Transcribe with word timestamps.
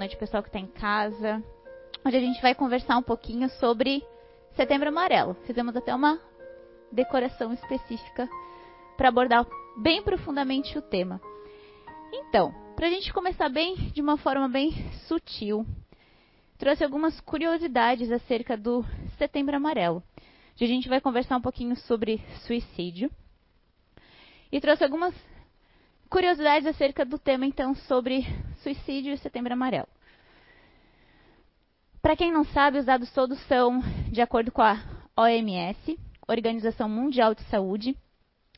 noite, 0.00 0.16
pessoal 0.16 0.42
que 0.42 0.48
está 0.48 0.58
em 0.58 0.66
casa. 0.66 1.44
Hoje 2.02 2.16
a 2.16 2.20
gente 2.20 2.40
vai 2.40 2.54
conversar 2.54 2.96
um 2.96 3.02
pouquinho 3.02 3.50
sobre 3.60 4.02
Setembro 4.56 4.88
Amarelo. 4.88 5.34
Fizemos 5.46 5.76
até 5.76 5.94
uma 5.94 6.18
decoração 6.90 7.52
específica 7.52 8.26
para 8.96 9.10
abordar 9.10 9.46
bem 9.76 10.02
profundamente 10.02 10.78
o 10.78 10.80
tema. 10.80 11.20
Então, 12.14 12.50
para 12.74 12.86
a 12.86 12.90
gente 12.90 13.12
começar 13.12 13.50
bem, 13.50 13.74
de 13.92 14.00
uma 14.00 14.16
forma 14.16 14.48
bem 14.48 14.72
sutil, 15.06 15.66
trouxe 16.56 16.82
algumas 16.82 17.20
curiosidades 17.20 18.10
acerca 18.10 18.56
do 18.56 18.82
Setembro 19.18 19.54
Amarelo. 19.54 20.02
Hoje 20.54 20.64
a 20.64 20.66
gente 20.66 20.88
vai 20.88 21.02
conversar 21.02 21.36
um 21.36 21.42
pouquinho 21.42 21.76
sobre 21.76 22.22
suicídio. 22.46 23.10
E 24.50 24.62
trouxe 24.62 24.82
algumas 24.82 25.14
curiosidades 26.08 26.66
acerca 26.66 27.04
do 27.04 27.18
tema, 27.18 27.44
então, 27.44 27.74
sobre 27.74 28.24
suicídio 28.62 29.12
e 29.12 29.18
Setembro 29.18 29.52
Amarelo. 29.52 29.88
Para 32.02 32.16
quem 32.16 32.32
não 32.32 32.44
sabe, 32.44 32.78
os 32.78 32.86
dados 32.86 33.12
todos 33.12 33.38
são 33.46 33.80
de 34.10 34.20
acordo 34.22 34.50
com 34.50 34.62
a 34.62 34.82
OMS, 35.16 35.98
Organização 36.26 36.88
Mundial 36.88 37.34
de 37.34 37.42
Saúde. 37.44 37.96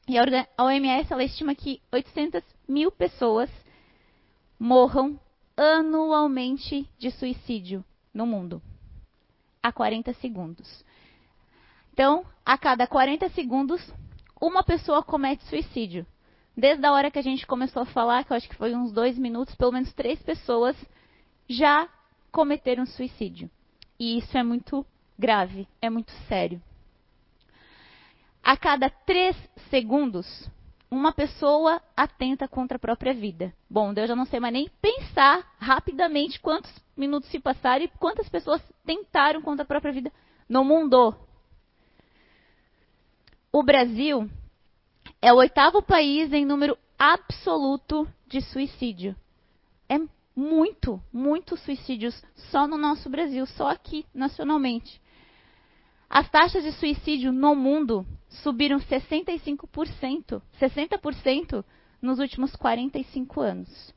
E 0.08 0.16
a 0.18 0.64
OMS 0.64 1.12
ela 1.12 1.24
estima 1.24 1.54
que 1.54 1.80
800 1.92 2.42
mil 2.68 2.90
pessoas 2.90 3.50
morram 4.58 5.18
anualmente 5.56 6.88
de 6.98 7.10
suicídio 7.10 7.84
no 8.14 8.26
mundo. 8.26 8.62
A 9.62 9.72
40 9.72 10.12
segundos. 10.14 10.84
Então, 11.92 12.24
a 12.44 12.56
cada 12.56 12.86
40 12.86 13.28
segundos, 13.30 13.92
uma 14.40 14.64
pessoa 14.64 15.02
comete 15.02 15.44
suicídio. 15.44 16.06
Desde 16.56 16.84
a 16.84 16.92
hora 16.92 17.10
que 17.10 17.18
a 17.18 17.22
gente 17.22 17.46
começou 17.46 17.82
a 17.82 17.86
falar, 17.86 18.24
que 18.24 18.32
eu 18.32 18.36
acho 18.36 18.48
que 18.48 18.56
foi 18.56 18.74
uns 18.74 18.92
dois 18.92 19.18
minutos, 19.18 19.54
pelo 19.54 19.72
menos 19.72 19.92
três 19.94 20.20
pessoas 20.22 20.76
já 21.48 21.88
cometeram 22.30 22.84
suicídio. 22.84 23.50
E 23.98 24.18
isso 24.18 24.36
é 24.36 24.42
muito 24.42 24.84
grave, 25.18 25.66
é 25.80 25.88
muito 25.88 26.10
sério. 26.28 26.60
A 28.42 28.56
cada 28.56 28.90
três 28.90 29.36
segundos, 29.70 30.50
uma 30.90 31.12
pessoa 31.12 31.80
atenta 31.96 32.46
contra 32.46 32.76
a 32.76 32.80
própria 32.80 33.14
vida. 33.14 33.54
Bom, 33.70 33.94
eu 33.96 34.06
já 34.06 34.16
não 34.16 34.26
sei 34.26 34.40
mais 34.40 34.52
nem 34.52 34.68
pensar 34.80 35.54
rapidamente 35.58 36.40
quantos 36.40 36.70
minutos 36.96 37.30
se 37.30 37.38
passaram 37.38 37.84
e 37.84 37.88
quantas 37.88 38.28
pessoas 38.28 38.62
tentaram 38.84 39.40
contra 39.40 39.62
a 39.62 39.66
própria 39.66 39.92
vida 39.92 40.12
no 40.48 40.64
mundo. 40.64 41.14
O 43.50 43.62
Brasil 43.62 44.28
é 45.22 45.32
o 45.32 45.36
oitavo 45.36 45.80
país 45.80 46.30
em 46.32 46.44
número 46.44 46.76
absoluto 46.98 48.08
de 48.26 48.40
suicídio. 48.40 49.14
É 49.88 49.96
muito, 50.34 51.00
muitos 51.12 51.60
suicídios 51.60 52.20
só 52.50 52.66
no 52.66 52.76
nosso 52.76 53.08
Brasil, 53.08 53.46
só 53.46 53.68
aqui, 53.68 54.04
nacionalmente. 54.12 55.00
As 56.10 56.28
taxas 56.28 56.64
de 56.64 56.72
suicídio 56.72 57.30
no 57.30 57.54
mundo 57.54 58.04
subiram 58.28 58.80
65%, 58.80 60.42
60% 60.60 61.64
nos 62.02 62.18
últimos 62.18 62.56
45 62.56 63.40
anos. 63.40 63.94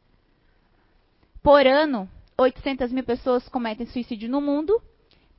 Por 1.41 1.65
ano, 1.65 2.07
800 2.37 2.91
mil 2.91 3.03
pessoas 3.03 3.49
cometem 3.49 3.87
suicídio 3.87 4.29
no 4.29 4.39
mundo, 4.39 4.79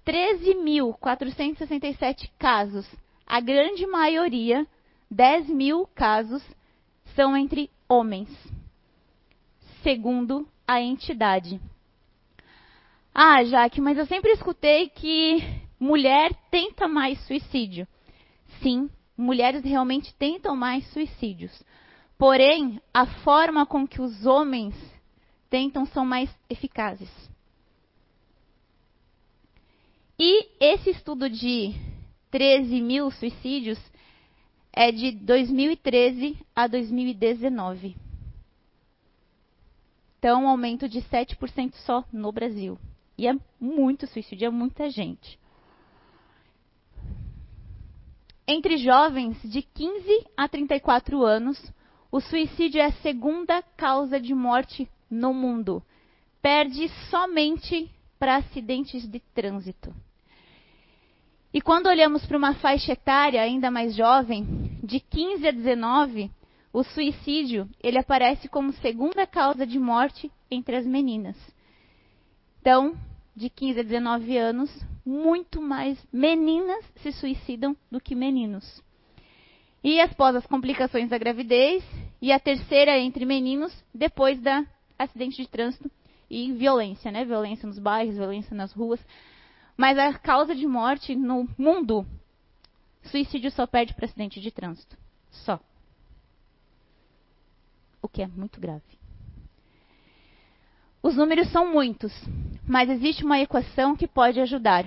13.467 0.05 2.29
casos, 2.39 2.85
a 3.25 3.39
grande 3.41 3.87
maioria 3.87 4.67
10 5.11 5.49
mil 5.49 5.87
casos 5.95 6.43
são 7.15 7.37
entre 7.37 7.71
homens, 7.89 8.29
segundo 9.83 10.47
a 10.67 10.81
entidade. 10.81 11.61
Ah, 13.15 13.43
Jaque, 13.45 13.81
mas 13.81 13.97
eu 13.97 14.07
sempre 14.07 14.33
escutei 14.33 14.89
que 14.89 15.39
mulher 15.79 16.35
tenta 16.51 16.89
mais 16.89 17.19
suicídio. 17.27 17.87
Sim, 18.61 18.91
mulheres 19.17 19.65
realmente 19.65 20.15
tentam 20.15 20.57
mais 20.57 20.87
suicídios. 20.93 21.53
Porém, 22.19 22.81
a 22.93 23.07
forma 23.07 23.65
com 23.65 23.87
que 23.87 24.01
os 24.01 24.27
homens 24.27 24.75
tentam 25.49 25.87
são 25.87 26.05
mais 26.05 26.29
eficazes. 26.51 27.11
E 30.19 30.49
esse 30.59 30.91
estudo 30.91 31.29
de 31.29 31.75
13 32.31 32.81
mil 32.81 33.11
suicídios 33.11 33.79
é 34.77 34.93
de 34.93 35.11
2013 35.11 36.37
a 36.55 36.67
2019. 36.67 37.97
Então, 40.19 40.45
um 40.45 40.49
aumento 40.49 40.87
de 40.87 41.01
7% 41.01 41.73
só 41.87 42.05
no 42.13 42.31
Brasil. 42.31 42.79
E 43.17 43.27
é 43.27 43.35
muito 43.59 44.07
suicídio, 44.07 44.47
é 44.47 44.51
muita 44.51 44.91
gente. 44.91 45.39
Entre 48.47 48.77
jovens 48.77 49.41
de 49.43 49.63
15 49.63 50.27
a 50.37 50.47
34 50.47 51.25
anos, 51.25 51.73
o 52.13 52.21
suicídio 52.21 52.81
é 52.81 52.85
a 52.85 52.93
segunda 52.93 53.63
causa 53.63 54.21
de 54.21 54.35
morte 54.35 54.87
no 55.11 55.33
mundo. 55.33 55.83
Perde 56.43 56.89
somente 57.09 57.91
para 58.19 58.37
acidentes 58.37 59.09
de 59.09 59.21
trânsito. 59.35 59.95
E 61.53 61.61
quando 61.63 61.87
olhamos 61.87 62.27
para 62.27 62.37
uma 62.37 62.55
faixa 62.55 62.93
etária 62.93 63.41
ainda 63.41 63.71
mais 63.71 63.95
jovem, 63.95 64.66
de 64.87 65.01
15 65.01 65.49
a 65.49 65.51
19, 65.51 66.31
o 66.73 66.85
suicídio 66.85 67.69
ele 67.83 67.99
aparece 67.99 68.49
como 68.49 68.73
segunda 68.75 69.27
causa 69.27 69.67
de 69.67 69.81
morte 69.81 70.31
entre 70.49 70.77
as 70.77 70.87
meninas. 70.87 71.37
Então, 72.61 72.97
de 73.35 73.51
15 73.51 73.81
a 73.81 73.83
19 73.83 74.39
anos, 74.39 74.87
muito 75.05 75.61
mais 75.61 75.99
meninas 76.13 76.85
se 77.03 77.11
suicidam 77.11 77.77
do 77.91 78.01
que 78.01 78.15
meninos. 78.15 78.81
E 79.83 80.01
após 80.01 80.37
as 80.37 80.47
complicações 80.47 81.11
da 81.11 81.19
gravidez, 81.19 81.85
e 82.23 82.31
a 82.31 82.39
terceira 82.39 82.97
entre 82.97 83.27
meninos, 83.27 83.73
depois 83.93 84.41
da 84.41 84.65
acidente 84.97 85.43
de 85.43 85.49
trânsito 85.49 85.91
e 86.31 86.53
violência, 86.53 87.11
né? 87.11 87.25
Violência 87.25 87.67
nos 87.67 87.79
bairros, 87.79 88.17
violência 88.17 88.57
nas 88.57 88.73
ruas. 88.73 89.05
Mas 89.77 89.99
a 89.99 90.13
causa 90.15 90.55
de 90.55 90.67
morte 90.67 91.15
no 91.15 91.49
mundo, 91.59 92.07
suicídio 93.07 93.51
só 93.51 93.67
perde 93.67 93.95
para 93.95 94.07
acidente 94.07 94.41
de 94.41 94.51
trânsito. 94.51 94.97
Só. 95.31 95.61
O 98.03 98.09
que 98.09 98.23
é 98.23 98.27
muito 98.27 98.61
grave. 98.61 98.83
Os 101.03 101.17
números 101.17 101.51
são 101.51 101.71
muitos, 101.73 102.13
mas 102.67 102.91
existe 102.91 103.25
uma 103.25 103.39
equação 103.39 103.97
que 103.97 104.07
pode 104.07 104.41
ajudar: 104.41 104.85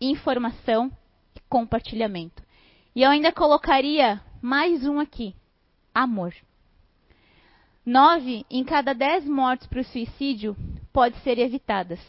informação 0.00 0.90
e 1.34 1.40
compartilhamento. 1.48 2.42
E 2.94 3.02
eu 3.02 3.10
ainda 3.10 3.32
colocaria 3.32 4.20
mais 4.42 4.86
um 4.86 4.98
aqui: 4.98 5.34
amor. 5.94 6.34
Nove 7.84 8.44
em 8.50 8.64
cada 8.64 8.92
dez 8.92 9.26
mortes 9.26 9.66
por 9.66 9.84
suicídio 9.84 10.56
pode 10.92 11.16
ser 11.20 11.38
evitadas 11.38 12.00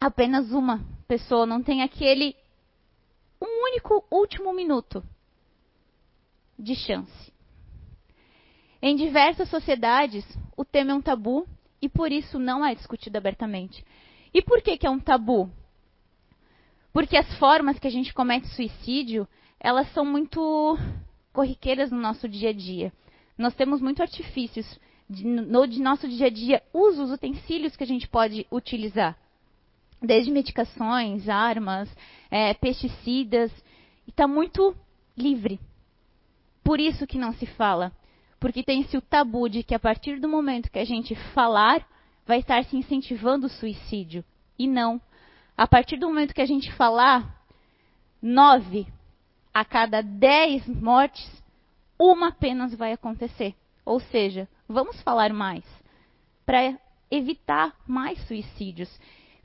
apenas 0.00 0.52
uma 0.52 0.80
pessoa 1.06 1.46
não 1.46 1.62
tem 1.62 1.82
aquele 1.82 2.36
um 3.40 3.64
único 3.64 4.04
último 4.10 4.52
minuto 4.52 5.02
de 6.58 6.74
chance. 6.74 7.32
Em 8.80 8.96
diversas 8.96 9.48
sociedades, 9.48 10.24
o 10.56 10.64
tema 10.64 10.92
é 10.92 10.94
um 10.94 11.02
tabu 11.02 11.46
e 11.80 11.88
por 11.88 12.12
isso 12.12 12.38
não 12.38 12.64
é 12.64 12.74
discutido 12.74 13.16
abertamente. 13.18 13.84
E 14.32 14.42
por 14.42 14.62
que, 14.62 14.76
que 14.76 14.86
é 14.86 14.90
um 14.90 15.00
tabu? 15.00 15.50
Porque 16.92 17.16
as 17.16 17.32
formas 17.38 17.78
que 17.78 17.86
a 17.86 17.90
gente 17.90 18.12
comete 18.12 18.48
suicídio, 18.48 19.26
elas 19.60 19.92
são 19.92 20.04
muito 20.04 20.76
corriqueiras 21.32 21.90
no 21.90 22.00
nosso 22.00 22.28
dia 22.28 22.50
a 22.50 22.52
dia. 22.52 22.92
Nós 23.36 23.54
temos 23.54 23.80
muito 23.80 24.02
artifícios 24.02 24.78
de, 25.08 25.24
no 25.24 25.66
de 25.66 25.80
nosso 25.80 26.08
dia 26.08 26.26
a 26.26 26.30
dia, 26.30 26.62
usos, 26.72 27.10
utensílios 27.10 27.76
que 27.76 27.84
a 27.84 27.86
gente 27.86 28.08
pode 28.08 28.46
utilizar 28.50 29.16
desde 30.00 30.30
medicações, 30.30 31.28
armas, 31.28 31.88
é, 32.30 32.54
pesticidas, 32.54 33.52
e 34.06 34.10
está 34.10 34.26
muito 34.26 34.74
livre. 35.16 35.58
Por 36.62 36.80
isso 36.80 37.06
que 37.06 37.18
não 37.18 37.32
se 37.32 37.46
fala. 37.46 37.92
Porque 38.38 38.62
tem-se 38.62 38.96
o 38.96 39.02
tabu 39.02 39.48
de 39.48 39.62
que 39.62 39.74
a 39.74 39.78
partir 39.78 40.20
do 40.20 40.28
momento 40.28 40.70
que 40.70 40.78
a 40.78 40.84
gente 40.84 41.14
falar, 41.32 41.86
vai 42.26 42.38
estar 42.38 42.64
se 42.64 42.76
incentivando 42.76 43.46
o 43.46 43.50
suicídio. 43.50 44.24
E 44.58 44.66
não. 44.66 45.00
A 45.56 45.66
partir 45.66 45.96
do 45.96 46.06
momento 46.06 46.34
que 46.34 46.42
a 46.42 46.46
gente 46.46 46.72
falar, 46.74 47.42
nove 48.22 48.86
a 49.52 49.64
cada 49.64 50.02
dez 50.02 50.66
mortes, 50.68 51.42
uma 51.98 52.28
apenas 52.28 52.74
vai 52.74 52.92
acontecer. 52.92 53.54
Ou 53.84 53.98
seja, 53.98 54.48
vamos 54.68 55.00
falar 55.02 55.32
mais 55.32 55.64
para 56.46 56.78
evitar 57.10 57.74
mais 57.86 58.18
suicídios 58.26 58.88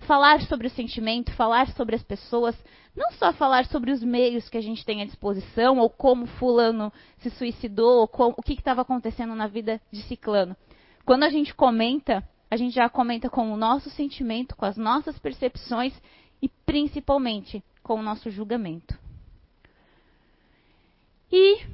falar 0.04 0.42
sobre 0.42 0.68
o 0.68 0.70
sentimento, 0.70 1.32
falar 1.34 1.68
sobre 1.70 1.96
as 1.96 2.04
pessoas, 2.04 2.56
não 2.96 3.12
só 3.12 3.34
falar 3.34 3.66
sobre 3.66 3.92
os 3.92 4.04
meios 4.04 4.48
que 4.50 4.58
a 4.58 4.62
gente 4.62 4.86
tem 4.86 5.02
à 5.02 5.06
disposição, 5.06 5.80
ou 5.80 5.90
como 5.90 6.26
fulano 6.26 6.92
se 7.18 7.30
suicidou, 7.32 8.02
ou 8.02 8.08
como, 8.08 8.36
o 8.38 8.42
que 8.42 8.54
estava 8.54 8.82
acontecendo 8.82 9.36
na 9.36 9.48
vida 9.48 9.82
de 9.92 10.02
ciclano. 10.04 10.56
Quando 11.06 11.24
a 11.24 11.30
gente 11.30 11.54
comenta, 11.54 12.24
a 12.50 12.56
gente 12.56 12.76
já 12.76 12.88
comenta 12.88 13.30
com 13.30 13.52
o 13.52 13.58
nosso 13.58 13.90
sentimento, 13.90 14.56
com 14.56 14.66
as 14.66 14.78
nossas 14.78 15.18
percepções 15.18 15.94
e 16.42 16.48
principalmente 16.48 17.64
com 17.82 17.96
o 17.96 18.04
nosso 18.04 18.30
julgamento. 18.30 18.98
E 21.32 21.66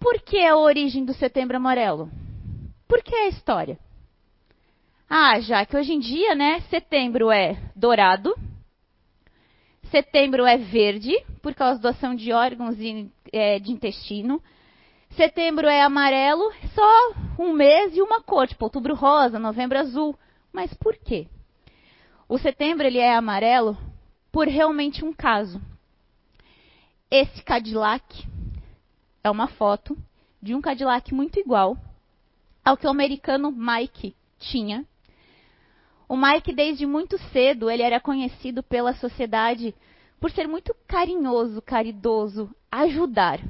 por 0.00 0.20
que 0.20 0.44
a 0.44 0.56
origem 0.56 1.04
do 1.04 1.14
Setembro 1.14 1.56
Amarelo? 1.56 2.10
Por 2.88 3.02
que 3.02 3.14
a 3.14 3.28
história? 3.28 3.78
Ah, 5.14 5.38
já 5.40 5.66
que 5.66 5.76
hoje 5.76 5.92
em 5.92 5.98
dia, 5.98 6.34
né, 6.34 6.62
setembro 6.70 7.30
é 7.30 7.60
dourado, 7.76 8.34
setembro 9.90 10.46
é 10.46 10.56
verde, 10.56 11.12
por 11.42 11.54
causa 11.54 11.78
da 11.78 11.90
doação 11.90 12.14
de 12.14 12.32
órgãos 12.32 12.80
e, 12.80 13.12
é, 13.30 13.58
de 13.58 13.72
intestino, 13.72 14.42
setembro 15.10 15.68
é 15.68 15.82
amarelo, 15.82 16.50
só 16.74 17.12
um 17.38 17.52
mês 17.52 17.94
e 17.94 18.00
uma 18.00 18.22
cor, 18.22 18.48
tipo 18.48 18.64
outubro 18.64 18.94
rosa, 18.94 19.38
novembro 19.38 19.78
azul. 19.78 20.18
Mas 20.50 20.72
por 20.72 20.96
quê? 20.96 21.28
O 22.26 22.38
setembro 22.38 22.86
ele 22.86 22.96
é 22.96 23.14
amarelo 23.14 23.76
por 24.32 24.48
realmente 24.48 25.04
um 25.04 25.12
caso. 25.12 25.60
Esse 27.10 27.42
Cadillac 27.42 28.26
é 29.22 29.30
uma 29.30 29.46
foto 29.46 29.94
de 30.40 30.54
um 30.54 30.62
Cadillac 30.62 31.12
muito 31.12 31.38
igual 31.38 31.76
ao 32.64 32.78
que 32.78 32.86
o 32.86 32.90
americano 32.90 33.52
Mike 33.52 34.16
tinha 34.38 34.86
o 36.12 36.16
Mike, 36.18 36.52
desde 36.52 36.84
muito 36.84 37.16
cedo, 37.32 37.70
ele 37.70 37.82
era 37.82 37.98
conhecido 37.98 38.62
pela 38.62 38.92
sociedade 38.92 39.74
por 40.20 40.30
ser 40.30 40.46
muito 40.46 40.76
carinhoso, 40.86 41.62
caridoso, 41.62 42.54
ajudar. 42.70 43.40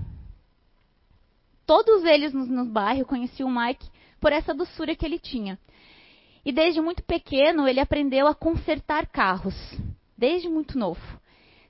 Todos 1.66 2.04
eles 2.04 2.32
no, 2.32 2.46
no 2.46 2.64
bairro 2.64 3.04
conheciam 3.04 3.48
o 3.48 3.52
Mike 3.52 3.90
por 4.20 4.32
essa 4.32 4.54
doçura 4.54 4.94
que 4.94 5.04
ele 5.04 5.18
tinha. 5.18 5.58
E 6.44 6.52
desde 6.52 6.80
muito 6.80 7.02
pequeno, 7.02 7.66
ele 7.66 7.80
aprendeu 7.80 8.28
a 8.28 8.34
consertar 8.34 9.08
carros, 9.08 9.56
desde 10.16 10.48
muito 10.48 10.78
novo. 10.78 11.02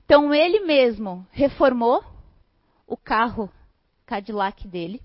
Então, 0.05 0.31
ele 0.31 0.59
mesmo 0.59 1.25
reformou 1.31 2.03
o 2.85 2.95
carro 2.95 3.49
Cadillac 4.05 4.67
dele, 4.67 5.01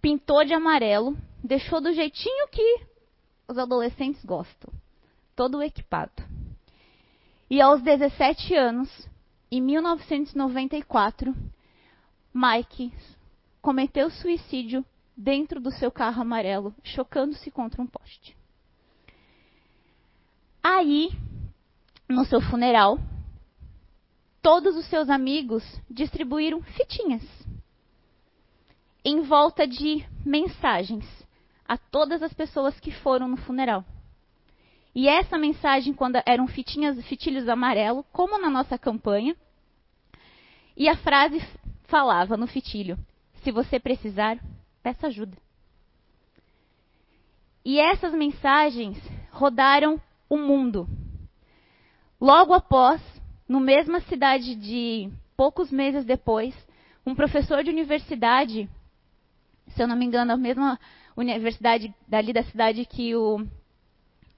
pintou 0.00 0.44
de 0.44 0.52
amarelo, 0.54 1.16
deixou 1.40 1.80
do 1.80 1.92
jeitinho 1.92 2.48
que 2.48 2.90
os 3.52 3.58
adolescentes 3.58 4.24
gostam. 4.24 4.72
Todo 5.36 5.62
equipado. 5.62 6.22
E 7.48 7.60
aos 7.60 7.82
17 7.82 8.54
anos, 8.54 9.08
em 9.50 9.60
1994, 9.60 11.34
Mike 12.34 12.92
cometeu 13.60 14.10
suicídio 14.10 14.84
dentro 15.14 15.60
do 15.60 15.70
seu 15.70 15.90
carro 15.90 16.22
amarelo, 16.22 16.74
chocando-se 16.82 17.50
contra 17.50 17.82
um 17.82 17.86
poste. 17.86 18.34
Aí, 20.62 21.10
no 22.08 22.24
seu 22.24 22.40
funeral, 22.40 22.98
todos 24.40 24.76
os 24.76 24.86
seus 24.86 25.10
amigos 25.10 25.62
distribuíram 25.90 26.62
fitinhas 26.62 27.22
em 29.04 29.20
volta 29.22 29.66
de 29.66 30.06
mensagens 30.24 31.21
a 31.66 31.76
todas 31.76 32.22
as 32.22 32.32
pessoas 32.32 32.78
que 32.78 32.90
foram 32.90 33.28
no 33.28 33.36
funeral. 33.36 33.84
E 34.94 35.08
essa 35.08 35.38
mensagem, 35.38 35.94
quando 35.94 36.20
eram 36.26 36.46
fitinhas, 36.46 37.02
fitilhos 37.06 37.48
amarelo, 37.48 38.04
como 38.12 38.38
na 38.38 38.50
nossa 38.50 38.76
campanha, 38.76 39.34
e 40.76 40.88
a 40.88 40.96
frase 40.96 41.40
falava 41.84 42.36
no 42.36 42.46
fitilho: 42.46 42.98
Se 43.42 43.50
você 43.50 43.80
precisar, 43.80 44.38
peça 44.82 45.06
ajuda. 45.06 45.36
E 47.64 47.78
essas 47.78 48.12
mensagens 48.12 48.98
rodaram 49.30 50.00
o 50.28 50.36
mundo. 50.36 50.88
Logo 52.20 52.52
após, 52.52 53.00
no 53.48 53.60
mesma 53.60 54.00
cidade 54.00 54.54
de 54.54 55.10
poucos 55.36 55.70
meses 55.70 56.04
depois, 56.04 56.54
um 57.04 57.14
professor 57.14 57.62
de 57.62 57.70
universidade, 57.70 58.68
se 59.68 59.82
eu 59.82 59.88
não 59.88 59.96
me 59.96 60.04
engano, 60.04 60.32
a 60.32 60.36
mesma 60.36 60.78
universidade 61.16 61.94
dali 62.08 62.32
da 62.32 62.42
cidade 62.44 62.84
que 62.84 63.14
o, 63.14 63.46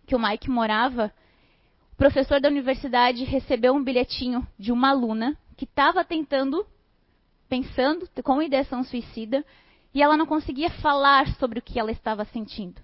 que 0.06 0.15
o 0.15 0.19
Mike 0.19 0.50
morava, 0.50 1.12
o 1.93 1.97
professor 1.97 2.41
da 2.41 2.49
universidade 2.49 3.25
recebeu 3.25 3.75
um 3.75 3.82
bilhetinho 3.82 4.47
de 4.59 4.73
uma 4.73 4.91
aluna 4.91 5.37
que 5.56 5.65
estava 5.65 6.05
tentando, 6.05 6.67
pensando 7.49 8.09
com 8.23 8.43
ideação 8.43 8.82
suicida, 8.82 9.44
e 9.93 10.03
ela 10.03 10.17
não 10.17 10.26
conseguia 10.26 10.71
falar 10.71 11.29
sobre 11.37 11.61
o 11.61 11.62
que 11.62 11.79
ela 11.79 11.93
estava 11.93 12.25
sentindo. 12.25 12.82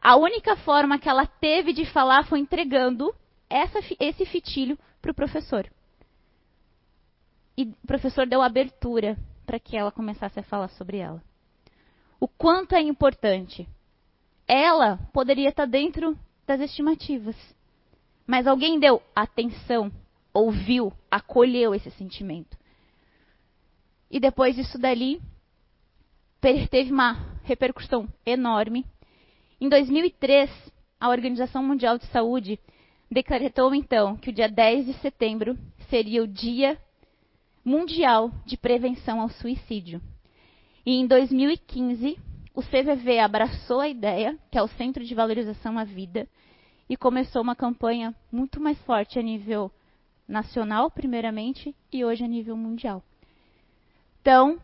A 0.00 0.16
única 0.16 0.56
forma 0.56 0.98
que 0.98 1.08
ela 1.08 1.24
teve 1.24 1.72
de 1.72 1.86
falar 1.86 2.24
foi 2.24 2.40
entregando 2.40 3.14
essa, 3.48 3.78
esse 4.00 4.26
fitilho 4.26 4.76
para 5.00 5.12
o 5.12 5.14
professor. 5.14 5.70
E 7.56 7.62
o 7.62 7.86
professor 7.86 8.26
deu 8.26 8.42
abertura 8.42 9.16
para 9.46 9.60
que 9.60 9.76
ela 9.76 9.92
começasse 9.92 10.40
a 10.40 10.42
falar 10.42 10.68
sobre 10.70 10.96
ela 10.96 11.22
o 12.22 12.28
quanto 12.28 12.76
é 12.76 12.80
importante. 12.80 13.68
Ela 14.46 14.96
poderia 15.12 15.48
estar 15.48 15.66
dentro 15.66 16.16
das 16.46 16.60
estimativas. 16.60 17.34
Mas 18.24 18.46
alguém 18.46 18.78
deu 18.78 19.02
atenção, 19.12 19.90
ouviu, 20.32 20.92
acolheu 21.10 21.74
esse 21.74 21.90
sentimento. 21.90 22.56
E 24.08 24.20
depois 24.20 24.54
disso 24.54 24.78
dali, 24.78 25.20
teve 26.40 26.92
uma 26.92 27.14
repercussão 27.42 28.06
enorme. 28.24 28.86
Em 29.60 29.68
2003, 29.68 30.48
a 31.00 31.08
Organização 31.08 31.60
Mundial 31.60 31.98
de 31.98 32.06
Saúde 32.06 32.56
decretou 33.10 33.74
então 33.74 34.16
que 34.16 34.30
o 34.30 34.32
dia 34.32 34.48
10 34.48 34.86
de 34.86 34.94
setembro 35.00 35.58
seria 35.90 36.22
o 36.22 36.28
Dia 36.28 36.80
Mundial 37.64 38.30
de 38.46 38.56
Prevenção 38.56 39.20
ao 39.20 39.28
Suicídio. 39.28 40.00
E 40.84 40.96
em 40.96 41.06
2015, 41.06 42.18
o 42.54 42.60
CVV 42.60 43.20
abraçou 43.20 43.80
a 43.80 43.88
ideia, 43.88 44.36
que 44.50 44.58
é 44.58 44.62
o 44.62 44.68
Centro 44.68 45.04
de 45.04 45.14
Valorização 45.14 45.78
à 45.78 45.84
Vida, 45.84 46.28
e 46.88 46.96
começou 46.96 47.40
uma 47.40 47.54
campanha 47.54 48.14
muito 48.30 48.60
mais 48.60 48.76
forte 48.82 49.18
a 49.18 49.22
nível 49.22 49.70
nacional, 50.26 50.90
primeiramente, 50.90 51.74
e 51.92 52.04
hoje 52.04 52.24
a 52.24 52.28
nível 52.28 52.56
mundial. 52.56 53.02
Então, 54.20 54.58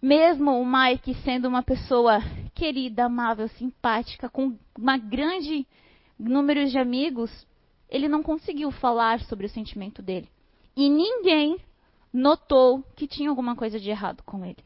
mesmo 0.00 0.52
o 0.52 0.64
Mike 0.64 1.14
sendo 1.22 1.48
uma 1.48 1.62
pessoa 1.62 2.20
querida, 2.54 3.04
amável, 3.04 3.48
simpática, 3.48 4.28
com 4.28 4.56
uma 4.78 4.96
grande 4.96 5.66
número 6.18 6.64
de 6.66 6.78
amigos, 6.78 7.46
ele 7.88 8.08
não 8.08 8.22
conseguiu 8.22 8.70
falar 8.70 9.20
sobre 9.20 9.46
o 9.46 9.50
sentimento 9.50 10.00
dele. 10.00 10.28
E 10.76 10.88
ninguém 10.88 11.58
notou 12.12 12.82
que 12.96 13.06
tinha 13.06 13.28
alguma 13.28 13.56
coisa 13.56 13.80
de 13.80 13.90
errado 13.90 14.22
com 14.22 14.44
ele. 14.44 14.62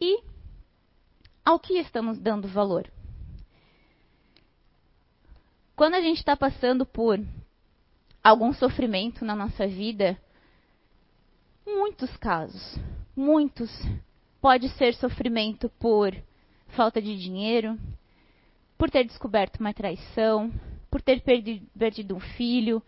E 0.00 0.22
ao 1.44 1.58
que 1.58 1.78
estamos 1.78 2.18
dando 2.18 2.46
valor. 2.46 2.90
Quando 5.74 5.94
a 5.94 6.00
gente 6.00 6.18
está 6.18 6.36
passando 6.36 6.84
por 6.84 7.18
algum 8.22 8.52
sofrimento 8.52 9.24
na 9.24 9.34
nossa 9.34 9.66
vida, 9.66 10.20
muitos 11.64 12.14
casos, 12.16 12.76
muitos, 13.16 13.70
pode 14.40 14.68
ser 14.70 14.94
sofrimento 14.94 15.68
por 15.78 16.14
falta 16.68 17.00
de 17.00 17.16
dinheiro, 17.16 17.78
por 18.76 18.90
ter 18.90 19.04
descoberto 19.04 19.58
uma 19.60 19.72
traição, 19.72 20.52
por 20.90 21.00
ter 21.00 21.20
perdido, 21.22 22.14
um 22.14 22.20
filho, 22.20 22.82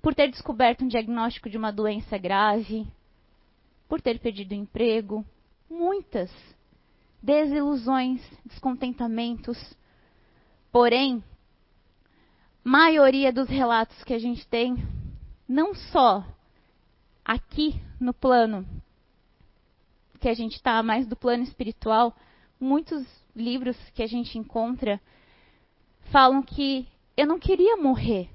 por 0.00 0.14
ter 0.14 0.30
descoberto 0.30 0.84
um 0.84 0.88
diagnóstico 0.88 1.50
de 1.50 1.56
uma 1.56 1.72
doença 1.72 2.16
grave, 2.16 2.86
por 3.88 4.00
ter 4.00 4.18
perdido 4.18 4.52
o 4.52 4.54
emprego, 4.54 5.24
muitas 5.68 6.30
desilusões, 7.22 8.20
descontentamentos. 8.44 9.58
Porém, 10.70 11.22
maioria 12.62 13.32
dos 13.32 13.48
relatos 13.48 14.02
que 14.04 14.14
a 14.14 14.18
gente 14.18 14.46
tem, 14.48 14.76
não 15.48 15.74
só 15.74 16.24
aqui 17.24 17.80
no 18.00 18.12
plano 18.12 18.66
que 20.20 20.28
a 20.28 20.34
gente 20.34 20.56
está, 20.56 20.82
mas 20.82 21.06
do 21.06 21.16
plano 21.16 21.42
espiritual, 21.42 22.14
muitos 22.60 23.06
livros 23.34 23.76
que 23.94 24.02
a 24.02 24.06
gente 24.06 24.38
encontra 24.38 25.00
falam 26.10 26.42
que 26.42 26.86
eu 27.16 27.26
não 27.26 27.38
queria 27.38 27.76
morrer. 27.76 28.28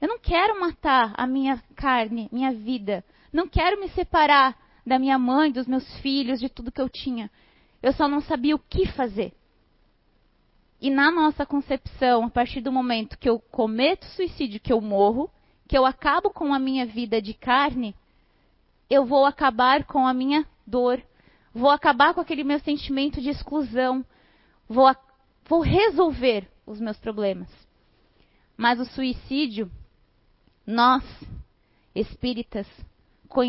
Eu 0.00 0.08
não 0.08 0.18
quero 0.18 0.58
matar 0.58 1.12
a 1.16 1.26
minha 1.26 1.62
carne, 1.74 2.28
minha 2.32 2.52
vida. 2.52 3.04
Não 3.32 3.46
quero 3.46 3.78
me 3.80 3.88
separar 3.90 4.56
da 4.86 4.98
minha 4.98 5.18
mãe, 5.18 5.52
dos 5.52 5.66
meus 5.66 5.86
filhos, 6.00 6.40
de 6.40 6.48
tudo 6.48 6.72
que 6.72 6.80
eu 6.80 6.88
tinha. 6.88 7.30
Eu 7.82 7.92
só 7.92 8.06
não 8.06 8.20
sabia 8.20 8.54
o 8.54 8.58
que 8.58 8.86
fazer. 8.86 9.32
E 10.80 10.90
na 10.90 11.10
nossa 11.10 11.44
concepção, 11.44 12.24
a 12.24 12.30
partir 12.30 12.60
do 12.60 12.72
momento 12.72 13.18
que 13.18 13.28
eu 13.28 13.38
cometo 13.38 14.06
suicídio, 14.06 14.60
que 14.60 14.72
eu 14.72 14.80
morro, 14.80 15.30
que 15.68 15.76
eu 15.76 15.84
acabo 15.84 16.30
com 16.30 16.54
a 16.54 16.58
minha 16.58 16.86
vida 16.86 17.20
de 17.20 17.34
carne, 17.34 17.94
eu 18.88 19.04
vou 19.04 19.26
acabar 19.26 19.84
com 19.84 20.06
a 20.06 20.14
minha 20.14 20.46
dor, 20.66 21.02
vou 21.54 21.70
acabar 21.70 22.14
com 22.14 22.20
aquele 22.20 22.42
meu 22.42 22.58
sentimento 22.60 23.20
de 23.20 23.28
exclusão, 23.28 24.04
vou, 24.68 24.90
vou 25.44 25.60
resolver 25.60 26.48
os 26.66 26.80
meus 26.80 26.98
problemas. 26.98 27.48
Mas 28.56 28.80
o 28.80 28.84
suicídio, 28.84 29.70
nós, 30.66 31.04
espíritas, 31.94 32.66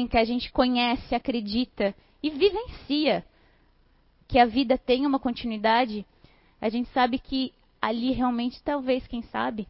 que 0.10 0.18
a 0.18 0.24
gente 0.24 0.52
conhece, 0.52 1.16
acredita 1.16 1.96
e 2.22 2.30
vivencia 2.30 3.26
que 4.32 4.40
a 4.40 4.46
vida 4.46 4.78
tem 4.78 5.06
uma 5.06 5.20
continuidade, 5.20 6.06
a 6.62 6.70
gente 6.70 6.90
sabe 6.92 7.20
que 7.20 7.54
ali 7.82 8.12
realmente, 8.14 8.64
talvez, 8.64 9.06
quem 9.06 9.22
sabe, 9.24 9.68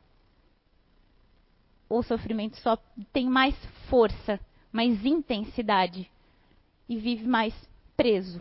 o 1.89 2.03
sofrimento 2.03 2.57
só 2.57 2.77
tem 3.11 3.27
mais 3.27 3.55
força, 3.89 4.39
mais 4.71 5.03
intensidade 5.03 6.07
e 6.87 6.95
vive 6.95 7.27
mais 7.27 7.55
preso. 7.97 8.39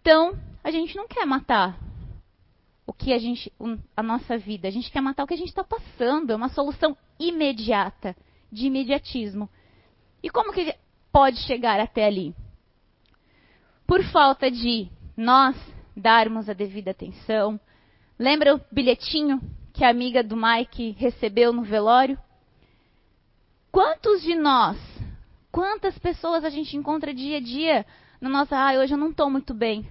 Então, 0.00 0.38
a 0.62 0.70
gente 0.70 0.96
não 0.96 1.08
quer 1.08 1.26
matar 1.26 1.76
o 2.86 2.92
que 2.92 3.12
a 3.12 3.18
gente, 3.18 3.52
a 3.96 4.02
nossa 4.04 4.38
vida, 4.38 4.68
a 4.68 4.70
gente 4.70 4.90
quer 4.92 5.00
matar 5.00 5.24
o 5.24 5.26
que 5.26 5.34
a 5.34 5.36
gente 5.36 5.48
está 5.48 5.64
passando. 5.64 6.30
É 6.30 6.36
uma 6.36 6.48
solução 6.48 6.96
imediata, 7.18 8.16
de 8.52 8.66
imediatismo. 8.66 9.50
E 10.22 10.30
como 10.30 10.52
que 10.52 10.76
pode 11.10 11.38
chegar 11.38 11.80
até 11.80 12.04
ali? 12.04 12.36
Por 13.92 14.02
falta 14.04 14.50
de 14.50 14.88
nós 15.14 15.54
darmos 15.94 16.48
a 16.48 16.54
devida 16.54 16.92
atenção. 16.92 17.60
Lembra 18.18 18.54
o 18.54 18.60
bilhetinho 18.72 19.38
que 19.70 19.84
a 19.84 19.90
amiga 19.90 20.24
do 20.24 20.34
Mike 20.34 20.92
recebeu 20.92 21.52
no 21.52 21.62
velório? 21.62 22.18
Quantos 23.70 24.22
de 24.22 24.34
nós, 24.34 24.78
quantas 25.50 25.98
pessoas 25.98 26.42
a 26.42 26.48
gente 26.48 26.74
encontra 26.74 27.12
dia 27.12 27.36
a 27.36 27.40
dia 27.40 27.84
na 28.18 28.30
nossa, 28.30 28.56
ah, 28.56 28.72
hoje 28.78 28.94
eu 28.94 28.98
não 28.98 29.10
estou 29.10 29.28
muito 29.28 29.52
bem. 29.52 29.86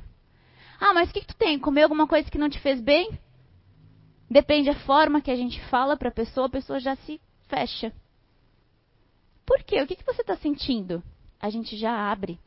Ah, 0.79 0.95
mas 0.95 1.11
o 1.11 1.13
que, 1.13 1.21
que 1.21 1.27
tu 1.27 1.37
tem? 1.37 1.59
Comeu 1.59 1.83
alguma 1.83 2.07
coisa 2.07 2.27
que 2.27 2.39
não 2.39 2.49
te 2.49 2.59
fez 2.59 2.81
bem? 2.81 3.19
Depende 4.27 4.71
da 4.71 4.79
forma 4.79 5.21
que 5.21 5.29
a 5.29 5.35
gente 5.35 5.61
fala 5.65 5.95
para 5.95 6.09
a 6.09 6.11
pessoa, 6.11 6.47
a 6.47 6.49
pessoa 6.49 6.79
já 6.79 6.95
se 6.95 7.21
fecha. 7.47 7.93
Por 9.45 9.61
quê? 9.61 9.79
O 9.79 9.85
que, 9.85 9.95
que 9.95 10.05
você 10.05 10.21
está 10.21 10.35
sentindo? 10.37 11.03
A 11.39 11.51
gente 11.51 11.77
já 11.77 12.11
abre. 12.11 12.39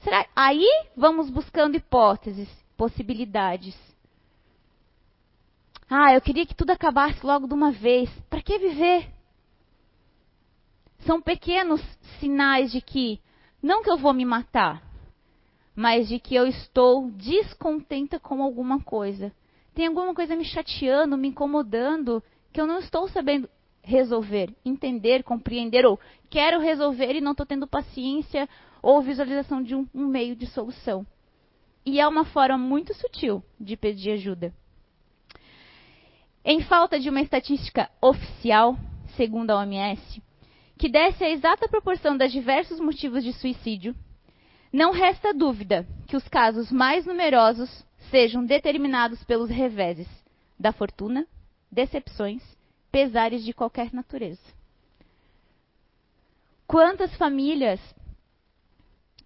Será? 0.00 0.26
Aí 0.34 0.66
vamos 0.96 1.30
buscando 1.30 1.76
hipóteses, 1.76 2.48
possibilidades. 2.76 3.76
Ah, 5.88 6.14
eu 6.14 6.20
queria 6.20 6.44
que 6.44 6.54
tudo 6.54 6.70
acabasse 6.70 7.24
logo 7.24 7.46
de 7.46 7.54
uma 7.54 7.70
vez. 7.70 8.10
Para 8.28 8.42
que 8.42 8.58
viver? 8.58 9.08
São 11.00 11.20
pequenos 11.20 11.80
sinais 12.18 12.72
de 12.72 12.80
que, 12.80 13.20
não 13.62 13.82
que 13.82 13.90
eu 13.90 13.96
vou 13.96 14.12
me 14.12 14.24
matar, 14.24 14.82
mas 15.74 16.08
de 16.08 16.18
que 16.18 16.34
eu 16.34 16.46
estou 16.46 17.10
descontenta 17.12 18.18
com 18.18 18.42
alguma 18.42 18.80
coisa. 18.80 19.32
Tem 19.74 19.86
alguma 19.86 20.14
coisa 20.14 20.34
me 20.34 20.44
chateando, 20.44 21.16
me 21.16 21.28
incomodando, 21.28 22.22
que 22.52 22.60
eu 22.60 22.66
não 22.66 22.78
estou 22.78 23.08
sabendo 23.08 23.48
resolver, 23.82 24.52
entender, 24.64 25.22
compreender, 25.22 25.86
ou 25.86 26.00
quero 26.28 26.58
resolver 26.58 27.14
e 27.14 27.20
não 27.20 27.30
estou 27.30 27.46
tendo 27.46 27.68
paciência 27.68 28.48
ou 28.82 29.02
visualização 29.02 29.62
de 29.62 29.74
um, 29.74 29.86
um 29.94 30.06
meio 30.06 30.36
de 30.36 30.46
solução. 30.46 31.06
E 31.84 32.00
é 32.00 32.06
uma 32.06 32.24
forma 32.24 32.58
muito 32.58 32.94
sutil 32.94 33.42
de 33.60 33.76
pedir 33.76 34.12
ajuda. 34.12 34.52
Em 36.44 36.60
falta 36.60 36.98
de 36.98 37.08
uma 37.08 37.20
estatística 37.20 37.90
oficial, 38.00 38.76
segundo 39.16 39.50
a 39.50 39.58
OMS, 39.58 40.22
que 40.78 40.88
desse 40.88 41.24
a 41.24 41.30
exata 41.30 41.68
proporção 41.68 42.16
dos 42.16 42.30
diversos 42.30 42.78
motivos 42.78 43.24
de 43.24 43.32
suicídio, 43.32 43.94
não 44.72 44.92
resta 44.92 45.32
dúvida 45.32 45.86
que 46.06 46.16
os 46.16 46.28
casos 46.28 46.70
mais 46.70 47.06
numerosos 47.06 47.84
sejam 48.10 48.44
determinados 48.44 49.24
pelos 49.24 49.48
reveses 49.48 50.08
da 50.58 50.72
fortuna, 50.72 51.26
decepções, 51.70 52.42
pesares 52.90 53.44
de 53.44 53.52
qualquer 53.52 53.92
natureza. 53.92 54.54
Quantas 56.66 57.14
famílias 57.16 57.80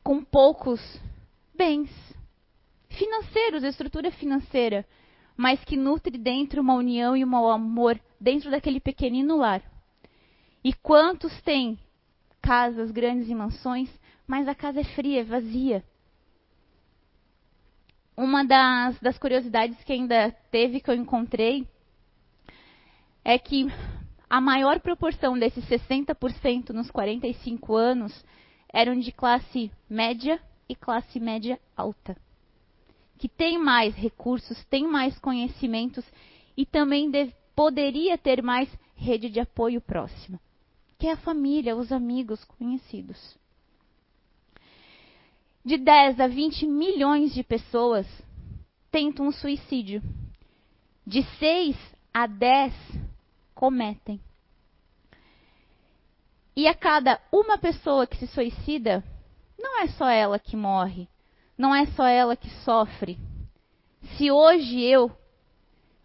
com 0.02 0.24
poucos 0.24 0.80
bens 1.54 1.90
financeiros, 2.88 3.62
estrutura 3.62 4.10
financeira, 4.10 4.86
mas 5.36 5.62
que 5.64 5.76
nutre 5.76 6.18
dentro 6.18 6.60
uma 6.60 6.74
união 6.74 7.16
e 7.16 7.24
um 7.24 7.48
amor 7.48 8.00
dentro 8.20 8.50
daquele 8.50 8.80
pequenino 8.80 9.36
lar. 9.36 9.62
E 10.62 10.72
quantos 10.72 11.40
têm 11.42 11.78
casas 12.42 12.90
grandes 12.90 13.28
e 13.28 13.34
mansões, 13.34 13.88
mas 14.26 14.48
a 14.48 14.54
casa 14.54 14.80
é 14.80 14.84
fria, 14.84 15.20
é 15.20 15.24
vazia. 15.24 15.84
Uma 18.16 18.44
das, 18.44 18.98
das 19.00 19.18
curiosidades 19.18 19.82
que 19.82 19.92
ainda 19.92 20.30
teve 20.50 20.80
que 20.80 20.90
eu 20.90 20.94
encontrei 20.94 21.66
é 23.24 23.38
que 23.38 23.66
a 24.28 24.40
maior 24.40 24.80
proporção 24.80 25.38
desses 25.38 25.64
60% 25.64 26.70
nos 26.70 26.90
45 26.90 27.74
anos 27.74 28.24
eram 28.72 28.98
de 28.98 29.12
classe 29.12 29.70
média 29.88 30.40
e 30.68 30.74
classe 30.74 31.18
média 31.18 31.58
alta. 31.76 32.16
Que 33.18 33.28
tem 33.28 33.58
mais 33.58 33.94
recursos, 33.94 34.64
tem 34.66 34.86
mais 34.86 35.18
conhecimentos 35.18 36.04
e 36.56 36.64
também 36.64 37.10
deve, 37.10 37.34
poderia 37.54 38.16
ter 38.16 38.42
mais 38.42 38.68
rede 38.96 39.28
de 39.28 39.40
apoio 39.40 39.80
próxima, 39.80 40.40
que 40.98 41.06
é 41.06 41.12
a 41.12 41.16
família, 41.16 41.76
os 41.76 41.90
amigos, 41.90 42.44
conhecidos. 42.44 43.38
De 45.64 45.76
10 45.76 46.20
a 46.20 46.26
20 46.26 46.66
milhões 46.66 47.34
de 47.34 47.42
pessoas 47.42 48.06
tentam 48.90 49.26
um 49.26 49.32
suicídio. 49.32 50.02
De 51.06 51.22
6 51.38 51.76
a 52.14 52.26
10 52.26 52.72
cometem. 53.54 54.20
E 56.60 56.68
a 56.68 56.74
cada 56.74 57.18
uma 57.32 57.56
pessoa 57.56 58.06
que 58.06 58.18
se 58.18 58.26
suicida, 58.26 59.02
não 59.58 59.80
é 59.80 59.86
só 59.86 60.06
ela 60.10 60.38
que 60.38 60.54
morre, 60.54 61.08
não 61.56 61.74
é 61.74 61.86
só 61.86 62.06
ela 62.06 62.36
que 62.36 62.50
sofre. 62.50 63.18
Se 64.02 64.30
hoje 64.30 64.78
eu 64.78 65.10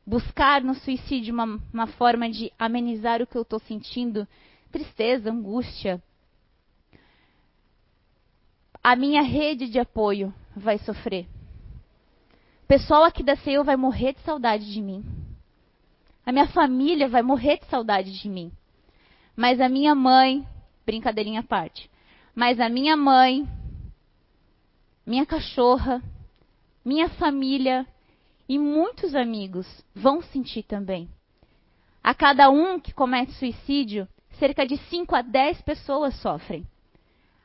buscar 0.08 0.64
no 0.64 0.74
suicídio 0.74 1.34
uma, 1.34 1.62
uma 1.74 1.88
forma 1.88 2.30
de 2.30 2.54
amenizar 2.58 3.22
o 3.22 3.28
que 3.28 3.36
eu 3.36 3.42
estou 3.42 3.60
sentindo, 3.60 4.26
tristeza, 4.72 5.30
angústia, 5.30 6.02
a 8.82 8.96
minha 8.96 9.24
rede 9.24 9.68
de 9.68 9.78
apoio 9.78 10.34
vai 10.56 10.78
sofrer. 10.78 11.28
O 12.64 12.68
pessoal 12.68 13.04
aqui 13.04 13.24
da 13.24 13.36
CEU 13.36 13.66
vai 13.66 13.76
morrer 13.76 14.14
de 14.14 14.22
saudade 14.22 14.72
de 14.72 14.82
mim. 14.82 15.04
A 16.26 16.32
minha 16.32 16.48
família 16.48 17.10
vai 17.10 17.22
morrer 17.22 17.58
de 17.60 17.66
saudade 17.66 18.18
de 18.18 18.30
mim. 18.30 18.54
Mas 19.36 19.60
a 19.60 19.68
minha 19.68 19.94
mãe, 19.94 20.48
brincadeirinha 20.86 21.42
à 21.42 21.44
parte, 21.44 21.90
mas 22.34 22.60
a 22.60 22.70
minha 22.70 22.96
mãe, 22.96 23.48
minha 25.06 25.26
cachorra, 25.26 26.02
minha 26.84 27.10
família 27.10 27.86
e 28.48 28.58
muitos 28.60 29.16
amigos 29.16 29.68
vão 29.94 30.22
sentir 30.22 30.64
também. 30.64 31.10
A 32.04 32.14
cada 32.14 32.50
um 32.50 32.80
que 32.80 32.94
comete 32.94 33.32
suicídio, 33.34 34.08
cerca 34.40 34.66
de 34.66 34.78
5 34.78 35.16
a 35.16 35.22
10 35.22 35.62
pessoas 35.62 36.16
sofrem. 36.22 36.66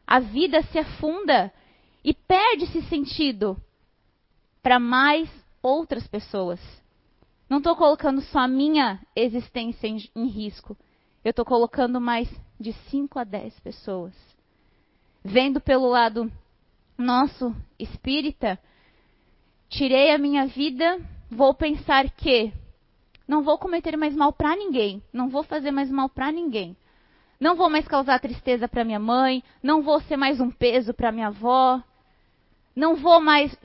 A 0.06 0.20
vida 0.20 0.62
se 0.64 0.78
afunda 0.78 1.52
e 2.04 2.12
perde 2.12 2.64
esse 2.64 2.82
sentido 2.82 3.56
para 4.62 4.78
mais 4.78 5.28
outras 5.62 6.06
pessoas. 6.06 6.60
Não 7.48 7.58
estou 7.58 7.74
colocando 7.74 8.20
só 8.20 8.40
a 8.40 8.48
minha 8.48 9.00
existência 9.16 9.86
em, 9.86 9.98
em 10.14 10.26
risco. 10.26 10.76
Eu 11.24 11.30
estou 11.30 11.44
colocando 11.44 12.00
mais 12.00 12.28
de 12.58 12.72
5 12.90 13.18
a 13.18 13.24
10 13.24 13.60
pessoas. 13.60 14.14
Vendo 15.22 15.60
pelo 15.60 15.88
lado 15.88 16.30
nosso 16.96 17.54
espírita, 17.78 18.58
tirei 19.68 20.12
a 20.12 20.18
minha 20.18 20.46
vida, 20.46 20.98
vou 21.30 21.54
pensar 21.54 22.10
que 22.10 22.52
não 23.28 23.42
vou 23.42 23.58
cometer 23.58 23.96
mais 23.96 24.14
mal 24.16 24.32
para 24.32 24.56
ninguém, 24.56 25.02
não 25.12 25.28
vou 25.28 25.42
fazer 25.42 25.70
mais 25.70 25.90
mal 25.90 26.08
para 26.08 26.32
ninguém. 26.32 26.76
Não 27.38 27.54
vou 27.54 27.70
mais 27.70 27.86
causar 27.88 28.20
tristeza 28.20 28.68
para 28.68 28.84
minha 28.84 28.98
mãe, 28.98 29.42
não 29.62 29.82
vou 29.82 30.00
ser 30.02 30.16
mais 30.16 30.40
um 30.40 30.50
peso 30.50 30.92
para 30.92 31.12
minha 31.12 31.28
avó, 31.28 31.82
não 32.76 32.96
vou 32.96 33.20
mais 33.20 33.56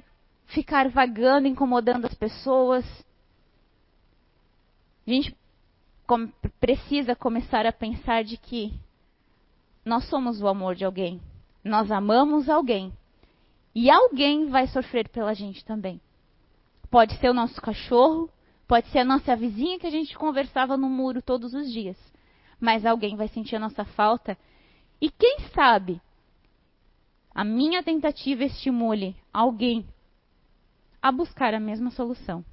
ficar 0.45 0.88
vagando, 0.89 1.47
incomodando 1.47 2.05
as 2.05 2.13
pessoas. 2.13 2.85
A 5.07 5.12
gente 6.07 6.33
precisa 6.59 7.15
começar 7.15 7.65
a 7.65 7.71
pensar 7.71 8.24
de 8.24 8.38
que 8.38 8.74
nós 9.83 10.07
somos 10.09 10.41
o 10.41 10.47
amor 10.47 10.75
de 10.75 10.85
alguém. 10.85 11.21
Nós 11.63 11.91
amamos 11.91 12.50
alguém. 12.50 12.93
E 13.74 13.89
alguém 13.89 14.47
vai 14.47 14.67
sofrer 14.67 15.09
pela 15.09 15.33
gente 15.33 15.63
também. 15.65 16.00
Pode 16.89 17.17
ser 17.17 17.29
o 17.29 17.33
nosso 17.33 17.62
cachorro, 17.62 18.29
pode 18.67 18.88
ser 18.89 19.00
a 19.00 19.05
nossa 19.05 19.35
vizinha 19.35 19.79
que 19.79 19.88
a 19.88 19.91
gente 19.91 20.17
conversava 20.17 20.77
no 20.77 20.89
muro 20.89 21.21
todos 21.21 21.53
os 21.53 21.71
dias. 21.71 21.97
Mas 22.59 22.85
alguém 22.85 23.15
vai 23.15 23.27
sentir 23.27 23.55
a 23.57 23.59
nossa 23.59 23.83
falta. 23.83 24.38
E 25.01 25.09
quem 25.09 25.39
sabe, 25.53 26.01
a 27.33 27.43
minha 27.43 27.83
tentativa 27.83 28.43
estimule 28.45 29.15
alguém 29.33 29.85
a 31.01 31.12
buscar 31.12 31.53
a 31.53 31.59
mesma 31.59 31.91
solução. 31.91 32.43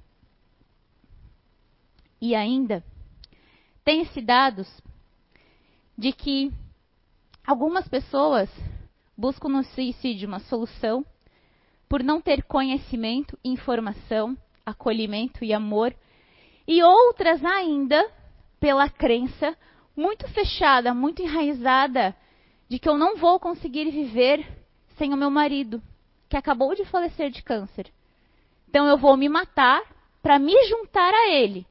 E 2.20 2.34
ainda, 2.34 2.84
tem-se 3.84 4.20
dados 4.20 4.68
de 5.96 6.12
que 6.12 6.52
algumas 7.46 7.86
pessoas 7.88 8.50
buscam 9.16 9.48
no 9.48 9.64
suicídio 9.64 10.28
uma 10.28 10.40
solução 10.40 11.04
por 11.88 12.02
não 12.02 12.20
ter 12.20 12.42
conhecimento, 12.44 13.38
informação, 13.44 14.36
acolhimento 14.64 15.44
e 15.44 15.52
amor, 15.52 15.94
e 16.66 16.82
outras 16.82 17.44
ainda 17.44 18.10
pela 18.58 18.88
crença 18.88 19.56
muito 19.94 20.26
fechada, 20.28 20.94
muito 20.94 21.20
enraizada 21.20 22.16
de 22.68 22.78
que 22.78 22.88
eu 22.88 22.96
não 22.96 23.16
vou 23.16 23.38
conseguir 23.38 23.90
viver 23.90 24.46
sem 24.96 25.12
o 25.12 25.16
meu 25.16 25.30
marido, 25.30 25.82
que 26.28 26.36
acabou 26.36 26.74
de 26.74 26.84
falecer 26.86 27.30
de 27.30 27.42
câncer. 27.42 27.92
Então 28.68 28.86
eu 28.86 28.96
vou 28.96 29.16
me 29.16 29.28
matar 29.28 29.82
para 30.22 30.38
me 30.38 30.54
juntar 30.68 31.12
a 31.12 31.28
ele. 31.28 31.66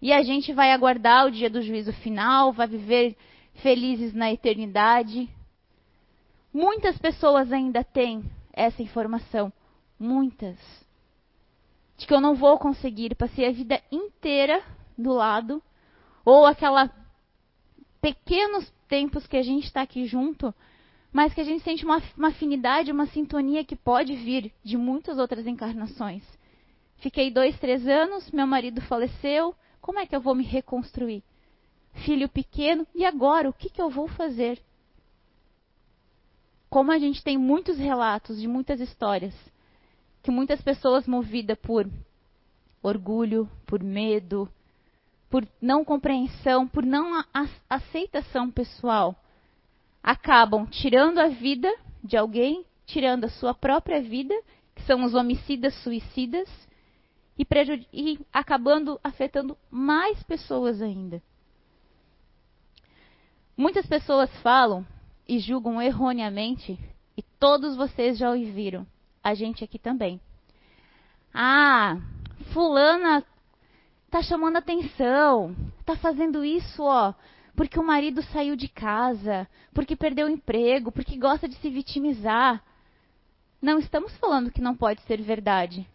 E 0.00 0.12
a 0.12 0.22
gente 0.22 0.52
vai 0.52 0.72
aguardar 0.72 1.26
o 1.26 1.30
dia 1.30 1.50
do 1.50 1.60
juízo 1.60 1.92
final, 1.92 2.52
vai 2.52 2.66
viver 2.66 3.16
felizes 3.54 4.14
na 4.14 4.32
eternidade. 4.32 5.28
Muitas 6.52 6.98
pessoas 6.98 7.52
ainda 7.52 7.84
têm 7.84 8.24
essa 8.52 8.82
informação. 8.82 9.52
Muitas. 9.98 10.58
De 11.98 12.06
que 12.06 12.14
eu 12.14 12.20
não 12.20 12.34
vou 12.34 12.58
conseguir, 12.58 13.14
passei 13.14 13.46
a 13.46 13.52
vida 13.52 13.80
inteira 13.92 14.62
do 14.96 15.12
lado. 15.12 15.62
Ou 16.24 16.46
aquela 16.46 16.90
pequenos 18.00 18.72
tempos 18.88 19.26
que 19.26 19.36
a 19.36 19.42
gente 19.42 19.64
está 19.64 19.82
aqui 19.82 20.06
junto, 20.06 20.54
mas 21.12 21.34
que 21.34 21.40
a 21.40 21.44
gente 21.44 21.62
sente 21.62 21.84
uma, 21.84 22.02
uma 22.16 22.28
afinidade, 22.28 22.90
uma 22.90 23.06
sintonia 23.06 23.64
que 23.64 23.76
pode 23.76 24.14
vir 24.16 24.52
de 24.64 24.76
muitas 24.76 25.18
outras 25.18 25.46
encarnações. 25.46 26.22
Fiquei 26.98 27.30
dois, 27.30 27.58
três 27.58 27.86
anos, 27.86 28.30
meu 28.30 28.46
marido 28.46 28.80
faleceu, 28.82 29.54
como 29.80 29.98
é 29.98 30.06
que 30.06 30.14
eu 30.14 30.20
vou 30.20 30.34
me 30.34 30.44
reconstruir? 30.44 31.22
Filho 32.04 32.28
pequeno, 32.28 32.86
e 32.94 33.04
agora? 33.04 33.48
O 33.48 33.52
que, 33.52 33.68
que 33.68 33.80
eu 33.80 33.90
vou 33.90 34.08
fazer? 34.08 34.60
Como 36.68 36.92
a 36.92 36.98
gente 36.98 37.22
tem 37.22 37.36
muitos 37.36 37.78
relatos 37.78 38.40
de 38.40 38.46
muitas 38.46 38.80
histórias, 38.80 39.34
que 40.22 40.30
muitas 40.30 40.60
pessoas 40.62 41.06
movidas 41.06 41.58
por 41.58 41.88
orgulho, 42.82 43.50
por 43.66 43.82
medo, 43.82 44.48
por 45.28 45.46
não 45.60 45.84
compreensão, 45.84 46.66
por 46.66 46.84
não 46.84 47.24
aceitação 47.68 48.50
pessoal, 48.50 49.16
acabam 50.02 50.66
tirando 50.66 51.18
a 51.18 51.28
vida 51.28 51.72
de 52.02 52.16
alguém, 52.16 52.64
tirando 52.86 53.24
a 53.24 53.28
sua 53.28 53.54
própria 53.54 54.00
vida, 54.00 54.34
que 54.74 54.82
são 54.82 55.04
os 55.04 55.14
homicidas 55.14 55.74
suicidas, 55.82 56.48
e, 57.40 57.86
e 57.92 58.20
acabando 58.32 59.00
afetando 59.02 59.56
mais 59.70 60.22
pessoas 60.24 60.82
ainda. 60.82 61.22
Muitas 63.56 63.86
pessoas 63.86 64.30
falam 64.42 64.86
e 65.28 65.38
julgam 65.38 65.80
erroneamente, 65.80 66.78
e 67.16 67.22
todos 67.38 67.76
vocês 67.76 68.18
já 68.18 68.30
ouviram, 68.30 68.86
a 69.22 69.34
gente 69.34 69.62
aqui 69.62 69.78
também. 69.78 70.20
Ah, 71.32 71.98
fulana 72.52 73.24
tá 74.10 74.22
chamando 74.22 74.56
atenção, 74.56 75.54
tá 75.84 75.96
fazendo 75.96 76.44
isso, 76.44 76.82
ó, 76.82 77.14
porque 77.54 77.78
o 77.78 77.84
marido 77.84 78.22
saiu 78.22 78.56
de 78.56 78.68
casa, 78.68 79.46
porque 79.72 79.94
perdeu 79.94 80.26
o 80.26 80.30
emprego, 80.30 80.90
porque 80.90 81.16
gosta 81.16 81.48
de 81.48 81.54
se 81.56 81.70
vitimizar. 81.70 82.62
Não 83.62 83.78
estamos 83.78 84.16
falando 84.16 84.50
que 84.50 84.60
não 84.60 84.74
pode 84.74 85.02
ser 85.02 85.22
verdade. 85.22 85.86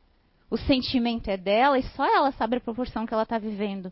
O 0.50 0.58
sentimento 0.58 1.30
é 1.30 1.38
dela 1.38 1.78
e 1.78 1.84
só 1.90 2.06
ela 2.06 2.32
sabe 2.34 2.58
a 2.58 2.62
proporção 2.62 3.06
que 3.06 3.14
ela 3.14 3.24
está 3.24 3.38
vivendo. 3.38 3.92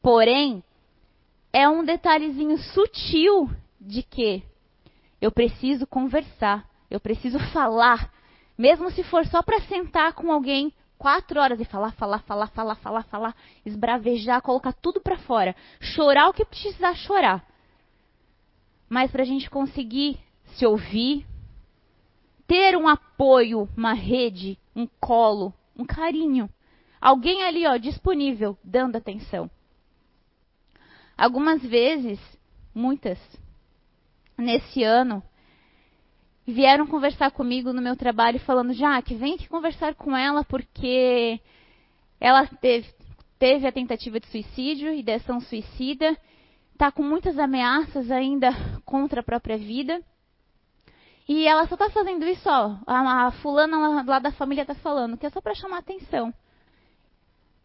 Porém, 0.00 0.62
é 1.52 1.68
um 1.68 1.84
detalhezinho 1.84 2.56
sutil 2.58 3.50
de 3.80 4.02
que 4.02 4.42
eu 5.20 5.30
preciso 5.30 5.86
conversar, 5.86 6.68
eu 6.90 6.98
preciso 6.98 7.38
falar, 7.52 8.12
mesmo 8.56 8.90
se 8.90 9.02
for 9.04 9.26
só 9.26 9.42
para 9.42 9.60
sentar 9.62 10.12
com 10.14 10.32
alguém 10.32 10.72
quatro 10.98 11.40
horas 11.40 11.60
e 11.60 11.64
falar, 11.64 11.92
falar, 11.92 12.20
falar, 12.20 12.46
falar, 12.48 12.76
falar, 12.76 13.02
falar, 13.04 13.36
esbravejar, 13.66 14.40
colocar 14.40 14.72
tudo 14.72 15.00
para 15.00 15.18
fora, 15.18 15.54
chorar 15.80 16.28
o 16.28 16.32
que 16.32 16.44
precisar 16.44 16.94
chorar. 16.94 17.44
Mas 18.88 19.10
para 19.10 19.22
a 19.22 19.26
gente 19.26 19.50
conseguir 19.50 20.18
se 20.54 20.64
ouvir, 20.64 21.26
ter 22.46 22.76
um 22.76 22.86
apoio, 22.86 23.68
uma 23.76 23.94
rede, 23.94 24.58
um 24.76 24.86
colo, 25.00 25.52
um 25.76 25.84
carinho, 25.84 26.48
alguém 27.00 27.42
ali, 27.44 27.66
ó, 27.66 27.76
disponível, 27.76 28.56
dando 28.62 28.96
atenção. 28.96 29.50
Algumas 31.16 31.62
vezes, 31.62 32.18
muitas, 32.74 33.18
nesse 34.36 34.82
ano, 34.82 35.22
vieram 36.46 36.86
conversar 36.86 37.30
comigo 37.30 37.72
no 37.72 37.82
meu 37.82 37.96
trabalho 37.96 38.40
falando, 38.40 38.72
Jaque, 38.72 39.14
vem 39.14 39.34
aqui 39.34 39.48
conversar 39.48 39.94
com 39.94 40.16
ela 40.16 40.44
porque 40.44 41.40
ela 42.20 42.46
teve, 42.46 42.88
teve 43.38 43.66
a 43.66 43.72
tentativa 43.72 44.18
de 44.18 44.26
suicídio, 44.28 44.92
ideação 44.92 45.40
suicida, 45.40 46.16
está 46.72 46.90
com 46.90 47.02
muitas 47.02 47.38
ameaças 47.38 48.10
ainda 48.10 48.50
contra 48.84 49.20
a 49.20 49.24
própria 49.24 49.56
vida. 49.56 50.02
E 51.28 51.46
ela 51.46 51.66
só 51.66 51.74
está 51.74 51.88
fazendo 51.90 52.24
isso, 52.26 52.48
ó, 52.48 52.76
a, 52.86 53.30
fulana 53.42 54.02
lá 54.02 54.18
da 54.18 54.32
família 54.32 54.62
está 54.62 54.74
falando, 54.74 55.16
que 55.16 55.26
é 55.26 55.30
só 55.30 55.40
para 55.40 55.54
chamar 55.54 55.78
atenção. 55.78 56.34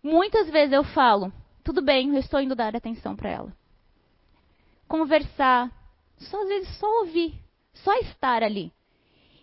Muitas 0.03 0.49
vezes 0.49 0.73
eu 0.73 0.83
falo, 0.83 1.33
tudo 1.63 1.81
bem, 1.81 2.13
eu 2.13 2.19
estou 2.19 2.39
indo 2.39 2.55
dar 2.55 2.75
atenção 2.75 3.15
para 3.15 3.29
ela. 3.29 3.53
Conversar, 4.87 5.71
só 6.17 6.41
às 6.41 6.47
vezes 6.47 6.77
só 6.77 6.87
ouvir, 6.99 7.33
só 7.73 7.93
estar 7.99 8.43
ali. 8.43 8.71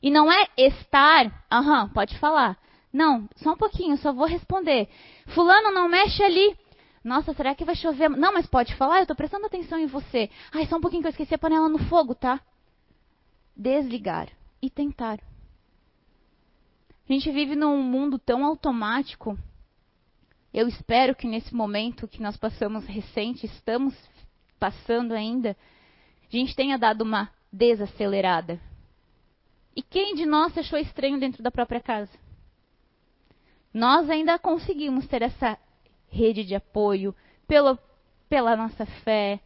E 0.03 0.11
não 0.11 0.31
é 0.31 0.47
estar, 0.57 1.45
aham, 1.51 1.89
pode 1.89 2.17
falar. 2.19 2.57
Não, 2.93 3.29
só 3.37 3.53
um 3.53 3.57
pouquinho, 3.57 3.97
só 3.97 4.13
vou 4.13 4.27
responder. 4.27 4.89
Fulano, 5.29 5.73
não 5.73 5.89
mexe 5.89 6.23
ali. 6.23 6.57
Nossa, 7.03 7.35
será 7.35 7.55
que 7.55 7.65
vai 7.65 7.75
chover? 7.75 8.09
Não, 8.09 8.33
mas 8.33 8.47
pode 8.47 8.75
falar, 8.77 8.99
eu 8.99 9.03
estou 9.03 9.17
prestando 9.17 9.47
atenção 9.47 9.79
em 9.79 9.87
você. 9.87 10.31
Ai, 10.53 10.67
só 10.67 10.77
um 10.77 10.81
pouquinho 10.81 11.03
que 11.03 11.09
eu 11.09 11.11
esqueci 11.11 11.35
a 11.35 11.39
panela 11.39 11.69
no 11.69 11.79
fogo, 11.79 12.15
tá? 12.15 12.41
Desligar 13.57 14.29
e 14.61 14.69
tentar. 14.69 15.21
A 17.09 17.13
gente 17.13 17.31
vive 17.31 17.55
num 17.55 17.83
mundo 17.83 18.19
tão 18.19 18.45
automático. 18.45 19.39
Eu 20.53 20.67
espero 20.67 21.15
que 21.15 21.27
nesse 21.27 21.55
momento 21.55 22.09
que 22.09 22.23
nós 22.23 22.37
passamos 22.37 22.87
recente, 22.87 23.45
estamos 23.45 23.95
passando 24.59 25.13
ainda, 25.13 25.57
a 26.27 26.37
gente 26.37 26.57
tenha 26.57 26.79
dado 26.79 27.03
uma 27.03 27.31
desacelerada. 27.53 28.61
E 29.77 29.83
quem 29.83 30.15
de 30.15 30.25
nós 30.25 30.57
achou 30.57 30.79
estranho 30.79 31.19
dentro 31.19 31.43
da 31.43 31.51
própria 31.51 31.81
casa? 31.81 32.13
Nós 33.73 34.09
ainda 34.09 34.39
conseguimos 34.39 35.07
ter 35.07 35.23
essa 35.23 35.59
rede 36.09 36.45
de 36.45 36.55
apoio 36.55 37.15
pela, 37.47 37.79
pela 38.29 38.57
nossa 38.57 38.87
fé, 38.87 39.41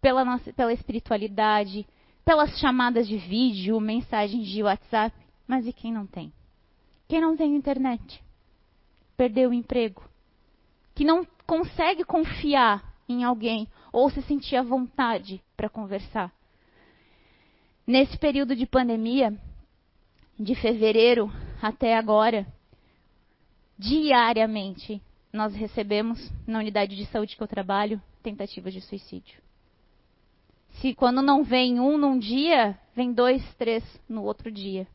pela, 0.00 0.24
nossa, 0.24 0.52
pela 0.52 0.72
espiritualidade, 0.72 1.86
pelas 2.30 2.56
chamadas 2.60 3.08
de 3.08 3.16
vídeo, 3.16 3.80
mensagens 3.80 4.46
de 4.46 4.62
WhatsApp. 4.62 5.12
Mas 5.48 5.66
e 5.66 5.72
quem 5.72 5.92
não 5.92 6.06
tem? 6.06 6.32
Quem 7.08 7.20
não 7.20 7.36
tem 7.36 7.56
internet? 7.56 8.22
Perdeu 9.16 9.50
o 9.50 9.52
emprego? 9.52 10.08
Que 10.94 11.02
não 11.02 11.26
consegue 11.44 12.04
confiar 12.04 12.94
em 13.08 13.24
alguém 13.24 13.66
ou 13.92 14.08
se 14.08 14.22
sentir 14.22 14.54
à 14.54 14.62
vontade 14.62 15.42
para 15.56 15.68
conversar? 15.68 16.32
Nesse 17.84 18.16
período 18.16 18.54
de 18.54 18.64
pandemia, 18.64 19.36
de 20.38 20.54
fevereiro 20.54 21.32
até 21.60 21.96
agora, 21.96 22.46
diariamente, 23.76 25.02
nós 25.32 25.52
recebemos, 25.52 26.30
na 26.46 26.60
unidade 26.60 26.94
de 26.94 27.06
saúde 27.06 27.36
que 27.36 27.42
eu 27.42 27.48
trabalho, 27.48 28.00
tentativas 28.22 28.72
de 28.72 28.80
suicídio. 28.80 29.49
Se 30.80 30.94
quando 30.94 31.20
não 31.20 31.44
vem 31.44 31.78
um 31.78 31.98
num 31.98 32.18
dia, 32.18 32.78
vem 32.94 33.12
dois, 33.12 33.42
três 33.56 33.84
no 34.08 34.24
outro 34.24 34.50
dia. 34.50 34.88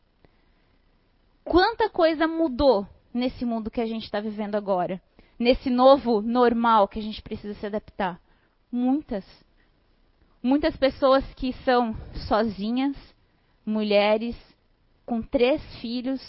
Quanta 1.44 1.88
coisa 1.88 2.26
mudou 2.26 2.84
nesse 3.14 3.44
mundo 3.44 3.70
que 3.70 3.80
a 3.80 3.86
gente 3.86 4.02
está 4.02 4.18
vivendo 4.18 4.56
agora? 4.56 5.00
Nesse 5.38 5.70
novo 5.70 6.20
normal 6.20 6.88
que 6.88 6.98
a 6.98 7.02
gente 7.02 7.22
precisa 7.22 7.54
se 7.54 7.66
adaptar? 7.66 8.20
Muitas. 8.70 9.24
Muitas 10.42 10.76
pessoas 10.76 11.24
que 11.34 11.52
são 11.64 11.94
sozinhas, 12.28 12.96
mulheres, 13.64 14.36
com 15.04 15.22
três 15.22 15.62
filhos, 15.80 16.20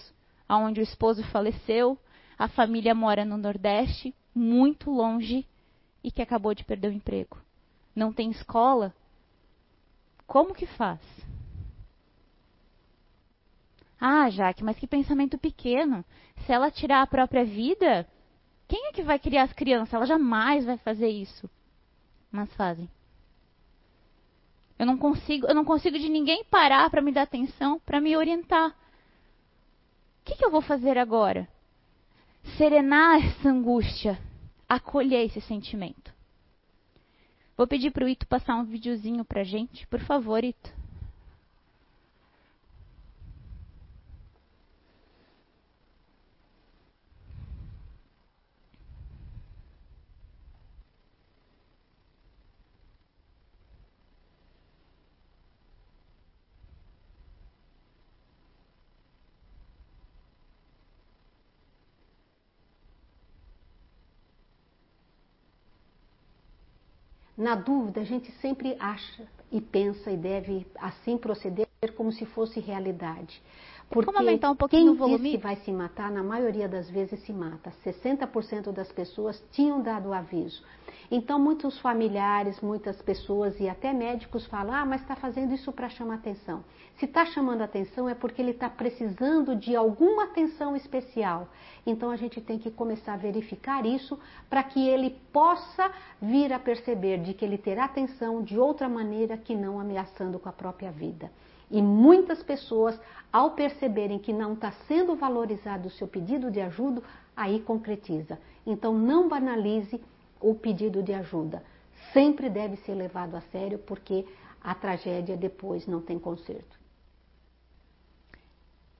onde 0.47 0.81
o 0.81 0.83
esposo 0.83 1.23
faleceu, 1.25 1.97
a 2.37 2.47
família 2.47 2.93
mora 2.93 3.25
no 3.25 3.37
Nordeste, 3.37 4.13
muito 4.35 4.91
longe, 4.91 5.47
e 6.03 6.11
que 6.11 6.21
acabou 6.21 6.53
de 6.53 6.63
perder 6.63 6.89
o 6.89 6.93
emprego. 6.93 7.39
Não 7.95 8.13
tem 8.13 8.29
escola? 8.29 8.93
Como 10.27 10.53
que 10.53 10.67
faz? 10.67 10.99
Ah, 13.99 14.29
Jaque, 14.29 14.63
mas 14.63 14.77
que 14.77 14.85
pensamento 14.85 15.37
pequeno. 15.37 16.05
Se 16.45 16.51
ela 16.51 16.69
tirar 16.69 17.01
a 17.01 17.07
própria 17.07 17.45
vida, 17.45 18.07
quem 18.67 18.87
é 18.87 18.91
que 18.91 19.01
vai 19.01 19.17
criar 19.17 19.43
as 19.43 19.53
crianças? 19.53 19.93
Ela 19.93 20.05
jamais 20.05 20.65
vai 20.65 20.77
fazer 20.77 21.07
isso. 21.07 21.49
Mas 22.31 22.53
fazem. 22.53 22.89
Eu 24.77 24.85
não 24.85 24.97
consigo, 24.97 25.47
eu 25.47 25.55
não 25.55 25.65
consigo 25.65 25.97
de 25.97 26.09
ninguém 26.09 26.43
parar 26.43 26.89
para 26.89 27.01
me 27.01 27.11
dar 27.11 27.23
atenção, 27.23 27.79
para 27.79 27.99
me 27.99 28.15
orientar. 28.15 28.69
O 28.69 28.75
que, 30.25 30.35
que 30.35 30.45
eu 30.45 30.51
vou 30.51 30.61
fazer 30.61 30.97
agora? 30.97 31.47
Serenar 32.57 33.25
essa 33.25 33.49
angústia, 33.49 34.19
acolher 34.69 35.25
esse 35.25 35.41
sentimento. 35.41 36.13
Vou 37.57 37.65
pedir 37.65 37.89
para 37.89 38.05
o 38.05 38.07
Ito 38.07 38.27
passar 38.27 38.55
um 38.55 38.63
videozinho 38.63 39.25
para 39.25 39.43
gente, 39.43 39.87
por 39.87 39.99
favor, 39.99 40.43
Ito. 40.43 40.76
Na 67.37 67.53
dúvida, 67.53 68.01
a 68.01 68.03
gente 68.03 68.31
sempre 68.41 68.75
acha 68.79 69.23
e 69.51 69.61
pensa 69.61 70.09
e 70.09 70.17
deve 70.17 70.65
assim 70.79 71.17
proceder 71.19 71.67
como 71.95 72.11
se 72.11 72.25
fosse 72.25 72.59
realidade. 72.59 73.43
Porque 73.89 74.11
Vamos 74.11 74.19
aumentar 74.19 74.51
um 74.51 74.55
pouquinho 74.55 74.83
quem 74.83 74.91
o 74.91 74.95
volume? 74.95 75.31
diz 75.31 75.31
que 75.31 75.37
vai 75.37 75.55
se 75.57 75.71
matar, 75.71 76.11
na 76.11 76.21
maioria 76.21 76.67
das 76.67 76.89
vezes 76.89 77.21
se 77.23 77.31
mata. 77.31 77.71
60% 77.85 78.71
das 78.73 78.91
pessoas 78.91 79.41
tinham 79.51 79.81
dado 79.81 80.13
aviso. 80.13 80.61
Então, 81.09 81.39
muitos 81.39 81.79
familiares, 81.79 82.59
muitas 82.59 83.01
pessoas 83.01 83.57
e 83.61 83.69
até 83.69 83.93
médicos 83.93 84.45
falam: 84.47 84.73
ah, 84.73 84.85
mas 84.85 85.01
está 85.01 85.15
fazendo 85.15 85.53
isso 85.53 85.71
para 85.71 85.87
chamar 85.87 86.15
atenção. 86.15 86.65
Se 86.99 87.05
está 87.05 87.25
chamando 87.27 87.61
atenção 87.61 88.09
é 88.09 88.13
porque 88.13 88.41
ele 88.41 88.51
está 88.51 88.69
precisando 88.69 89.55
de 89.55 89.73
alguma 89.73 90.25
atenção 90.25 90.75
especial. 90.75 91.47
Então, 91.85 92.11
a 92.11 92.17
gente 92.17 92.41
tem 92.41 92.59
que 92.59 92.69
começar 92.69 93.13
a 93.13 93.17
verificar 93.17 93.85
isso 93.85 94.19
para 94.49 94.63
que 94.63 94.85
ele 94.85 95.11
possa 95.31 95.89
vir 96.21 96.51
a 96.51 96.59
perceber 96.59 97.19
de 97.19 97.33
que 97.33 97.45
ele 97.45 97.57
terá 97.57 97.85
atenção 97.85 98.43
de 98.43 98.59
outra 98.59 98.89
maneira 98.89 99.37
que 99.37 99.55
não 99.55 99.79
ameaçando 99.79 100.37
com 100.37 100.49
a 100.49 100.53
própria 100.53 100.91
vida. 100.91 101.31
E 101.69 101.81
muitas 101.81 102.41
pessoas, 102.43 102.99
ao 103.31 103.51
perceberem 103.51 104.19
que 104.19 104.33
não 104.33 104.53
está 104.53 104.71
sendo 104.87 105.15
valorizado 105.15 105.87
o 105.87 105.91
seu 105.91 106.07
pedido 106.07 106.49
de 106.49 106.61
ajuda, 106.61 107.01
aí 107.35 107.59
concretiza. 107.59 108.39
Então, 108.65 108.97
não 108.97 109.27
banalize 109.27 110.01
o 110.39 110.55
pedido 110.55 111.03
de 111.03 111.13
ajuda. 111.13 111.63
Sempre 112.13 112.49
deve 112.49 112.77
ser 112.77 112.93
levado 112.93 113.35
a 113.35 113.41
sério, 113.41 113.79
porque 113.79 114.25
a 114.61 114.73
tragédia 114.73 115.35
depois 115.37 115.85
não 115.87 116.01
tem 116.01 116.17
conserto. 116.17 116.77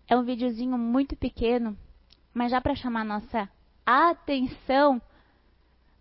É 0.08 0.16
um 0.16 0.24
videozinho 0.24 0.78
muito 0.78 1.16
pequeno, 1.16 1.78
mas 2.34 2.52
já 2.52 2.62
para 2.62 2.76
chamar 2.76 3.04
nossa 3.04 3.50
atenção 3.86 5.02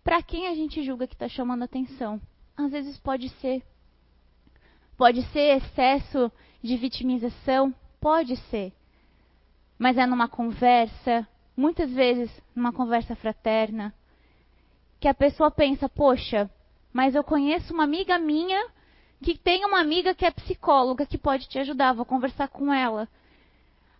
para 0.03 0.23
quem 0.23 0.47
a 0.47 0.55
gente 0.55 0.83
julga 0.83 1.05
que 1.05 1.15
está 1.15 1.27
chamando 1.27 1.63
atenção. 1.63 2.21
Às 2.55 2.71
vezes 2.71 2.97
pode 2.97 3.27
ser. 3.41 3.61
Pode 4.95 5.21
ser 5.33 5.57
excesso 5.57 6.31
de 6.63 6.77
vitimização? 6.77 7.75
Pode 7.99 8.35
ser. 8.49 8.73
Mas 9.77 9.97
é 9.97 10.05
numa 10.05 10.27
conversa, 10.27 11.27
muitas 11.55 11.91
vezes 11.91 12.31
numa 12.55 12.71
conversa 12.71 13.15
fraterna, 13.15 13.93
que 14.99 15.07
a 15.07 15.13
pessoa 15.13 15.51
pensa: 15.51 15.87
poxa, 15.87 16.49
mas 16.91 17.15
eu 17.15 17.23
conheço 17.23 17.73
uma 17.73 17.83
amiga 17.83 18.17
minha 18.17 18.67
que 19.21 19.37
tem 19.37 19.65
uma 19.65 19.79
amiga 19.79 20.13
que 20.13 20.25
é 20.25 20.31
psicóloga 20.31 21.05
que 21.05 21.17
pode 21.17 21.47
te 21.47 21.59
ajudar, 21.59 21.93
vou 21.93 22.05
conversar 22.05 22.47
com 22.47 22.73
ela. 22.73 23.07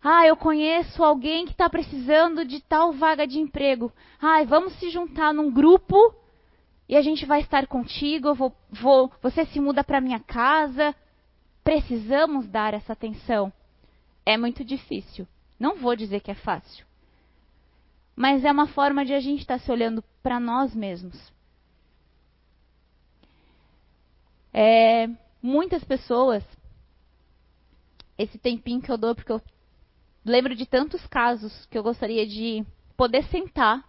Ah, 0.02 0.26
eu 0.26 0.38
conheço 0.38 1.04
alguém 1.04 1.46
que 1.46 1.52
está 1.52 1.70
precisando 1.70 2.46
de 2.46 2.62
tal 2.62 2.94
vaga 2.94 3.26
de 3.26 3.40
emprego. 3.40 3.92
Ah, 4.22 4.44
vamos 4.44 4.74
se 4.80 4.90
juntar 4.90 5.34
num 5.34 5.52
grupo 5.52 6.14
e 6.88 6.96
a 6.96 7.02
gente 7.02 7.26
vai 7.26 7.42
estar 7.42 7.68
contigo. 7.68 8.34
Vou, 8.34 8.54
vou, 8.70 9.12
você 9.22 9.46
se 9.46 9.60
muda 9.60 9.84
para 9.84 10.00
minha 10.00 10.20
casa. 10.20 10.96
Precisamos 11.64 12.48
dar 12.48 12.74
essa 12.74 12.94
atenção. 12.94 13.52
É 14.28 14.36
muito 14.36 14.62
difícil. 14.62 15.26
Não 15.58 15.78
vou 15.78 15.96
dizer 15.96 16.20
que 16.20 16.30
é 16.30 16.36
fácil. 16.36 16.86
Mas 18.13 18.44
é 18.44 18.52
uma 18.52 18.68
forma 18.68 19.06
de 19.06 19.13
a 19.13 19.22
gente 19.22 19.40
estar 19.40 19.58
se 19.58 19.72
olhando 19.72 20.04
para 20.22 20.38
nós 20.38 20.76
mesmos. 20.76 21.32
É, 24.54 25.08
muitas 25.42 25.82
pessoas, 25.86 26.44
esse 28.18 28.38
tempinho 28.38 28.82
que 28.82 28.92
eu 28.92 28.98
dou, 28.98 29.16
porque 29.16 29.32
eu 29.32 29.42
lembro 30.26 30.54
de 30.58 30.66
tantos 30.66 31.08
casos 31.08 31.66
que 31.68 31.78
eu 31.78 31.84
gostaria 31.84 32.28
de 32.28 32.66
poder 32.98 33.24
sentar 33.30 33.82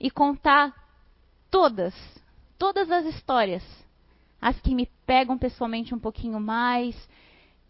e 0.00 0.10
contar 0.10 0.74
todas, 1.50 1.94
todas 2.56 2.90
as 2.90 3.04
histórias 3.04 3.62
as 4.40 4.58
que 4.58 4.74
me 4.74 4.86
pegam 5.06 5.36
pessoalmente 5.36 5.94
um 5.94 5.98
pouquinho 5.98 6.40
mais, 6.40 6.96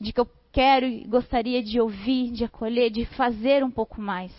de 0.01 0.13
que 0.13 0.21
eu 0.21 0.29
quero 0.53 0.87
e 0.87 1.05
gostaria 1.05 1.63
de 1.63 1.81
ouvir, 1.81 2.31
de 2.31 2.45
acolher, 2.45 2.91
de 2.91 3.07
fazer 3.07 3.65
um 3.65 3.71
pouco 3.71 4.01
mais. 4.01 4.33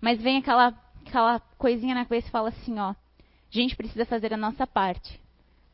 Mas 0.00 0.20
vem 0.20 0.38
aquela, 0.38 0.68
aquela 1.06 1.40
coisinha 1.58 1.94
na 1.94 2.04
cabeça 2.04 2.28
e 2.28 2.30
fala 2.30 2.48
assim, 2.48 2.78
ó, 2.78 2.90
a 2.90 2.96
gente 3.50 3.76
precisa 3.76 4.06
fazer 4.06 4.32
a 4.32 4.36
nossa 4.36 4.66
parte. 4.66 5.20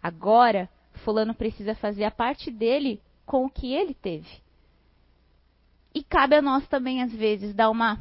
Agora, 0.02 0.68
fulano 1.04 1.32
precisa 1.32 1.74
fazer 1.76 2.04
a 2.04 2.10
parte 2.10 2.50
dele 2.50 3.00
com 3.24 3.46
o 3.46 3.50
que 3.50 3.72
ele 3.72 3.94
teve. 3.94 4.28
E 5.94 6.02
cabe 6.02 6.36
a 6.36 6.42
nós 6.42 6.66
também, 6.68 7.02
às 7.02 7.12
vezes, 7.12 7.54
dar 7.54 7.70
uma 7.70 7.98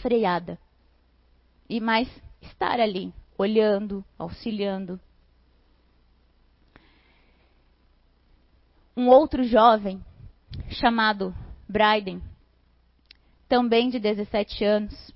freada. 0.00 0.58
E 1.68 1.80
mais 1.80 2.08
estar 2.40 2.78
ali, 2.78 3.12
olhando, 3.36 4.04
auxiliando, 4.18 5.00
um 8.96 9.08
outro 9.08 9.42
jovem 9.42 10.02
chamado 10.70 11.34
Bryden, 11.68 12.22
também 13.48 13.90
de 13.90 13.98
17 13.98 14.64
anos, 14.64 15.12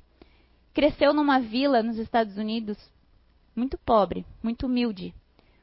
cresceu 0.75 1.15
numa 1.15 1.41
vila 1.41 1.83
nos 1.83 1.97
Estados 1.99 2.37
Unidos 2.37 2.77
muito 3.55 3.79
pobre, 3.79 4.27
muito 4.43 4.67
humilde. 4.67 5.15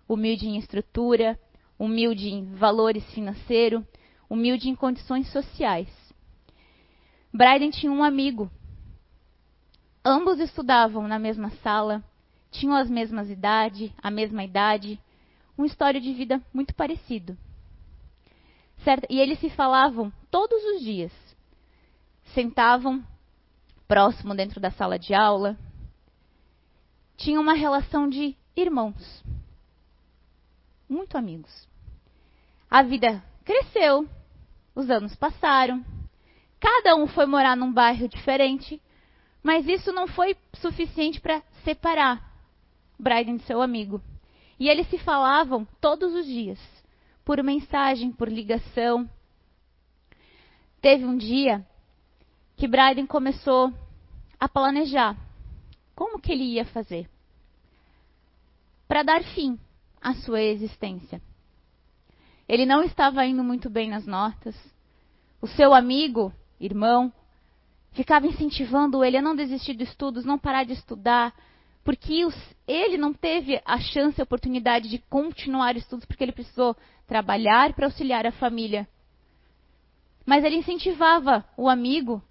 Humilde 0.10 0.48
em 0.48 0.58
estrutura, 0.58 1.40
humilde 1.78 2.30
em 2.30 2.54
valores 2.56 3.06
financeiros, 3.14 3.84
humilde 4.30 4.70
em 4.70 4.76
condições 4.76 5.32
sociais. 5.32 5.88
Bryden 7.32 7.70
tinha 7.70 7.92
um 7.92 8.04
amigo. 8.04 8.50
Ambos 10.04 10.40
estudavam 10.40 11.08
na 11.08 11.20
mesma 11.20 11.52
sala, 11.62 12.04
tinham 12.52 12.76
as 12.76 12.90
mesmas 12.90 13.30
idade, 13.30 13.94
a 14.02 14.12
mesma 14.12 14.44
idade, 14.44 15.00
uma 15.58 15.68
história 15.68 16.02
de 16.02 16.12
vida 16.14 16.42
muito 16.54 16.74
parecido. 16.74 17.38
Certo? 18.84 19.08
E 19.10 19.20
eles 19.20 19.40
se 19.40 19.50
falavam 19.50 20.12
todos 20.30 20.62
os 20.76 20.82
dias. 20.82 21.12
Sentavam 22.34 23.04
próximo 23.88 24.36
dentro 24.36 24.60
da 24.60 24.72
sala 24.72 25.00
de 25.00 25.14
aula. 25.14 25.58
Tinham 27.16 27.42
uma 27.42 27.54
relação 27.54 28.10
de 28.10 28.36
irmãos. 28.56 29.24
Muito 30.90 31.18
amigos. 31.18 31.68
A 32.70 32.84
vida 32.84 33.24
cresceu, 33.46 34.08
os 34.76 34.90
anos 34.90 35.16
passaram. 35.16 35.84
Cada 36.60 36.96
um 36.96 37.08
foi 37.08 37.26
morar 37.26 37.56
num 37.56 37.72
bairro 37.72 38.08
diferente, 38.08 38.82
mas 39.42 39.68
isso 39.68 39.92
não 39.92 40.08
foi 40.08 40.36
suficiente 40.56 41.22
para 41.22 41.42
separar 41.64 42.34
Bryden 43.00 43.38
de 43.38 43.44
seu 43.44 43.62
amigo. 43.62 44.02
E 44.60 44.70
eles 44.70 44.90
se 44.90 44.98
falavam 44.98 45.66
todos 45.80 46.14
os 46.14 46.26
dias 46.26 46.60
por 47.24 47.42
mensagem, 47.44 48.12
por 48.12 48.30
ligação. 48.30 49.10
Teve 50.82 51.06
um 51.06 51.18
dia 51.18 51.66
que 52.56 52.68
Bryden 52.68 53.06
começou 53.06 53.74
a 54.40 54.50
planejar 54.50 55.18
como 55.96 56.20
que 56.20 56.32
ele 56.32 56.44
ia 56.44 56.66
fazer 56.66 57.10
para 58.88 59.04
dar 59.04 59.24
fim 59.24 59.58
à 60.02 60.14
sua 60.14 60.42
existência. 60.42 61.22
Ele 62.48 62.66
não 62.66 62.84
estava 62.84 63.26
indo 63.26 63.44
muito 63.44 63.70
bem 63.70 63.90
nas 63.90 64.06
notas. 64.06 64.56
O 65.42 65.48
seu 65.48 65.74
amigo, 65.74 66.34
irmão, 66.60 67.12
ficava 67.94 68.28
incentivando 68.28 69.04
ele 69.04 69.18
a 69.18 69.22
não 69.22 69.36
desistir 69.36 69.74
dos 69.74 69.90
estudos, 69.90 70.26
não 70.26 70.38
parar 70.38 70.64
de 70.66 70.74
estudar, 70.74 71.34
porque 71.84 72.26
os, 72.26 72.36
ele 72.68 72.98
não 72.98 73.14
teve 73.14 73.62
a 73.66 73.80
chance, 73.80 74.20
a 74.20 74.24
oportunidade 74.24 74.90
de 74.90 75.00
continuar 75.10 75.76
estudos, 75.76 76.06
porque 76.06 76.24
ele 76.24 76.32
precisou 76.32 76.76
trabalhar 77.14 77.74
para 77.74 77.86
auxiliar 77.86 78.26
a 78.26 78.32
família. 78.32 78.88
Mas 80.26 80.44
ele 80.44 80.56
incentivava 80.56 81.46
o 81.56 81.70
amigo 81.70 82.24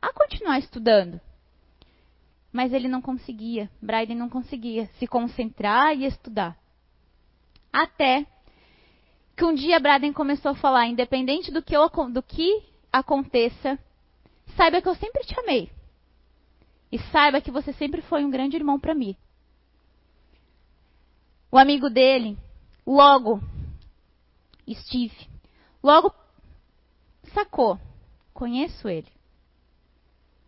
a 0.00 0.10
continuar 0.10 0.58
estudando. 0.58 1.20
Mas 2.50 2.72
ele 2.72 2.88
não 2.88 3.02
conseguia, 3.02 3.68
Bryden 3.82 4.16
não 4.16 4.30
conseguia 4.30 4.86
se 4.98 5.06
concentrar 5.06 5.94
e 5.94 6.06
estudar. 6.06 6.56
Até 7.70 8.26
que 9.36 9.44
um 9.44 9.52
dia 9.52 9.78
Braden 9.78 10.14
começou 10.14 10.52
a 10.52 10.56
falar, 10.56 10.86
independente 10.86 11.52
do 11.52 11.62
que, 11.62 11.76
eu, 11.76 11.90
do 12.10 12.22
que 12.22 12.62
aconteça, 12.90 13.78
saiba 14.56 14.80
que 14.80 14.88
eu 14.88 14.94
sempre 14.94 15.24
te 15.26 15.38
amei. 15.40 15.70
E 16.90 16.98
saiba 17.10 17.42
que 17.42 17.50
você 17.50 17.74
sempre 17.74 18.00
foi 18.00 18.24
um 18.24 18.30
grande 18.30 18.56
irmão 18.56 18.80
para 18.80 18.94
mim. 18.94 19.14
O 21.50 21.58
amigo 21.58 21.90
dele, 21.90 22.38
logo, 22.86 23.51
Steve, 24.70 25.28
logo 25.82 26.14
sacou. 27.32 27.78
Conheço 28.32 28.88
ele. 28.88 29.08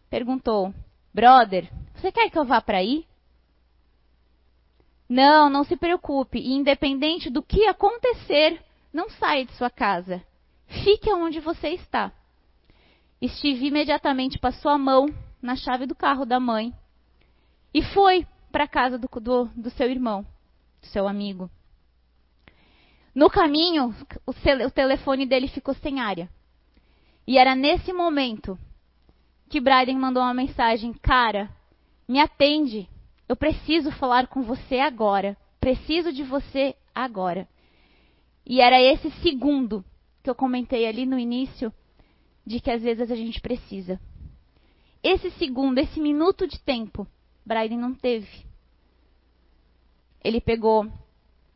Perguntou: 0.09 0.73
Brother, 1.13 1.71
você 1.95 2.11
quer 2.11 2.31
que 2.31 2.39
eu 2.39 2.45
vá 2.45 2.61
para 2.61 2.79
aí? 2.79 3.07
Não, 5.09 5.51
não 5.51 5.65
se 5.65 5.77
preocupe. 5.77 6.39
Independente 6.39 7.31
do 7.31 7.43
que 7.43 7.67
acontecer, 7.67 8.63
não 8.93 9.09
saia 9.11 9.45
de 9.45 9.53
sua 9.53 9.71
casa. 9.71 10.23
Fique 10.67 11.13
onde 11.13 11.41
você 11.41 11.69
está. 11.71 12.13
Steve 13.23 13.67
imediatamente 13.67 14.39
passou 14.39 14.71
a 14.71 14.79
mão 14.79 15.07
na 15.41 15.57
chave 15.57 15.87
do 15.87 15.95
carro 15.95 16.25
da 16.25 16.41
mãe 16.41 16.75
e 17.73 17.83
foi 17.83 18.27
para 18.51 18.65
a 18.65 18.69
casa 18.69 18.99
do, 18.99 19.09
do, 19.21 19.45
do, 19.47 19.71
seu 19.71 19.91
irmão, 19.91 20.27
do 20.81 20.87
seu 20.87 21.09
amigo. 21.09 21.51
No 23.15 23.31
caminho, 23.31 23.95
o, 24.27 24.71
telefone 24.71 25.25
dele 25.25 25.47
ficou 25.47 25.73
sem 25.75 26.01
área. 26.01 26.29
E 27.27 27.39
era 27.39 27.55
nesse 27.55 27.93
momento 27.93 28.59
que 29.49 29.61
Bryden 29.61 29.97
mandou 29.97 30.23
uma 30.23 30.35
mensagem: 30.35 30.93
Cara, 30.93 31.49
me 32.09 32.19
atende. 32.19 32.89
Eu 33.29 33.37
preciso 33.37 33.91
falar 33.93 34.27
com 34.27 34.43
você 34.43 34.81
agora. 34.81 35.37
Preciso 35.61 36.13
de 36.13 36.23
você 36.25 36.75
agora. 36.95 37.49
E 38.45 38.61
era 38.61 38.81
esse 38.81 39.11
segundo 39.23 39.85
que 40.23 40.29
eu 40.29 40.35
comentei 40.35 40.87
ali 40.87 41.07
no 41.07 41.19
início, 41.19 41.73
de 42.45 42.61
que 42.61 42.71
às 42.71 42.83
vezes 42.83 43.11
a 43.11 43.15
gente 43.15 43.41
precisa. 43.41 43.99
Esse 45.03 45.31
segundo, 45.33 45.79
esse 45.79 46.01
minuto 46.01 46.47
de 46.47 46.59
tempo, 46.61 47.07
Bryden 47.47 47.79
não 47.79 47.95
teve. 47.95 48.45
Ele 50.23 50.41
pegou 50.41 50.91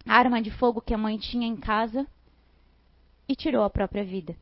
a 0.08 0.14
arma 0.14 0.40
de 0.40 0.50
fogo 0.50 0.80
que 0.80 0.94
a 0.94 0.98
mãe 0.98 1.18
tinha 1.18 1.46
em 1.46 1.54
casa 1.54 2.06
e 3.28 3.36
tirou 3.36 3.62
a 3.62 3.68
própria 3.68 4.02
vida. 4.02 4.34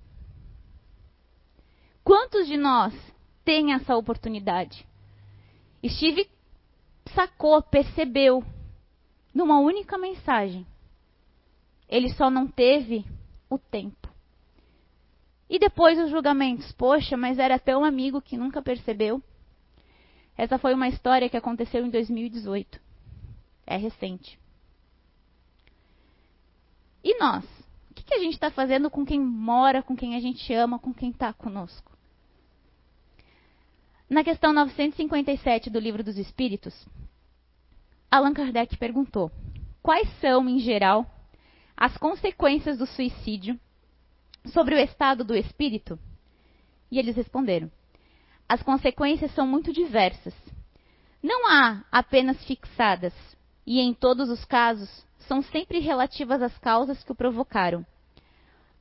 Quantos 2.05 2.47
de 2.47 2.57
nós 2.57 2.95
têm 3.45 3.73
essa 3.73 3.97
oportunidade? 3.97 4.87
Steve 5.85 6.31
sacou, 7.15 7.61
percebeu, 7.63 8.45
numa 9.35 9.59
única 9.59 9.99
mensagem. 9.99 10.65
Ele 11.89 12.11
só 12.15 12.31
não 12.31 12.47
teve 12.47 13.05
o 13.51 13.59
tempo. 13.59 14.09
E 15.51 15.59
depois 15.59 15.99
os 15.99 16.11
julgamentos. 16.11 16.71
Poxa, 16.73 17.17
mas 17.17 17.39
era 17.39 17.57
até 17.57 17.77
um 17.77 17.85
amigo 17.85 18.23
que 18.23 18.37
nunca 18.37 18.63
percebeu. 18.63 19.21
Essa 20.37 20.59
foi 20.59 20.75
uma 20.75 20.89
história 20.89 21.29
que 21.29 21.37
aconteceu 21.37 21.85
em 21.85 21.91
2018. 21.91 22.81
É 23.67 23.77
recente. 23.77 24.39
E 27.07 27.17
nós? 27.21 27.45
O 27.89 27.95
que, 27.95 28.15
a 28.15 28.19
gente 28.19 28.33
está 28.33 28.51
fazendo 28.51 28.91
com 28.91 29.07
quem 29.07 29.21
mora, 29.21 29.81
com 29.81 29.95
quem 29.95 30.17
a 30.17 30.21
gente 30.21 30.53
ama, 30.53 30.77
com 30.77 30.93
quem 30.93 31.11
está 31.11 31.33
conosco? 31.33 31.97
Na 34.11 34.25
questão 34.25 34.53
957 34.53 35.71
do 35.71 35.79
Livro 35.79 36.03
dos 36.03 36.19
Espíritos, 36.19 36.75
Allan 38.11 38.35
Kardec 38.35 38.77
perguntou: 38.77 39.31
quais 39.81 40.09
são, 40.19 40.49
em 40.49 40.59
geral, 40.59 41.07
as 41.77 41.97
consequências 41.97 42.77
do 42.77 42.87
suicídio 42.87 43.57
sobre 44.47 44.75
o 44.75 44.79
estado 44.79 45.23
do 45.23 45.37
espírito? 45.37 45.97
E 46.91 46.99
eles 46.99 47.15
responderam: 47.15 47.71
as 48.49 48.65
consequências 48.65 49.33
são 49.33 49.47
muito 49.47 49.73
diversas. 49.73 50.35
Não 51.23 51.49
há 51.49 51.85
apenas 51.93 52.45
fixadas, 52.45 53.15
e 53.65 53.79
em 53.79 53.95
todos 53.95 54.29
os 54.29 54.45
casos 54.45 55.06
são 55.27 55.43
sempre 55.43 55.79
relativas 55.79 56.41
às 56.43 56.57
causas 56.59 57.03
que 57.03 57.13
o 57.13 57.15
provocaram. 57.15 57.85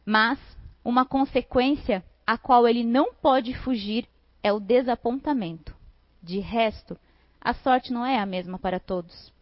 Mas 0.05 0.39
uma 0.83 1.05
consequência 1.05 2.03
a 2.25 2.37
qual 2.37 2.67
ele 2.67 2.83
não 2.83 3.13
pode 3.13 3.53
fugir 3.55 4.07
é 4.43 4.51
o 4.53 4.59
desapontamento. 4.59 5.75
De 6.21 6.39
resto, 6.39 6.97
a 7.41 7.53
sorte 7.53 7.91
não 7.91 8.05
é 8.05 8.19
a 8.19 8.25
mesma 8.25 8.57
para 8.57 8.79
todos. 8.79 9.33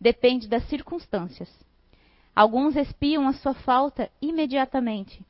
Depende 0.00 0.48
das 0.48 0.64
circunstâncias. 0.68 1.48
Alguns 2.34 2.76
espiam 2.76 3.26
a 3.26 3.32
sua 3.32 3.54
falta 3.54 4.10
imediatamente, 4.20 5.24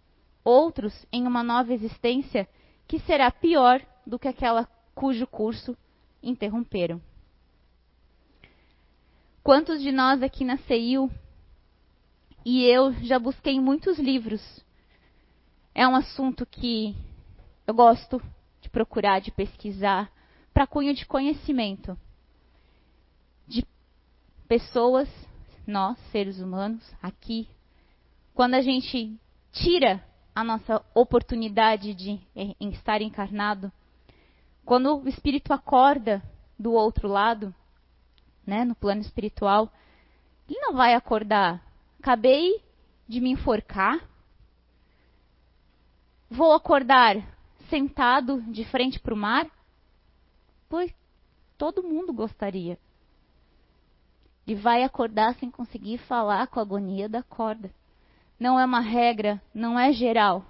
outros 0.44 1.06
em 1.12 1.26
uma 1.26 1.42
nova 1.42 1.72
existência 1.72 2.48
que 2.86 2.98
será 3.00 3.30
pior 3.30 3.80
do 4.04 4.18
que 4.18 4.26
aquela 4.26 4.68
cujo 4.94 5.26
curso 5.26 5.76
interromperam. 6.22 7.00
Quantos 9.46 9.80
de 9.80 9.92
nós 9.92 10.24
aqui 10.24 10.44
na 10.44 10.58
CEIU 10.58 11.08
e 12.44 12.64
eu 12.64 12.92
já 13.04 13.16
busquei 13.16 13.60
muitos 13.60 13.96
livros? 13.96 14.42
É 15.72 15.86
um 15.86 15.94
assunto 15.94 16.44
que 16.44 16.96
eu 17.64 17.72
gosto, 17.72 18.20
de 18.60 18.68
procurar, 18.68 19.20
de 19.20 19.30
pesquisar, 19.30 20.10
para 20.52 20.66
cunho 20.66 20.92
de 20.92 21.06
conhecimento 21.06 21.96
de 23.46 23.64
pessoas, 24.48 25.08
nós, 25.64 25.96
seres 26.10 26.40
humanos, 26.40 26.82
aqui. 27.00 27.48
Quando 28.34 28.54
a 28.54 28.60
gente 28.60 29.16
tira 29.52 30.04
a 30.34 30.42
nossa 30.42 30.84
oportunidade 30.92 31.94
de 31.94 32.20
em 32.34 32.70
estar 32.70 33.00
encarnado, 33.00 33.70
quando 34.64 35.04
o 35.04 35.08
espírito 35.08 35.52
acorda 35.52 36.20
do 36.58 36.72
outro 36.72 37.06
lado, 37.06 37.54
né, 38.46 38.64
no 38.64 38.74
plano 38.74 39.00
espiritual, 39.00 39.72
ele 40.48 40.60
não 40.60 40.74
vai 40.74 40.94
acordar. 40.94 41.62
Acabei 41.98 42.62
de 43.08 43.20
me 43.20 43.30
enforcar. 43.30 44.00
Vou 46.30 46.52
acordar 46.52 47.16
sentado 47.68 48.40
de 48.42 48.64
frente 48.64 49.00
para 49.00 49.14
o 49.14 49.16
mar? 49.16 49.46
Pois 50.68 50.92
todo 51.58 51.82
mundo 51.82 52.12
gostaria. 52.12 52.78
E 54.46 54.54
vai 54.54 54.84
acordar 54.84 55.34
sem 55.34 55.50
conseguir 55.50 55.98
falar 55.98 56.46
com 56.46 56.60
a 56.60 56.62
agonia 56.62 57.08
da 57.08 57.22
corda. 57.22 57.70
Não 58.38 58.60
é 58.60 58.64
uma 58.64 58.80
regra, 58.80 59.42
não 59.52 59.78
é 59.78 59.92
geral. 59.92 60.44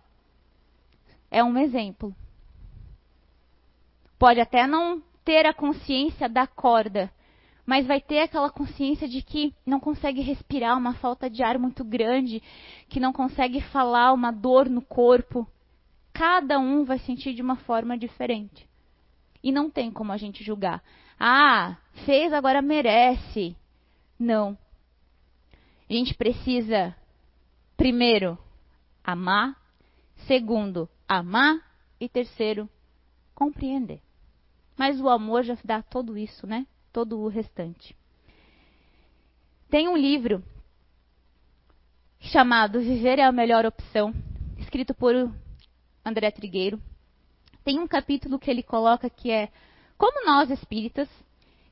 É 1.30 1.42
um 1.42 1.56
exemplo. 1.56 2.14
Pode 4.18 4.40
até 4.40 4.66
não 4.66 5.02
ter 5.24 5.46
a 5.46 5.54
consciência 5.54 6.28
da 6.28 6.46
corda, 6.46 7.10
mas 7.66 7.86
vai 7.86 8.00
ter 8.00 8.20
aquela 8.20 8.48
consciência 8.48 9.08
de 9.08 9.20
que 9.20 9.52
não 9.66 9.80
consegue 9.80 10.20
respirar, 10.20 10.78
uma 10.78 10.94
falta 10.94 11.28
de 11.28 11.42
ar 11.42 11.58
muito 11.58 11.84
grande, 11.84 12.42
que 12.88 13.00
não 13.00 13.12
consegue 13.12 13.60
falar, 13.60 14.12
uma 14.12 14.30
dor 14.30 14.70
no 14.70 14.80
corpo 14.80 15.46
cada 16.16 16.58
um 16.58 16.82
vai 16.82 16.98
sentir 17.00 17.34
de 17.34 17.42
uma 17.42 17.56
forma 17.56 17.98
diferente. 17.98 18.66
E 19.42 19.52
não 19.52 19.70
tem 19.70 19.90
como 19.90 20.12
a 20.12 20.16
gente 20.16 20.42
julgar. 20.42 20.82
Ah, 21.20 21.76
fez, 22.06 22.32
agora 22.32 22.62
merece. 22.62 23.54
Não. 24.18 24.56
A 25.88 25.92
gente 25.92 26.14
precisa, 26.14 26.96
primeiro, 27.76 28.38
amar. 29.04 29.60
Segundo, 30.26 30.88
amar. 31.06 31.60
E 32.00 32.08
terceiro, 32.08 32.68
compreender. 33.34 34.00
Mas 34.76 35.00
o 35.00 35.08
amor 35.08 35.44
já 35.44 35.56
dá 35.64 35.82
todo 35.82 36.16
isso, 36.16 36.46
né? 36.46 36.66
Todo 36.96 37.20
o 37.20 37.28
restante. 37.28 37.94
Tem 39.68 39.86
um 39.86 39.98
livro 39.98 40.42
chamado 42.18 42.80
Viver 42.80 43.18
é 43.18 43.22
a 43.22 43.30
Melhor 43.30 43.66
Opção, 43.66 44.14
escrito 44.56 44.94
por 44.94 45.14
André 46.02 46.30
Trigueiro, 46.30 46.80
tem 47.62 47.78
um 47.78 47.86
capítulo 47.86 48.38
que 48.38 48.50
ele 48.50 48.62
coloca 48.62 49.10
que 49.10 49.30
é 49.30 49.50
Como 49.98 50.24
nós 50.24 50.50
espíritas 50.50 51.06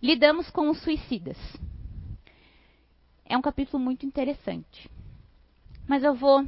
lidamos 0.02 0.50
com 0.50 0.68
os 0.68 0.82
suicidas. 0.82 1.38
É 3.24 3.34
um 3.34 3.40
capítulo 3.40 3.82
muito 3.82 4.04
interessante. 4.04 4.90
Mas 5.88 6.04
eu 6.04 6.14
vou 6.14 6.44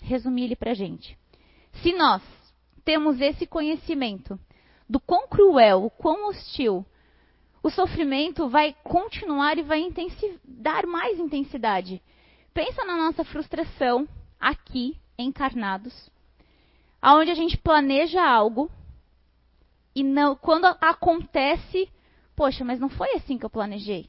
resumir 0.00 0.44
ele 0.44 0.54
para 0.54 0.70
a 0.70 0.74
gente. 0.74 1.18
Se 1.82 1.92
nós 1.92 2.22
temos 2.84 3.20
esse 3.20 3.48
conhecimento 3.48 4.38
do 4.88 5.00
quão 5.00 5.26
cruel, 5.26 5.86
o 5.86 5.90
quão 5.90 6.28
hostil, 6.28 6.86
o 7.62 7.70
sofrimento 7.70 8.48
vai 8.48 8.74
continuar 8.82 9.56
e 9.56 9.62
vai 9.62 9.86
dar 10.44 10.86
mais 10.86 11.18
intensidade. 11.18 12.02
Pensa 12.52 12.84
na 12.84 12.96
nossa 12.96 13.24
frustração 13.24 14.08
aqui, 14.38 14.96
encarnados, 15.16 16.10
aonde 17.00 17.30
a 17.30 17.34
gente 17.34 17.56
planeja 17.56 18.22
algo 18.22 18.70
e 19.94 20.02
não, 20.02 20.34
quando 20.34 20.64
acontece, 20.64 21.88
poxa, 22.34 22.64
mas 22.64 22.80
não 22.80 22.88
foi 22.88 23.14
assim 23.14 23.38
que 23.38 23.44
eu 23.44 23.50
planejei. 23.50 24.08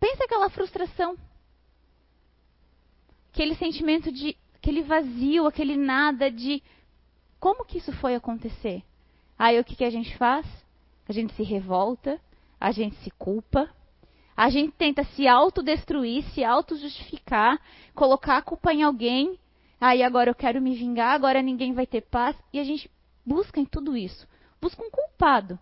Pensa 0.00 0.24
aquela 0.24 0.50
frustração. 0.50 1.16
Aquele 3.32 3.54
sentimento 3.54 4.10
de 4.10 4.36
aquele 4.54 4.82
vazio, 4.82 5.46
aquele 5.46 5.76
nada 5.76 6.30
de 6.30 6.62
como 7.38 7.64
que 7.64 7.78
isso 7.78 7.92
foi 7.92 8.14
acontecer? 8.14 8.82
Aí 9.38 9.60
o 9.60 9.64
que, 9.64 9.76
que 9.76 9.84
a 9.84 9.90
gente 9.90 10.16
faz? 10.16 10.44
A 11.08 11.12
gente 11.12 11.34
se 11.34 11.42
revolta, 11.42 12.20
a 12.60 12.70
gente 12.70 12.96
se 12.96 13.10
culpa, 13.12 13.68
a 14.36 14.50
gente 14.50 14.72
tenta 14.76 15.02
se 15.02 15.26
autodestruir, 15.26 16.22
se 16.32 16.44
auto-justificar, 16.44 17.60
colocar 17.94 18.36
a 18.36 18.42
culpa 18.42 18.72
em 18.72 18.84
alguém. 18.84 19.36
Aí 19.80 20.02
agora 20.02 20.30
eu 20.30 20.34
quero 20.34 20.62
me 20.62 20.76
vingar, 20.76 21.14
agora 21.14 21.42
ninguém 21.42 21.72
vai 21.72 21.86
ter 21.86 22.02
paz. 22.02 22.36
E 22.52 22.60
a 22.60 22.62
gente 22.62 22.88
busca 23.26 23.58
em 23.58 23.64
tudo 23.64 23.96
isso. 23.96 24.28
Busca 24.60 24.80
um 24.80 24.90
culpado. 24.90 25.58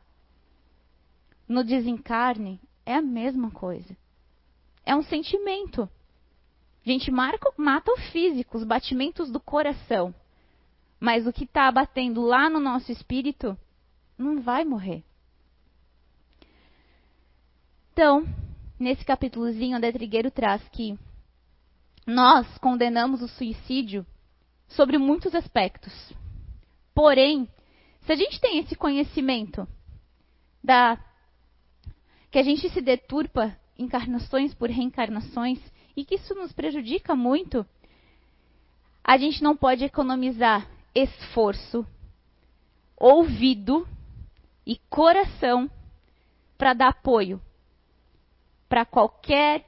No 1.48 1.64
desencarne 1.64 2.60
é 2.84 2.94
a 2.94 3.00
mesma 3.00 3.50
coisa. 3.50 3.96
É 4.84 4.94
um 4.94 5.02
sentimento. 5.02 5.88
A 6.84 6.90
gente 6.90 7.10
marca, 7.10 7.50
mata 7.56 7.90
o 7.90 7.96
físico, 8.12 8.58
os 8.58 8.64
batimentos 8.64 9.30
do 9.30 9.40
coração. 9.40 10.14
Mas 11.00 11.26
o 11.26 11.32
que 11.32 11.44
está 11.44 11.72
batendo 11.72 12.20
lá 12.20 12.50
no 12.50 12.60
nosso 12.60 12.92
espírito 12.92 13.56
não 14.18 14.42
vai 14.42 14.64
morrer. 14.64 15.02
Então, 17.98 18.28
nesse 18.78 19.02
capítulozinho, 19.06 19.74
André 19.74 19.90
Trigueiro 19.90 20.30
traz 20.30 20.62
que 20.68 20.98
nós 22.06 22.46
condenamos 22.58 23.22
o 23.22 23.26
suicídio 23.26 24.04
sobre 24.68 24.98
muitos 24.98 25.34
aspectos. 25.34 26.12
Porém, 26.94 27.48
se 28.02 28.12
a 28.12 28.14
gente 28.14 28.38
tem 28.38 28.58
esse 28.58 28.76
conhecimento 28.76 29.66
da 30.62 31.02
que 32.30 32.38
a 32.38 32.42
gente 32.42 32.68
se 32.68 32.82
deturpa 32.82 33.58
encarnações 33.78 34.52
por 34.52 34.68
reencarnações 34.68 35.58
e 35.96 36.04
que 36.04 36.16
isso 36.16 36.34
nos 36.34 36.52
prejudica 36.52 37.16
muito, 37.16 37.64
a 39.02 39.16
gente 39.16 39.42
não 39.42 39.56
pode 39.56 39.84
economizar 39.84 40.68
esforço, 40.94 41.86
ouvido 42.94 43.88
e 44.66 44.76
coração 44.90 45.70
para 46.58 46.74
dar 46.74 46.88
apoio 46.88 47.40
para 48.68 48.84
qualquer 48.84 49.64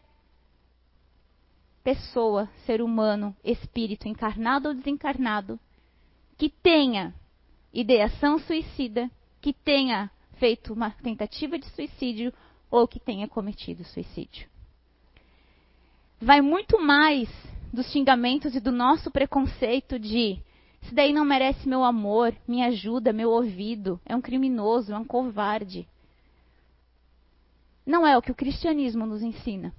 pessoa, 1.82 2.48
ser 2.66 2.82
humano, 2.82 3.34
espírito 3.42 4.08
encarnado 4.08 4.68
ou 4.68 4.74
desencarnado, 4.74 5.58
que 6.36 6.48
tenha 6.48 7.14
ideação 7.72 8.38
suicida, 8.38 9.10
que 9.40 9.52
tenha 9.52 10.10
feito 10.34 10.72
uma 10.72 10.90
tentativa 10.90 11.58
de 11.58 11.66
suicídio 11.70 12.32
ou 12.70 12.86
que 12.86 13.00
tenha 13.00 13.26
cometido 13.26 13.84
suicídio. 13.84 14.48
Vai 16.20 16.40
muito 16.40 16.80
mais 16.80 17.28
dos 17.72 17.90
xingamentos 17.92 18.54
e 18.54 18.60
do 18.60 18.72
nosso 18.72 19.10
preconceito 19.10 19.98
de 19.98 20.42
isso 20.82 20.94
daí 20.94 21.12
não 21.12 21.24
merece 21.24 21.68
meu 21.68 21.84
amor, 21.84 22.34
minha 22.46 22.68
ajuda, 22.68 23.12
meu 23.12 23.30
ouvido, 23.30 24.00
é 24.06 24.14
um 24.14 24.20
criminoso, 24.20 24.92
é 24.92 24.98
um 24.98 25.04
covarde. 25.04 25.86
Não 27.88 28.06
é 28.06 28.18
o 28.18 28.20
que 28.20 28.30
o 28.30 28.34
cristianismo 28.34 29.06
nos 29.06 29.22
ensina. 29.22 29.72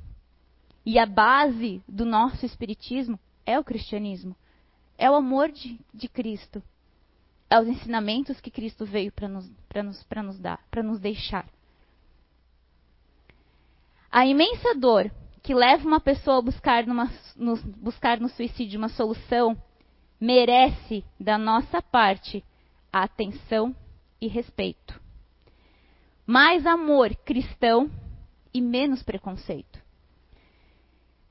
E 0.83 0.97
a 0.97 1.05
base 1.05 1.79
do 1.87 2.03
nosso 2.03 2.43
espiritismo 2.43 3.19
é 3.45 3.59
o 3.59 3.63
cristianismo. 3.63 4.35
É 4.97 5.11
o 5.11 5.13
amor 5.13 5.51
de, 5.51 5.79
de 5.93 6.09
Cristo. 6.09 6.63
É 7.47 7.59
os 7.59 7.67
ensinamentos 7.67 8.41
que 8.41 8.49
Cristo 8.49 8.83
veio 8.83 9.11
para 9.11 9.27
nos, 9.27 9.47
nos, 9.47 10.07
nos 10.23 10.39
dar, 10.39 10.59
para 10.71 10.81
nos 10.81 10.99
deixar. 10.99 11.45
A 14.11 14.25
imensa 14.25 14.73
dor 14.73 15.11
que 15.43 15.53
leva 15.53 15.87
uma 15.87 15.99
pessoa 15.99 16.39
a 16.39 16.41
buscar, 16.41 16.87
numa, 16.87 17.11
no, 17.35 17.57
buscar 17.77 18.19
no 18.19 18.27
suicídio 18.27 18.79
uma 18.79 18.89
solução 18.89 19.55
merece 20.19 21.05
da 21.19 21.37
nossa 21.37 21.79
parte 21.79 22.43
atenção 22.91 23.75
e 24.19 24.27
respeito. 24.27 24.99
Mais 26.29 26.63
amor 26.67 27.15
cristão 27.25 27.89
e 28.53 28.61
menos 28.61 29.01
preconceito. 29.01 29.81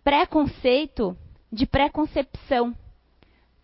Preconceito 0.02 1.16
de 1.52 1.66
preconcepção. 1.66 2.76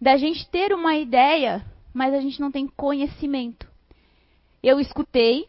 Da 0.00 0.16
gente 0.16 0.48
ter 0.48 0.72
uma 0.72 0.94
ideia, 0.94 1.66
mas 1.92 2.14
a 2.14 2.20
gente 2.20 2.40
não 2.40 2.52
tem 2.52 2.68
conhecimento. 2.68 3.68
Eu 4.62 4.78
escutei, 4.78 5.48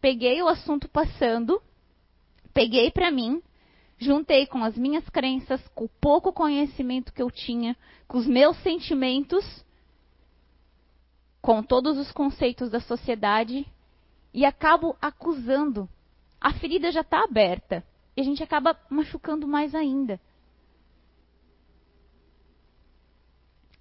peguei 0.00 0.40
o 0.44 0.46
assunto 0.46 0.88
passando 0.88 1.60
peguei 2.54 2.92
para 2.92 3.10
mim, 3.10 3.42
juntei 3.98 4.46
com 4.46 4.62
as 4.62 4.78
minhas 4.78 5.08
crenças, 5.08 5.60
com 5.74 5.86
o 5.86 5.90
pouco 6.00 6.32
conhecimento 6.32 7.12
que 7.12 7.20
eu 7.20 7.32
tinha, 7.32 7.76
com 8.06 8.16
os 8.16 8.28
meus 8.28 8.56
sentimentos, 8.62 9.44
com 11.42 11.64
todos 11.64 11.98
os 11.98 12.12
conceitos 12.12 12.70
da 12.70 12.78
sociedade 12.78 13.66
e 14.36 14.44
acabo 14.44 14.94
acusando. 15.00 15.88
A 16.38 16.52
ferida 16.52 16.92
já 16.92 17.00
está 17.00 17.24
aberta 17.24 17.82
e 18.14 18.20
a 18.20 18.24
gente 18.24 18.42
acaba 18.42 18.78
machucando 18.90 19.48
mais 19.48 19.74
ainda. 19.74 20.20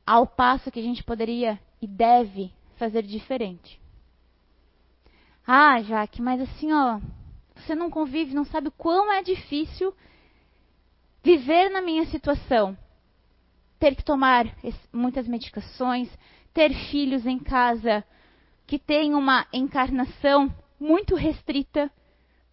Ao 0.08 0.26
passo 0.26 0.72
que 0.72 0.80
a 0.80 0.84
gente 0.84 1.04
poderia 1.04 1.60
e 1.82 1.88
deve 1.88 2.54
fazer 2.78 3.04
diferente. 3.04 3.82
Ah, 5.46 5.82
Jaque, 5.82 6.22
mas 6.22 6.40
assim, 6.40 6.72
ó, 6.72 7.02
você 7.54 7.76
não 7.76 7.90
convive, 7.90 8.34
não 8.34 8.46
sabe 8.46 8.70
o 8.70 8.72
quão 8.72 9.12
é 9.12 9.22
difícil 9.22 9.94
viver 11.22 11.70
na 11.70 11.82
minha 11.82 12.06
situação. 12.06 12.78
Ter 13.78 13.94
que 13.94 14.06
tomar 14.06 14.46
muitas 14.94 15.28
medicações, 15.28 16.10
ter 16.54 16.74
filhos 16.90 17.26
em 17.26 17.40
casa 17.40 18.06
que 18.66 18.80
têm 18.80 19.14
uma 19.14 19.46
encarnação 19.54 20.54
muito 20.80 21.16
restrita 21.16 21.92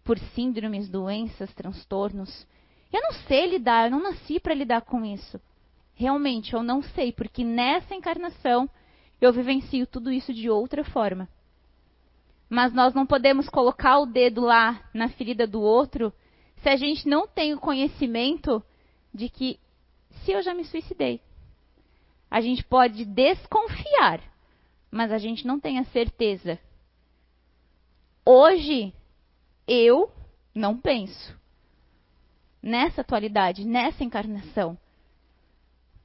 por 0.03 0.17
síndromes, 0.19 0.89
doenças, 0.89 1.53
transtornos. 1.53 2.47
Eu 2.91 3.01
não 3.01 3.13
sei 3.27 3.47
lidar, 3.47 3.85
eu 3.85 3.91
não 3.91 4.03
nasci 4.03 4.39
para 4.39 4.53
lidar 4.53 4.81
com 4.81 5.03
isso. 5.03 5.39
Realmente, 5.95 6.53
eu 6.53 6.63
não 6.63 6.81
sei, 6.81 7.11
porque 7.11 7.43
nessa 7.43 7.95
encarnação 7.95 8.69
eu 9.21 9.31
vivencio 9.31 9.87
tudo 9.87 10.11
isso 10.11 10.33
de 10.33 10.49
outra 10.49 10.83
forma 10.83 11.27
mas 12.53 12.71
nós 12.71 12.93
não 12.93 13.03
podemos 13.03 13.49
colocar 13.49 13.97
o 13.97 14.05
dedo 14.05 14.41
lá 14.41 14.79
na 14.93 15.09
ferida 15.09 15.47
do 15.47 15.59
outro 15.59 16.13
se 16.61 16.69
a 16.69 16.75
gente 16.75 17.09
não 17.09 17.27
tem 17.27 17.51
o 17.51 17.59
conhecimento 17.59 18.63
de 19.11 19.27
que 19.27 19.59
se 20.21 20.31
eu 20.31 20.41
já 20.43 20.53
me 20.53 20.63
suicidei. 20.63 21.19
A 22.29 22.41
gente 22.41 22.63
pode 22.63 23.05
desconfiar, 23.05 24.21
mas 24.93 25.11
a 25.11 25.17
gente 25.17 25.47
não 25.47 25.59
tem 25.59 25.79
a 25.79 25.85
certeza. 25.85 26.59
Hoje, 28.23 28.93
eu 29.67 30.11
não 30.53 30.77
penso 30.77 31.35
nessa 32.61 33.01
atualidade, 33.01 33.65
nessa 33.65 34.03
encarnação. 34.03 34.77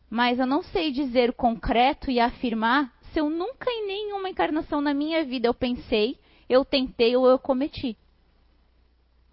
Mas 0.09 0.39
eu 0.39 0.47
não 0.47 0.63
sei 0.63 0.91
dizer 0.91 1.35
concreto 1.35 2.11
e 2.11 2.19
afirmar 2.19 2.91
se 3.13 3.21
eu 3.21 3.29
nunca 3.29 3.71
em 3.71 3.87
nenhuma 3.87 4.31
encarnação 4.31 4.81
na 4.81 4.95
minha 4.95 5.23
vida 5.23 5.47
eu 5.47 5.55
pensei 5.55 6.19
eu 6.49 6.65
tentei 6.65 7.15
ou 7.15 7.29
eu 7.29 7.39
cometi. 7.39 7.95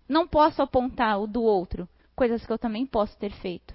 Não 0.06 0.28
posso 0.28 0.62
apontar 0.62 1.18
o 1.18 1.26
do 1.26 1.42
outro, 1.42 1.88
coisas 2.14 2.46
que 2.46 2.52
eu 2.52 2.60
também 2.60 2.86
posso 2.86 3.18
ter 3.18 3.32
feito. 3.32 3.74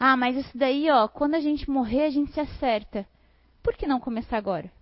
Ah, 0.00 0.16
mas 0.16 0.36
isso 0.36 0.58
daí, 0.58 0.90
ó, 0.90 1.06
quando 1.06 1.36
a 1.36 1.40
gente 1.40 1.70
morrer, 1.70 2.02
a 2.02 2.10
gente 2.10 2.32
se 2.32 2.40
acerta. 2.40 3.06
Por 3.62 3.76
que 3.76 3.86
não 3.86 4.00
começar 4.00 4.36
agora? 4.36 4.79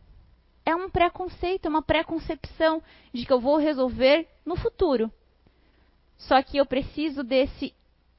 É 0.68 0.76
um 0.76 0.90
preconceito, 0.90 1.64
é 1.64 1.68
uma 1.70 1.80
preconcepção 1.80 2.82
de 3.10 3.24
que 3.24 3.32
eu 3.32 3.40
vou 3.40 3.56
resolver 3.56 4.28
no 4.44 4.54
futuro. 4.54 5.10
Só 6.18 6.42
que 6.42 6.58
eu 6.58 6.66
preciso 6.66 7.24
desse 7.24 7.74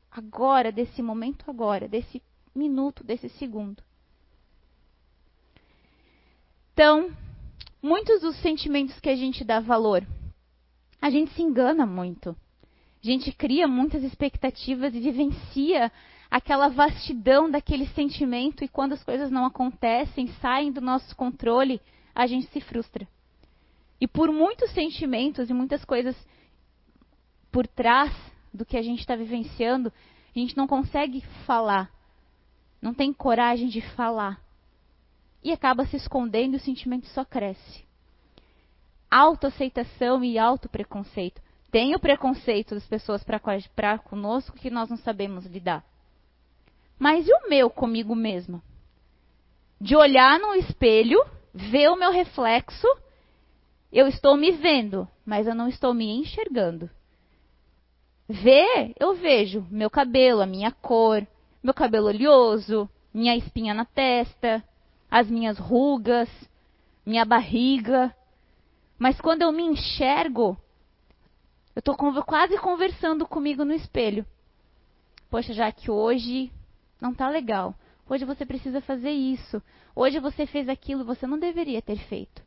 agora, 0.09 0.71
desse 0.71 0.99
momento 0.99 1.47
agora, 1.47 1.87
desse 1.87 2.23
minuto, 2.55 3.03
desse 3.03 3.29
segundo. 3.29 3.83
Então, 6.73 7.15
muitos 7.83 8.21
dos 8.21 8.35
sentimentos 8.37 8.99
que 8.99 9.09
a 9.09 9.15
gente 9.15 9.43
dá 9.43 9.59
valor, 9.59 10.03
a 10.99 11.11
gente 11.11 11.31
se 11.35 11.43
engana 11.43 11.85
muito. 11.85 12.29
A 12.31 13.05
gente 13.05 13.31
cria 13.31 13.67
muitas 13.67 14.01
expectativas 14.01 14.95
e 14.95 14.99
vivencia 14.99 15.91
aquela 16.31 16.67
vastidão 16.67 17.47
daquele 17.47 17.85
sentimento 17.89 18.63
e 18.63 18.67
quando 18.67 18.93
as 18.93 19.03
coisas 19.03 19.29
não 19.29 19.45
acontecem, 19.45 20.25
saem 20.41 20.71
do 20.71 20.81
nosso 20.81 21.15
controle, 21.15 21.79
a 22.19 22.27
gente 22.27 22.47
se 22.47 22.59
frustra. 22.59 23.07
E 24.01 24.05
por 24.05 24.29
muitos 24.29 24.71
sentimentos 24.71 25.49
e 25.49 25.53
muitas 25.53 25.85
coisas 25.85 26.15
por 27.49 27.65
trás 27.65 28.13
do 28.53 28.65
que 28.65 28.75
a 28.75 28.81
gente 28.81 28.99
está 28.99 29.15
vivenciando, 29.15 29.91
a 30.35 30.37
gente 30.37 30.57
não 30.57 30.67
consegue 30.67 31.21
falar, 31.45 31.89
não 32.81 32.93
tem 32.93 33.13
coragem 33.13 33.69
de 33.69 33.79
falar. 33.95 34.41
e 35.41 35.53
acaba 35.53 35.85
se 35.85 35.95
escondendo 35.95 36.55
e 36.55 36.57
o 36.57 36.59
sentimento 36.59 37.07
só 37.07 37.23
cresce. 37.23 37.85
Autoaceitação 39.09 40.21
e 40.21 40.37
autopreconceito. 40.37 41.41
Tem 41.71 41.95
o 41.95 41.99
preconceito 41.99 42.75
das 42.75 42.85
pessoas 42.85 43.23
para 43.23 43.97
conosco 43.97 44.57
que 44.57 44.69
nós 44.69 44.89
não 44.89 44.97
sabemos 44.97 45.45
lidar. 45.45 45.85
Mas 46.99 47.25
e 47.25 47.31
o 47.31 47.49
meu 47.49 47.69
comigo 47.69 48.13
mesma? 48.13 48.61
De 49.79 49.95
olhar 49.95 50.37
no 50.37 50.53
espelho, 50.55 51.25
ver 51.53 51.89
o 51.89 51.95
meu 51.95 52.11
reflexo, 52.11 52.87
eu 53.91 54.07
estou 54.07 54.37
me 54.37 54.51
vendo, 54.51 55.07
mas 55.25 55.47
eu 55.47 55.55
não 55.55 55.67
estou 55.67 55.93
me 55.93 56.05
enxergando. 56.19 56.89
Ver, 58.27 58.93
eu 58.99 59.15
vejo 59.15 59.65
meu 59.71 59.89
cabelo, 59.89 60.41
a 60.41 60.45
minha 60.45 60.71
cor, 60.71 61.25
meu 61.63 61.73
cabelo 61.73 62.07
oleoso, 62.07 62.87
minha 63.13 63.35
espinha 63.35 63.73
na 63.73 63.85
testa, 63.85 64.63
as 65.09 65.27
minhas 65.27 65.57
rugas, 65.57 66.29
minha 67.05 67.25
barriga. 67.25 68.15
Mas 68.99 69.19
quando 69.19 69.41
eu 69.41 69.51
me 69.51 69.63
enxergo, 69.63 70.55
eu 71.75 71.79
estou 71.79 71.95
quase 72.23 72.57
conversando 72.59 73.25
comigo 73.25 73.65
no 73.65 73.73
espelho. 73.73 74.25
Poxa, 75.29 75.53
já 75.53 75.71
que 75.71 75.89
hoje 75.89 76.51
não 77.01 77.11
está 77.11 77.29
legal. 77.29 77.73
Hoje 78.09 78.25
você 78.25 78.43
precisa 78.43 78.81
fazer 78.81 79.11
isso. 79.11 79.61
Hoje 79.95 80.19
você 80.19 80.47
fez 80.47 80.67
aquilo, 80.67 81.05
você 81.05 81.27
não 81.27 81.37
deveria 81.37 81.79
ter 81.79 81.97
feito. 82.07 82.41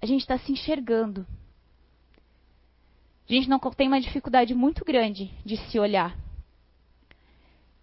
A 0.00 0.06
gente 0.06 0.22
está 0.22 0.38
se 0.38 0.50
enxergando. 0.50 1.26
A 3.28 3.32
gente 3.32 3.48
não 3.48 3.58
tem 3.58 3.86
uma 3.86 4.00
dificuldade 4.00 4.54
muito 4.54 4.84
grande 4.84 5.30
de 5.44 5.56
se 5.56 5.78
olhar, 5.78 6.16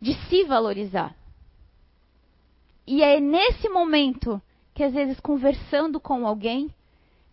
de 0.01 0.15
se 0.28 0.43
valorizar. 0.43 1.15
E 2.86 3.03
é 3.03 3.20
nesse 3.20 3.70
momento 3.70 4.41
que, 4.74 4.84
às 4.84 4.93
vezes, 4.93 5.20
conversando 5.20 5.99
com 5.99 6.26
alguém, 6.26 6.74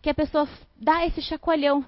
que 0.01 0.09
a 0.09 0.13
pessoa 0.13 0.47
dá 0.75 1.05
esse 1.05 1.21
chacoalhão. 1.23 1.83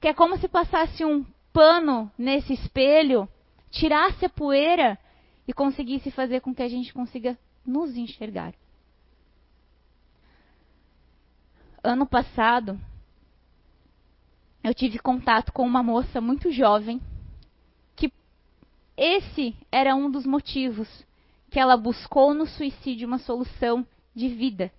Que 0.00 0.08
é 0.08 0.14
como 0.14 0.38
se 0.38 0.48
passasse 0.48 1.04
um 1.04 1.24
pano 1.52 2.10
nesse 2.16 2.52
espelho, 2.54 3.28
tirasse 3.70 4.24
a 4.24 4.30
poeira 4.30 4.98
e 5.52 5.54
conseguisse 5.54 6.10
fazer 6.10 6.40
com 6.40 6.54
que 6.54 6.62
a 6.62 6.68
gente 6.68 6.94
consiga 6.94 7.38
nos 7.64 7.94
enxergar. 7.94 8.54
Ano 11.84 12.06
passado, 12.06 12.80
eu 14.64 14.72
tive 14.72 14.98
contato 14.98 15.52
com 15.52 15.66
uma 15.66 15.82
moça 15.82 16.22
muito 16.22 16.50
jovem, 16.50 17.02
que 17.94 18.10
esse 18.96 19.54
era 19.70 19.94
um 19.94 20.10
dos 20.10 20.24
motivos 20.24 20.88
que 21.50 21.60
ela 21.60 21.76
buscou 21.76 22.32
no 22.32 22.46
suicídio 22.46 23.06
uma 23.06 23.18
solução 23.18 23.86
de 24.14 24.28
vida. 24.28 24.72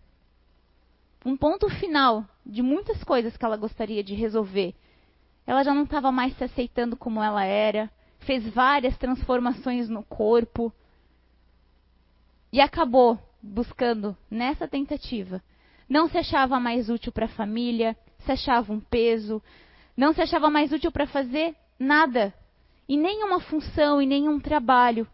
Um 1.23 1.37
ponto 1.37 1.69
final 1.69 2.25
de 2.43 2.63
muitas 2.63 3.03
coisas 3.03 3.37
que 3.37 3.45
ela 3.45 3.57
gostaria 3.57 4.03
de 4.03 4.15
resolver. 4.15 4.73
Ela 5.45 5.63
já 5.63 5.73
não 5.73 5.83
estava 5.83 6.11
mais 6.11 6.35
se 6.35 6.43
aceitando 6.43 6.97
como 6.97 7.21
ela 7.21 7.45
era, 7.45 7.91
fez 8.23 8.47
várias 8.49 8.97
transformações 8.97 9.87
no 9.89 10.03
corpo 10.03 10.73
e 12.51 12.59
acabou 12.59 13.19
buscando 13.41 14.15
nessa 14.29 14.67
tentativa. 14.67 15.41
Não 15.87 16.07
se 16.09 16.17
achava 16.17 16.59
mais 16.59 16.89
útil 16.89 17.11
para 17.11 17.25
a 17.25 17.29
família, 17.29 17.95
se 18.19 18.31
achava 18.31 18.71
um 18.71 18.79
peso, 18.79 19.41
não 19.95 20.13
se 20.13 20.21
achava 20.21 20.49
mais 20.49 20.71
útil 20.71 20.91
para 20.91 21.07
fazer 21.07 21.55
nada, 21.77 22.33
e 22.87 22.97
nenhuma 22.97 23.39
função 23.39 24.01
e 24.01 24.05
nenhum 24.05 24.39
trabalho 24.39 25.07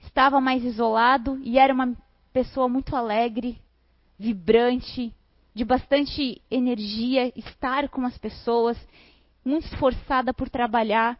estava 0.00 0.40
mais 0.40 0.64
isolado 0.64 1.38
e 1.42 1.58
era 1.58 1.72
uma 1.72 1.96
pessoa 2.32 2.68
muito 2.68 2.96
alegre, 2.96 3.60
vibrante, 4.18 5.14
de 5.54 5.64
bastante 5.64 6.40
energia, 6.50 7.32
estar 7.36 7.88
com 7.88 8.04
as 8.06 8.16
pessoas, 8.16 8.78
muito 9.44 9.66
esforçada 9.66 10.32
por 10.32 10.48
trabalhar. 10.48 11.18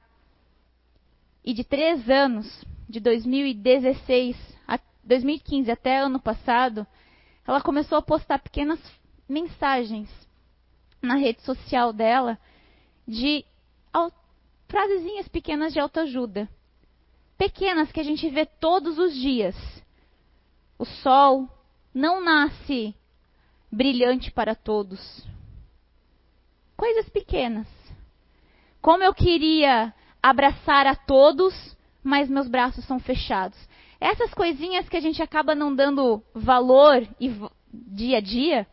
E 1.44 1.54
de 1.54 1.64
três 1.64 2.08
anos, 2.08 2.64
de 2.88 3.00
2016 3.00 4.36
a 4.66 4.78
2015 5.02 5.70
até 5.70 5.98
ano 5.98 6.20
passado, 6.20 6.86
ela 7.46 7.60
começou 7.60 7.98
a 7.98 8.02
postar 8.02 8.38
pequenas 8.38 8.80
mensagens 9.28 10.08
na 11.00 11.14
rede 11.14 11.40
social 11.42 11.92
dela 11.92 12.38
de 13.06 13.44
frasezinhas 14.68 15.26
pequenas 15.26 15.72
de 15.72 15.80
autoajuda 15.80 16.48
pequenas 17.40 17.90
que 17.90 17.98
a 17.98 18.02
gente 18.02 18.28
vê 18.28 18.44
todos 18.44 18.98
os 18.98 19.14
dias. 19.14 19.56
O 20.78 20.84
sol 20.84 21.48
não 21.94 22.22
nasce 22.22 22.94
brilhante 23.72 24.30
para 24.30 24.54
todos. 24.54 25.26
Coisas 26.76 27.08
pequenas. 27.08 27.66
Como 28.82 29.02
eu 29.02 29.14
queria 29.14 29.94
abraçar 30.22 30.86
a 30.86 30.94
todos, 30.94 31.54
mas 32.02 32.28
meus 32.28 32.48
braços 32.48 32.84
são 32.84 32.98
fechados. 32.98 33.58
Essas 34.00 34.32
coisinhas 34.32 34.88
que 34.88 34.96
a 34.96 35.00
gente 35.00 35.22
acaba 35.22 35.54
não 35.54 35.74
dando 35.74 36.22
valor 36.34 37.06
e 37.20 37.30
dia 37.72 38.18
a 38.18 38.20
dia, 38.20 38.66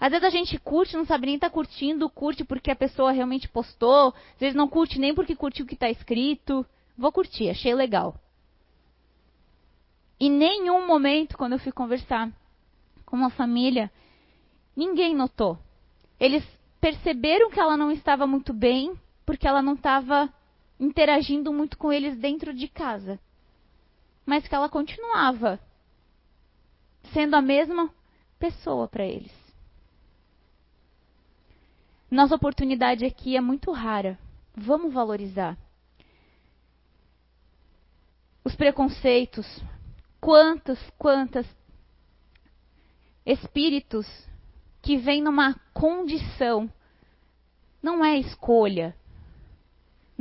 às 0.00 0.10
vezes 0.10 0.26
a 0.26 0.30
gente 0.30 0.58
curte, 0.58 0.96
não 0.96 1.04
sabe 1.04 1.26
nem 1.26 1.38
tá 1.38 1.48
curtindo, 1.48 2.10
curte 2.10 2.44
porque 2.44 2.70
a 2.70 2.76
pessoa 2.76 3.12
realmente 3.12 3.48
postou, 3.48 4.08
às 4.08 4.40
vezes 4.40 4.54
não 4.54 4.68
curte 4.68 4.98
nem 4.98 5.14
porque 5.14 5.36
curtiu 5.36 5.64
o 5.64 5.68
que 5.68 5.74
está 5.74 5.90
escrito. 5.90 6.66
Vou 6.96 7.12
curtir, 7.12 7.50
achei 7.50 7.74
legal. 7.74 8.14
Em 10.18 10.30
nenhum 10.30 10.86
momento, 10.86 11.36
quando 11.36 11.52
eu 11.52 11.58
fui 11.58 11.72
conversar 11.72 12.30
com 13.04 13.16
uma 13.16 13.30
família, 13.30 13.90
ninguém 14.74 15.14
notou. 15.14 15.58
Eles 16.18 16.44
perceberam 16.80 17.50
que 17.50 17.60
ela 17.60 17.76
não 17.76 17.90
estava 17.90 18.26
muito 18.26 18.52
bem, 18.52 18.94
porque 19.26 19.46
ela 19.46 19.62
não 19.62 19.74
estava 19.74 20.32
interagindo 20.82 21.52
muito 21.52 21.78
com 21.78 21.92
eles 21.92 22.18
dentro 22.18 22.52
de 22.52 22.66
casa. 22.66 23.20
Mas 24.26 24.48
que 24.48 24.54
ela 24.54 24.68
continuava 24.68 25.60
sendo 27.12 27.36
a 27.36 27.40
mesma 27.40 27.88
pessoa 28.36 28.88
para 28.88 29.06
eles. 29.06 29.32
Nossa 32.10 32.34
oportunidade 32.34 33.04
aqui 33.04 33.36
é 33.36 33.40
muito 33.40 33.70
rara. 33.70 34.18
Vamos 34.56 34.92
valorizar 34.92 35.56
os 38.44 38.56
preconceitos, 38.56 39.46
quantos, 40.20 40.78
quantas 40.98 41.46
espíritos 43.24 44.04
que 44.82 44.96
vêm 44.96 45.22
numa 45.22 45.54
condição, 45.72 46.68
não 47.80 48.04
é 48.04 48.18
escolha. 48.18 48.96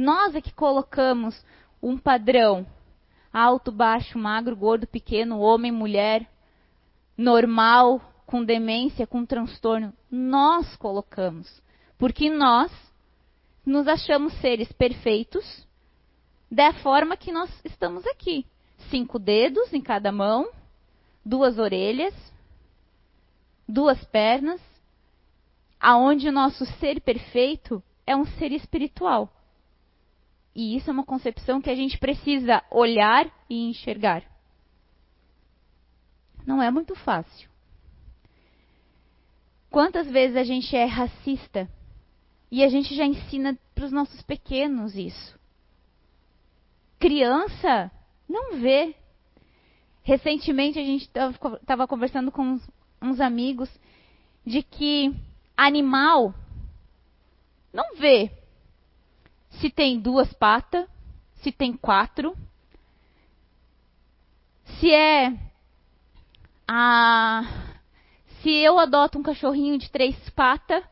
Nós 0.02 0.34
é 0.34 0.42
que 0.42 0.52
colocamos 0.52 1.46
um 1.80 1.96
padrão 1.96 2.66
alto, 3.32 3.72
baixo, 3.72 4.18
magro, 4.18 4.56
gordo, 4.56 4.88
pequeno, 4.88 5.40
homem, 5.40 5.72
mulher, 5.72 6.28
normal, 7.16 8.02
com 8.26 8.44
demência, 8.44 9.06
com 9.06 9.24
transtorno. 9.24 9.94
Nós 10.10 10.76
colocamos. 10.78 11.62
Porque 12.00 12.32
nós 12.32 12.72
nos 13.64 13.88
achamos 13.88 14.34
seres 14.42 14.72
perfeitos 14.72 15.68
da 16.50 16.74
forma 16.74 17.16
que 17.16 17.32
nós 17.32 17.52
estamos 17.64 18.04
aqui. 18.08 18.44
Cinco 18.90 19.20
dedos 19.20 19.72
em 19.72 19.82
cada 19.82 20.12
mão, 20.12 20.50
duas 21.24 21.60
orelhas, 21.60 22.16
duas 23.68 24.04
pernas, 24.06 24.60
aonde 25.80 26.28
o 26.28 26.32
nosso 26.32 26.66
ser 26.80 27.00
perfeito 27.02 27.84
é 28.04 28.16
um 28.16 28.26
ser 28.26 28.52
espiritual. 28.52 29.32
E 30.56 30.76
isso 30.76 30.90
é 30.90 30.94
uma 30.94 31.06
concepção 31.06 31.62
que 31.62 31.70
a 31.70 31.76
gente 31.76 31.98
precisa 31.98 32.64
olhar 32.70 33.26
e 33.50 33.70
enxergar. 33.70 34.24
Não 36.46 36.62
é 36.62 36.70
muito 36.70 36.96
fácil. 36.96 37.50
Quantas 39.70 40.10
vezes 40.10 40.36
a 40.36 40.44
gente 40.44 40.76
é 40.76 40.86
racista 40.86 41.70
e 42.52 42.64
a 42.64 42.68
gente 42.68 42.94
já 42.96 43.06
ensina 43.06 43.58
para 43.74 43.86
os 43.86 43.92
nossos 43.92 44.22
pequenos 44.24 44.96
isso? 44.96 45.40
criança 47.02 47.92
não 48.30 48.60
vê. 48.60 48.96
Recentemente 50.04 50.80
a 50.80 50.84
gente 50.84 51.10
estava 51.10 51.88
conversando 51.88 52.32
com 52.32 52.60
uns, 53.02 53.20
amigos 53.20 53.70
de 54.46 54.62
que 54.62 55.14
animal 55.58 56.34
não 57.74 57.96
vê 57.96 58.32
se 59.52 59.70
tem 59.70 60.00
duas 60.00 60.32
patas, 60.34 60.88
se 61.36 61.52
tem 61.52 61.74
quatro, 61.74 62.36
se 64.80 64.92
é 64.92 65.34
a 66.68 67.44
se 68.42 68.50
eu 68.50 68.80
adoto 68.80 69.20
um 69.20 69.24
cachorrinho 69.24 69.78
de 69.78 69.92
três 69.92 70.18
patas, 70.32 70.84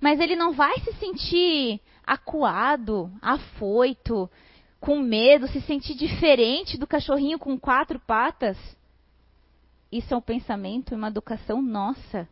mas 0.00 0.18
ele 0.18 0.34
não 0.34 0.52
vai 0.52 0.76
se 0.80 0.92
sentir 0.94 1.80
acuado, 2.04 3.12
afoito, 3.22 4.28
com 4.80 4.98
medo, 4.98 5.46
se 5.46 5.60
sentir 5.60 5.94
diferente 5.94 6.76
do 6.76 6.86
cachorrinho 6.86 7.38
com 7.38 7.56
quatro 7.56 8.00
patas? 8.00 8.56
isso 9.90 10.14
é 10.14 10.16
um 10.16 10.20
pensamento 10.20 10.92
e 10.92 10.96
uma 10.96 11.08
educação 11.08 11.60
nossa. 11.60 12.28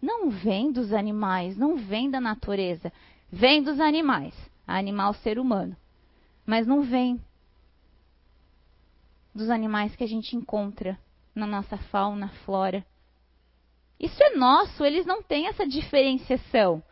Não 0.00 0.30
vem 0.30 0.70
dos 0.70 0.92
animais, 0.92 1.56
não 1.56 1.76
vem 1.76 2.10
da 2.10 2.20
natureza. 2.20 2.92
Vem 3.34 3.62
dos 3.62 3.80
animais, 3.80 4.34
animal 4.66 5.14
ser 5.14 5.38
humano. 5.38 5.74
Mas 6.44 6.66
não 6.66 6.82
vem 6.82 7.18
dos 9.34 9.48
animais 9.48 9.96
que 9.96 10.04
a 10.04 10.06
gente 10.06 10.36
encontra 10.36 10.98
na 11.34 11.46
nossa 11.46 11.78
fauna, 11.78 12.28
flora. 12.44 12.84
Isso 13.98 14.22
é 14.22 14.36
nosso, 14.36 14.84
eles 14.84 15.06
não 15.06 15.22
têm 15.22 15.46
essa 15.46 15.66
diferenciação. 15.66 16.82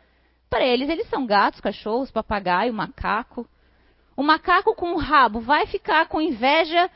Para 0.49 0.65
eles, 0.65 0.89
eles 0.89 1.07
são 1.09 1.27
gatos, 1.27 1.61
cachorros, 1.61 2.09
papagaio, 2.09 2.73
macaco. 2.73 3.47
O 4.17 4.23
macaco 4.23 4.73
com 4.73 4.93
o 4.93 4.97
rabo 4.97 5.41
vai 5.41 5.67
ficar 5.67 6.07
com 6.07 6.19
inveja 6.19 6.89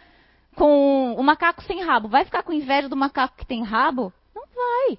com 0.55 1.13
o 1.13 1.21
macaco 1.21 1.61
sem 1.63 1.83
rabo. 1.83 2.07
Vai 2.07 2.25
ficar 2.25 2.41
com 2.41 2.51
inveja 2.51 2.89
do 2.89 2.95
macaco 2.95 3.37
que 3.37 3.45
tem 3.45 3.63
rabo? 3.63 4.11
Não 4.33 4.43
vai. 4.47 4.97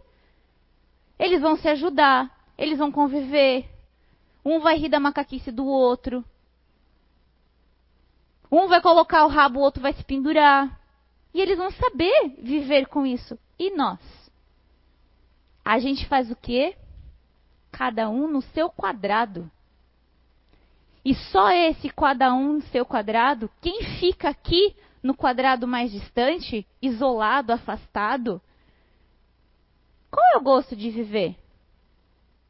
Eles 1.18 1.40
vão 1.40 1.56
se 1.56 1.68
ajudar, 1.68 2.30
eles 2.56 2.78
vão 2.78 2.92
conviver. 2.92 3.75
Um 4.46 4.60
vai 4.60 4.76
rir 4.76 4.88
da 4.88 5.00
macaquice 5.00 5.50
do 5.50 5.66
outro. 5.66 6.24
Um 8.48 8.68
vai 8.68 8.80
colocar 8.80 9.24
o 9.24 9.28
rabo, 9.28 9.58
o 9.58 9.62
outro 9.62 9.82
vai 9.82 9.92
se 9.92 10.04
pendurar. 10.04 10.80
E 11.34 11.40
eles 11.40 11.58
vão 11.58 11.68
saber 11.72 12.36
viver 12.38 12.86
com 12.86 13.04
isso. 13.04 13.36
E 13.58 13.74
nós? 13.74 13.98
A 15.64 15.80
gente 15.80 16.06
faz 16.06 16.30
o 16.30 16.36
quê? 16.36 16.76
Cada 17.72 18.08
um 18.08 18.28
no 18.28 18.40
seu 18.40 18.70
quadrado. 18.70 19.50
E 21.04 21.12
só 21.12 21.50
esse 21.50 21.90
cada 21.90 22.32
um 22.32 22.52
no 22.52 22.62
seu 22.62 22.86
quadrado, 22.86 23.50
quem 23.60 23.82
fica 23.98 24.28
aqui 24.28 24.76
no 25.02 25.16
quadrado 25.16 25.66
mais 25.66 25.90
distante, 25.90 26.64
isolado, 26.80 27.52
afastado, 27.52 28.40
qual 30.08 30.24
é 30.34 30.38
o 30.38 30.40
gosto 30.40 30.76
de 30.76 30.88
viver? 30.88 31.36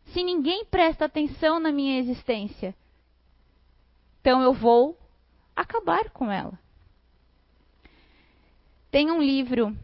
Se 0.07 0.23
ninguém 0.23 0.65
presta 0.65 1.05
atenção 1.05 1.59
na 1.59 1.73
minha 1.73 1.99
existência, 1.99 2.75
então 4.21 4.43
eu 4.43 4.53
vou 4.53 4.99
acabar 5.55 6.11
com 6.11 6.31
ela. 6.31 6.59
Tem 8.91 9.11
um 9.11 9.21
livro 9.21 9.77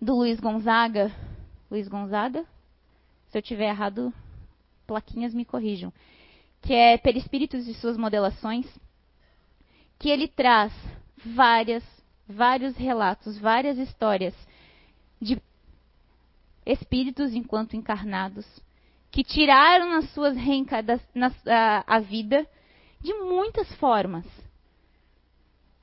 do 0.00 0.16
Luiz 0.16 0.40
Gonzaga. 0.40 1.14
Luiz 1.70 1.88
Gonzaga? 1.88 2.44
Se 3.28 3.38
eu 3.38 3.42
tiver 3.42 3.68
errado, 3.68 4.12
plaquinhas 4.86 5.34
me 5.34 5.44
corrijam. 5.44 5.92
Que 6.60 6.74
é 6.74 6.98
Perispíritos 6.98 7.66
e 7.66 7.74
suas 7.74 7.96
modelações. 7.96 8.66
Que 9.98 10.08
ele 10.08 10.28
traz 10.28 10.72
várias, 11.24 11.84
vários 12.28 12.76
relatos, 12.76 13.38
várias 13.38 13.78
histórias 13.78 14.34
de 15.20 15.40
espíritos 16.66 17.34
enquanto 17.34 17.76
encarnados 17.76 18.46
que 19.12 19.22
tiraram 19.22 19.90
nas 19.90 20.10
suas 20.12 20.34
reencarnações 20.34 21.46
a, 21.46 21.84
a 21.86 22.00
vida 22.00 22.48
de 22.98 23.12
muitas 23.12 23.72
formas. 23.74 24.24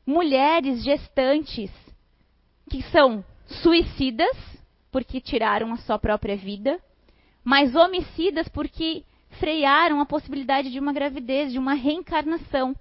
Mulheres 0.04 0.84
gestantes 0.84 1.72
que 2.68 2.82
são 2.84 3.24
suicidas 3.62 4.36
porque 4.92 5.22
tiraram 5.22 5.72
a 5.72 5.78
sua 5.78 6.00
própria 6.00 6.36
vida, 6.36 6.82
mas 7.44 7.76
homicidas 7.76 8.48
porque 8.48 9.06
frearam 9.40 10.02
a 10.02 10.06
possibilidade 10.08 10.72
de 10.72 10.80
uma 10.80 10.92
gravidez, 10.92 11.52
de 11.52 11.60
uma 11.60 11.76
reencarnação. 11.76 12.76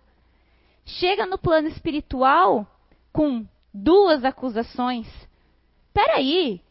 Chega 0.86 1.26
no 1.26 1.36
plano 1.36 1.68
espiritual 1.68 2.66
com 3.12 3.46
duas 3.72 4.24
acusações. 4.24 5.06
Peraí, 5.92 6.62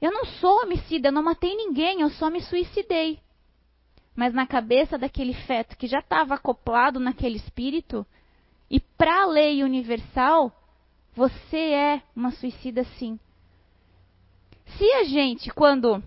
eu 0.00 0.12
não 0.12 0.24
sou 0.24 0.62
homicida, 0.62 1.08
eu 1.08 1.12
não 1.12 1.22
matei 1.22 1.54
ninguém, 1.54 2.00
eu 2.00 2.10
só 2.10 2.30
me 2.30 2.40
suicidei. 2.40 3.18
Mas 4.14 4.32
na 4.32 4.46
cabeça 4.46 4.98
daquele 4.98 5.34
feto 5.34 5.76
que 5.76 5.86
já 5.86 5.98
estava 6.00 6.34
acoplado 6.34 6.98
naquele 6.98 7.36
espírito, 7.36 8.06
e 8.70 8.80
para 8.80 9.22
a 9.22 9.26
lei 9.26 9.62
universal, 9.62 10.52
você 11.14 11.56
é 11.56 12.02
uma 12.14 12.30
suicida 12.30 12.84
sim. 12.98 13.18
Se 14.76 14.84
a 14.92 15.04
gente, 15.04 15.50
quando 15.50 16.02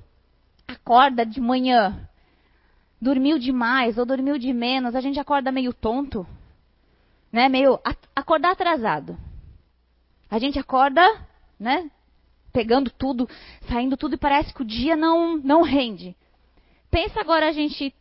acorda 0.68 1.26
de 1.26 1.40
manhã, 1.40 2.08
dormiu 3.02 3.40
demais 3.40 3.98
ou 3.98 4.06
dormiu 4.06 4.38
de 4.38 4.54
menos, 4.54 4.96
a 4.96 5.02
gente 5.02 5.20
acorda 5.20 5.52
meio 5.52 5.74
tonto, 5.74 6.28
né? 7.32 7.48
Meio 7.48 7.80
acordar 8.16 8.52
atrasado. 8.52 9.18
A 10.30 10.38
gente 10.38 10.60
acorda, 10.60 11.02
né? 11.60 11.90
Pegando 12.52 12.90
tudo, 12.90 13.30
saindo 13.68 13.96
tudo 13.96 14.16
e 14.16 14.18
parece 14.18 14.54
que 14.54 14.62
o 14.62 14.66
dia 14.66 14.96
não 14.96 15.38
não 15.38 15.62
rende. 15.62 16.16
Pensa 16.90 17.20
agora 17.20 17.48
a 17.48 17.52
gente 17.52 17.94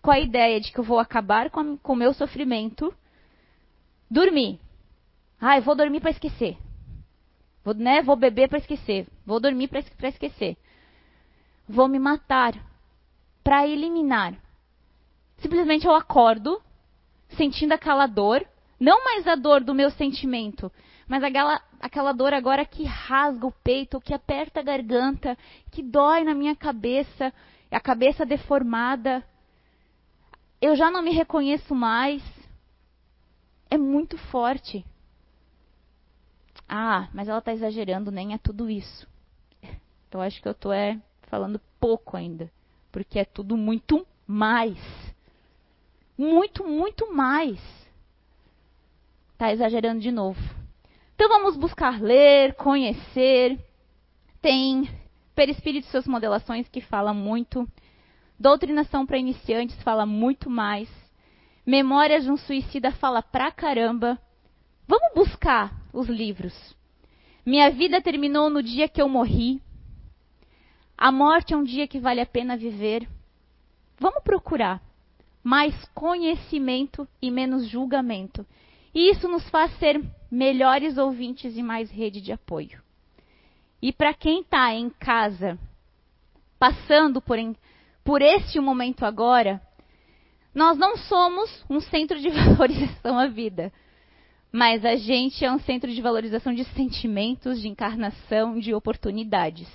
com 0.00 0.10
a 0.10 0.20
ideia 0.20 0.60
de 0.60 0.72
que 0.72 0.78
eu 0.78 0.84
vou 0.84 0.98
acabar 0.98 1.50
com 1.50 1.78
o 1.82 1.96
meu 1.96 2.14
sofrimento, 2.14 2.94
dormir. 4.10 4.60
Ah, 5.40 5.58
eu 5.58 5.62
vou 5.62 5.74
dormir 5.74 6.00
para 6.00 6.10
esquecer. 6.10 6.56
Vou, 7.64 7.74
né, 7.74 8.02
vou 8.02 8.16
beber 8.16 8.48
para 8.48 8.58
esquecer. 8.58 9.06
Vou 9.26 9.40
dormir 9.40 9.68
para 9.68 10.08
esquecer. 10.08 10.56
Vou 11.68 11.88
me 11.88 11.98
matar 11.98 12.54
para 13.44 13.66
eliminar. 13.66 14.34
Simplesmente 15.38 15.86
eu 15.86 15.94
acordo, 15.94 16.60
sentindo 17.30 17.72
aquela 17.72 18.06
dor, 18.06 18.46
não 18.80 19.04
mais 19.04 19.26
a 19.26 19.34
dor 19.34 19.62
do 19.62 19.74
meu 19.74 19.90
sentimento, 19.90 20.72
mas 21.08 21.24
aquela, 21.24 21.62
aquela 21.80 22.12
dor 22.12 22.34
agora 22.34 22.66
que 22.66 22.84
rasga 22.84 23.46
o 23.46 23.52
peito, 23.52 24.00
que 24.00 24.12
aperta 24.12 24.60
a 24.60 24.62
garganta, 24.62 25.38
que 25.70 25.82
dói 25.82 26.22
na 26.22 26.34
minha 26.34 26.54
cabeça, 26.54 27.32
a 27.70 27.80
cabeça 27.80 28.26
deformada. 28.26 29.24
Eu 30.60 30.76
já 30.76 30.90
não 30.90 31.02
me 31.02 31.10
reconheço 31.10 31.74
mais. 31.74 32.22
É 33.70 33.78
muito 33.78 34.18
forte. 34.18 34.84
Ah, 36.68 37.08
mas 37.14 37.26
ela 37.26 37.38
está 37.38 37.54
exagerando, 37.54 38.10
nem 38.10 38.34
é 38.34 38.38
tudo 38.38 38.68
isso. 38.68 39.08
Eu 40.10 40.20
acho 40.20 40.42
que 40.42 40.48
eu 40.48 40.52
estou 40.52 40.72
é, 40.72 41.00
falando 41.22 41.60
pouco 41.80 42.16
ainda, 42.16 42.50
porque 42.92 43.18
é 43.18 43.24
tudo 43.24 43.56
muito 43.56 44.06
mais. 44.26 44.78
Muito, 46.18 46.66
muito 46.66 47.14
mais. 47.14 47.58
Está 49.32 49.52
exagerando 49.52 50.00
de 50.00 50.10
novo. 50.10 50.40
Então 51.18 51.28
vamos 51.30 51.56
buscar 51.56 52.00
ler, 52.00 52.54
conhecer. 52.54 53.58
Tem 54.40 54.88
Perispírito 55.34 55.88
e 55.88 55.90
suas 55.90 56.06
modelações 56.06 56.68
que 56.68 56.80
fala 56.80 57.12
muito. 57.12 57.68
Doutrinação 58.38 59.04
para 59.04 59.18
iniciantes 59.18 59.82
fala 59.82 60.06
muito 60.06 60.48
mais. 60.48 60.88
Memórias 61.66 62.22
de 62.22 62.30
um 62.30 62.36
suicida 62.36 62.92
fala 62.92 63.20
pra 63.20 63.50
caramba. 63.50 64.16
Vamos 64.86 65.12
buscar 65.12 65.72
os 65.92 66.08
livros. 66.08 66.54
Minha 67.44 67.68
vida 67.68 68.00
terminou 68.00 68.48
no 68.48 68.62
dia 68.62 68.88
que 68.88 69.02
eu 69.02 69.08
morri. 69.08 69.60
A 70.96 71.10
morte 71.10 71.52
é 71.52 71.56
um 71.56 71.64
dia 71.64 71.88
que 71.88 71.98
vale 71.98 72.20
a 72.20 72.26
pena 72.26 72.56
viver. 72.56 73.08
Vamos 73.98 74.22
procurar 74.22 74.80
mais 75.42 75.74
conhecimento 75.96 77.08
e 77.20 77.28
menos 77.28 77.66
julgamento. 77.66 78.46
E 78.94 79.10
isso 79.10 79.28
nos 79.28 79.48
faz 79.50 79.76
ser 79.78 80.02
melhores 80.30 80.98
ouvintes 80.98 81.56
e 81.56 81.62
mais 81.62 81.90
rede 81.90 82.20
de 82.20 82.32
apoio. 82.32 82.82
E 83.80 83.92
para 83.92 84.12
quem 84.12 84.40
está 84.40 84.74
em 84.74 84.90
casa, 84.90 85.58
passando 86.58 87.20
por, 87.20 87.38
em, 87.38 87.54
por 88.04 88.20
este 88.20 88.58
momento 88.60 89.04
agora, 89.04 89.62
nós 90.54 90.76
não 90.76 90.96
somos 90.96 91.64
um 91.70 91.80
centro 91.80 92.18
de 92.18 92.28
valorização 92.56 93.18
à 93.18 93.26
vida, 93.26 93.72
mas 94.50 94.84
a 94.84 94.96
gente 94.96 95.44
é 95.44 95.52
um 95.52 95.60
centro 95.60 95.92
de 95.92 96.00
valorização 96.00 96.54
de 96.54 96.64
sentimentos, 96.64 97.60
de 97.60 97.68
encarnação, 97.68 98.58
de 98.58 98.74
oportunidades. 98.74 99.68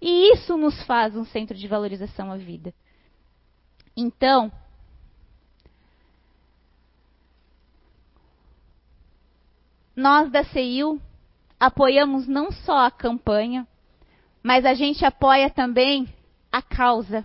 E 0.00 0.32
isso 0.32 0.56
nos 0.56 0.82
faz 0.84 1.14
um 1.14 1.24
centro 1.24 1.56
de 1.56 1.68
valorização 1.68 2.32
à 2.32 2.36
vida. 2.36 2.74
Então, 3.96 4.50
nós 10.02 10.32
da 10.32 10.42
CEIU 10.42 11.00
apoiamos 11.60 12.26
não 12.26 12.50
só 12.50 12.86
a 12.86 12.90
campanha, 12.90 13.66
mas 14.42 14.66
a 14.66 14.74
gente 14.74 15.04
apoia 15.04 15.48
também 15.48 16.12
a 16.50 16.60
causa. 16.60 17.24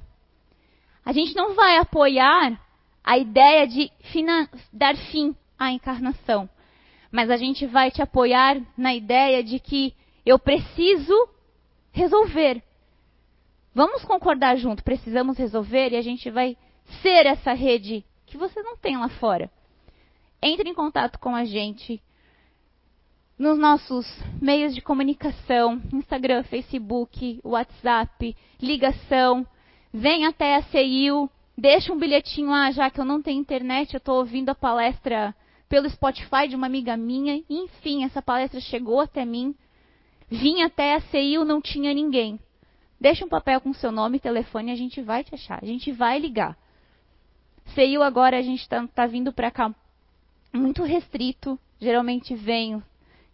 A 1.04 1.12
gente 1.12 1.36
não 1.36 1.56
vai 1.56 1.78
apoiar 1.78 2.62
a 3.04 3.18
ideia 3.18 3.68
de 3.68 3.92
dar 4.72 4.96
fim 4.96 5.36
à 5.58 5.72
encarnação, 5.72 6.48
mas 7.12 7.32
a 7.32 7.38
gente 7.38 7.66
vai 7.66 7.90
te 7.90 8.00
apoiar 8.00 8.62
na 8.78 8.94
ideia 8.94 9.44
de 9.44 9.60
que 9.60 9.96
eu 10.24 10.38
preciso 10.38 11.16
resolver. 11.92 12.62
Vamos 13.74 14.06
concordar 14.06 14.56
junto, 14.56 14.84
precisamos 14.84 15.36
resolver 15.36 15.94
e 15.94 15.98
a 15.98 16.02
gente 16.04 16.30
vai 16.30 16.56
ser 17.02 17.26
essa 17.26 17.54
rede 17.54 18.06
que 18.28 18.38
você 18.38 18.62
não 18.62 18.78
tem 18.78 18.98
lá 18.98 19.10
fora. 19.10 19.50
Entre 20.40 20.70
em 20.70 20.76
contato 20.76 21.18
com 21.18 21.36
a 21.36 21.44
gente 21.44 22.00
nos 23.38 23.58
nossos 23.58 24.08
meios 24.42 24.74
de 24.74 24.82
comunicação, 24.82 25.80
Instagram, 25.94 26.44
Facebook, 26.44 27.40
WhatsApp, 27.44 28.36
ligação, 28.60 29.46
vem 29.94 30.26
até 30.26 30.56
a 30.56 30.64
CIU, 30.64 31.30
deixa 31.56 31.94
um 31.94 32.00
bilhetinho, 32.00 32.52
ah, 32.52 32.72
já 32.72 32.90
que 32.90 33.00
eu 33.00 33.06
não 33.06 33.22
tenho 33.22 33.40
internet, 33.40 33.94
eu 33.94 34.00
estou 34.00 34.18
ouvindo 34.18 34.50
a 34.50 34.56
palestra 34.56 35.36
pelo 35.70 35.90
Spotify 35.90 36.48
de 36.50 36.56
uma 36.56 36.66
amiga 36.66 36.98
minha, 36.98 37.44
enfim, 37.48 38.04
essa 38.04 38.22
palestra 38.22 38.60
chegou 38.60 39.00
até 39.00 39.24
mim, 39.24 39.54
vim 40.28 40.64
até 40.64 40.96
a 40.96 41.02
CIU, 41.02 41.46
não 41.46 41.62
tinha 41.62 41.94
ninguém. 41.94 42.40
Deixa 43.00 43.24
um 43.24 43.30
papel 43.30 43.62
com 43.62 43.72
seu 43.74 43.92
nome 43.92 44.18
e 44.18 44.22
telefone, 44.22 44.72
a 44.72 44.76
gente 44.76 45.00
vai 45.02 45.24
te 45.24 45.36
achar, 45.36 45.60
a 45.62 45.66
gente 45.66 45.92
vai 45.92 46.18
ligar. 46.18 46.58
CIU 47.76 48.02
agora 48.02 48.40
a 48.40 48.42
gente 48.42 48.62
está 48.62 48.88
tá 48.88 49.06
vindo 49.06 49.32
para 49.32 49.52
cá 49.52 49.76
muito 50.52 50.82
restrito, 50.82 51.60
geralmente 51.80 52.34
vem 52.34 52.82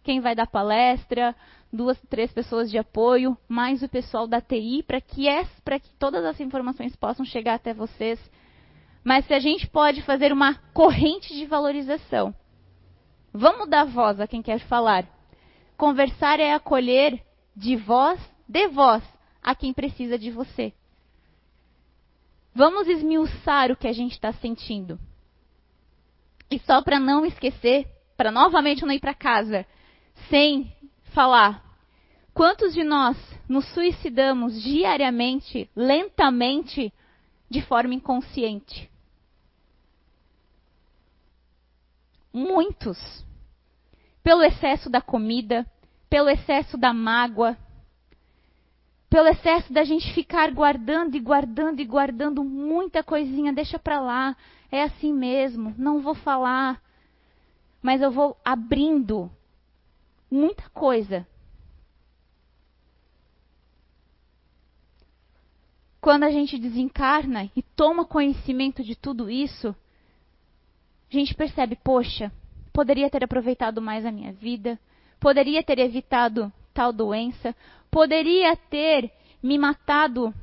quem 0.04 0.20
vai 0.20 0.34
dar 0.34 0.46
palestra, 0.46 1.34
duas, 1.72 2.00
três 2.08 2.30
pessoas 2.30 2.70
de 2.70 2.78
apoio, 2.78 3.36
mais 3.48 3.82
o 3.82 3.88
pessoal 3.88 4.28
da 4.28 4.40
TI, 4.40 4.84
para 4.86 5.00
que, 5.00 5.26
que 5.82 5.92
todas 5.98 6.24
as 6.24 6.38
informações 6.38 6.94
possam 6.94 7.24
chegar 7.24 7.54
até 7.54 7.74
vocês. 7.74 8.20
Mas 9.02 9.26
se 9.26 9.34
a 9.34 9.38
gente 9.40 9.66
pode 9.66 10.02
fazer 10.02 10.32
uma 10.32 10.54
corrente 10.72 11.34
de 11.34 11.46
valorização, 11.46 12.34
vamos 13.32 13.68
dar 13.68 13.84
voz 13.84 14.20
a 14.20 14.28
quem 14.28 14.42
quer 14.42 14.60
falar. 14.60 15.06
Conversar 15.76 16.38
é 16.38 16.52
acolher 16.52 17.20
de 17.56 17.74
voz, 17.74 18.20
de 18.48 18.68
voz, 18.68 19.02
a 19.42 19.54
quem 19.54 19.72
precisa 19.72 20.18
de 20.18 20.30
você. 20.30 20.72
Vamos 22.54 22.86
esmiuçar 22.86 23.72
o 23.72 23.76
que 23.76 23.88
a 23.88 23.92
gente 23.92 24.12
está 24.12 24.32
sentindo. 24.32 24.98
E 26.50 26.58
só 26.60 26.82
para 26.82 27.00
não 27.00 27.26
esquecer, 27.26 27.88
para 28.16 28.30
novamente 28.30 28.84
não 28.84 28.92
ir 28.92 29.00
para 29.00 29.12
casa, 29.12 29.66
sem 30.28 30.74
falar. 31.12 31.62
Quantos 32.32 32.74
de 32.74 32.82
nós 32.82 33.16
nos 33.48 33.64
suicidamos 33.72 34.60
diariamente, 34.62 35.70
lentamente, 35.76 36.92
de 37.48 37.62
forma 37.62 37.94
inconsciente? 37.94 38.90
Muitos. 42.32 42.98
Pelo 44.22 44.42
excesso 44.42 44.90
da 44.90 45.00
comida, 45.00 45.64
pelo 46.10 46.28
excesso 46.28 46.76
da 46.76 46.92
mágoa, 46.92 47.56
pelo 49.08 49.28
excesso 49.28 49.72
da 49.72 49.84
gente 49.84 50.12
ficar 50.12 50.50
guardando 50.50 51.14
e 51.14 51.20
guardando 51.20 51.78
e 51.78 51.84
guardando 51.84 52.42
muita 52.42 53.04
coisinha, 53.04 53.52
deixa 53.52 53.78
para 53.78 54.00
lá, 54.00 54.36
é 54.72 54.82
assim 54.82 55.12
mesmo, 55.12 55.72
não 55.78 56.00
vou 56.00 56.16
falar, 56.16 56.82
mas 57.80 58.02
eu 58.02 58.10
vou 58.10 58.36
abrindo 58.44 59.30
muita 60.30 60.68
coisa. 60.70 61.26
Quando 66.00 66.24
a 66.24 66.30
gente 66.30 66.58
desencarna 66.58 67.50
e 67.56 67.62
toma 67.62 68.04
conhecimento 68.04 68.82
de 68.82 68.94
tudo 68.94 69.30
isso, 69.30 69.74
a 71.10 71.14
gente 71.14 71.34
percebe, 71.34 71.76
poxa, 71.76 72.30
poderia 72.72 73.08
ter 73.08 73.24
aproveitado 73.24 73.80
mais 73.80 74.04
a 74.04 74.12
minha 74.12 74.32
vida, 74.32 74.78
poderia 75.18 75.62
ter 75.62 75.78
evitado 75.78 76.52
tal 76.74 76.92
doença, 76.92 77.54
poderia 77.90 78.56
ter 78.56 79.10
me 79.42 79.56
matado 79.56 80.34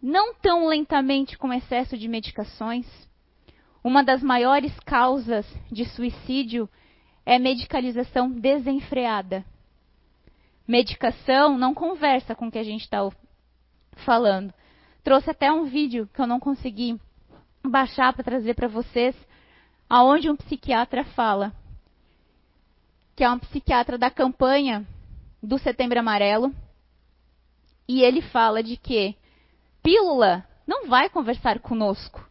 não 0.00 0.34
tão 0.34 0.68
lentamente 0.68 1.36
com 1.36 1.52
excesso 1.52 1.98
de 1.98 2.06
medicações. 2.06 2.86
Uma 3.82 4.04
das 4.04 4.22
maiores 4.22 4.72
causas 4.80 5.46
de 5.70 5.84
suicídio 5.84 6.68
é 7.26 7.40
medicalização 7.40 8.30
desenfreada. 8.30 9.44
Medicação 10.66 11.58
não 11.58 11.74
conversa 11.74 12.36
com 12.36 12.46
o 12.46 12.50
que 12.50 12.58
a 12.58 12.62
gente 12.62 12.82
está 12.82 13.00
falando. 14.04 14.54
Trouxe 15.02 15.30
até 15.30 15.50
um 15.50 15.64
vídeo 15.64 16.08
que 16.14 16.20
eu 16.20 16.26
não 16.26 16.38
consegui 16.38 16.98
baixar 17.64 18.12
para 18.12 18.22
trazer 18.22 18.54
para 18.54 18.68
vocês, 18.68 19.14
aonde 19.90 20.30
um 20.30 20.36
psiquiatra 20.36 21.04
fala, 21.04 21.52
que 23.16 23.24
é 23.24 23.30
um 23.30 23.38
psiquiatra 23.38 23.98
da 23.98 24.10
campanha 24.10 24.86
do 25.42 25.58
Setembro 25.58 25.98
Amarelo, 25.98 26.54
e 27.88 28.02
ele 28.02 28.22
fala 28.22 28.62
de 28.62 28.76
que 28.76 29.16
pílula 29.82 30.44
não 30.66 30.86
vai 30.88 31.08
conversar 31.08 31.58
conosco. 31.58 32.24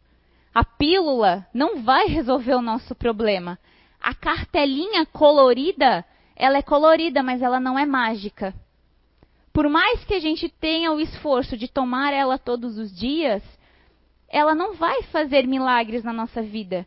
A 0.53 0.63
pílula 0.63 1.45
não 1.53 1.81
vai 1.81 2.07
resolver 2.07 2.55
o 2.55 2.61
nosso 2.61 2.95
problema 2.95 3.57
a 4.01 4.13
cartelinha 4.13 5.05
colorida, 5.05 6.05
ela 6.35 6.57
é 6.57 6.61
colorida, 6.61 7.23
mas 7.23 7.41
ela 7.41 7.59
não 7.59 7.77
é 7.77 7.85
mágica. 7.85 8.53
Por 9.53 9.69
mais 9.69 10.03
que 10.03 10.13
a 10.13 10.19
gente 10.19 10.49
tenha 10.49 10.91
o 10.91 10.99
esforço 10.99 11.55
de 11.57 11.67
tomar 11.67 12.13
ela 12.13 12.37
todos 12.37 12.77
os 12.77 12.93
dias, 12.93 13.41
ela 14.27 14.53
não 14.53 14.73
vai 14.73 15.03
fazer 15.03 15.47
milagres 15.47 16.03
na 16.03 16.11
nossa 16.11 16.41
vida. 16.41 16.85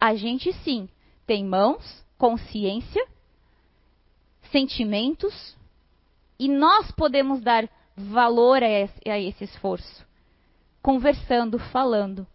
A 0.00 0.14
gente 0.14 0.52
sim 0.64 0.88
tem 1.26 1.44
mãos, 1.44 2.04
consciência, 2.16 3.06
sentimentos, 4.50 5.56
e 6.38 6.48
nós 6.48 6.90
podemos 6.92 7.40
dar 7.40 7.68
valor 7.96 8.62
a 8.62 8.68
esse, 9.18 9.44
esforço. 9.44 10.06
Conversando, 10.80 11.58
falando. 11.58 12.26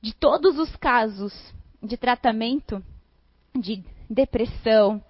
De 0.00 0.14
todos 0.14 0.58
os 0.58 0.74
casos 0.76 1.34
de 1.82 1.96
tratamento 1.96 2.82
de 3.54 3.82
depressão, 4.08 5.02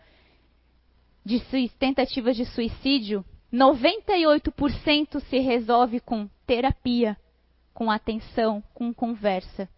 de 1.25 1.41
tentativas 1.79 2.37
de 2.37 2.45
suicídio, 2.45 3.25
98% 3.53 5.21
se 5.21 5.39
resolve 5.39 6.01
com 6.01 6.29
terapia, 6.47 7.17
com 7.73 7.91
atenção, 7.91 8.63
com 8.75 8.93
conversa. 8.93 9.69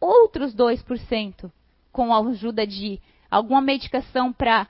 Outros 0.00 0.54
2% 0.54 1.50
com 1.92 2.12
a 2.12 2.18
ajuda 2.18 2.66
de 2.66 3.00
alguma 3.30 3.60
medicação 3.60 4.32
para 4.32 4.68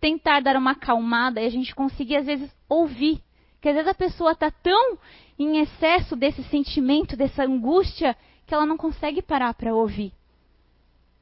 tentar 0.00 0.40
dar 0.40 0.56
uma 0.56 0.72
acalmada 0.72 1.40
e 1.40 1.46
a 1.46 1.50
gente 1.50 1.74
conseguir 1.74 2.16
às 2.16 2.26
vezes 2.26 2.54
ouvir. 2.68 3.20
Que 3.60 3.68
às 3.68 3.74
vezes 3.74 3.90
a 3.90 3.94
pessoa 3.94 4.32
está 4.32 4.50
tão 4.50 4.98
em 5.38 5.58
excesso 5.58 6.14
desse 6.14 6.42
sentimento, 6.44 7.16
dessa 7.16 7.44
angústia, 7.44 8.16
que 8.46 8.54
ela 8.54 8.66
não 8.66 8.76
consegue 8.76 9.22
parar 9.22 9.54
para 9.54 9.74
ouvir. 9.74 10.12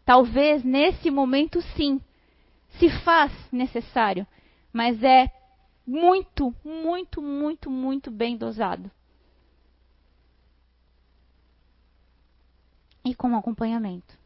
Talvez 0.05 0.63
nesse 0.63 1.11
momento 1.11 1.63
sim, 1.77 2.01
se 2.79 2.91
faz 2.91 3.33
necessário, 3.51 4.27
mas 4.73 5.03
é 5.03 5.31
muito, 5.87 6.55
muito, 6.63 7.23
muito, 7.23 7.71
muito 7.71 8.11
bem 8.11 8.37
dosado. 8.37 8.91
E 13.05 13.15
com 13.15 13.35
acompanhamento. 13.37 14.19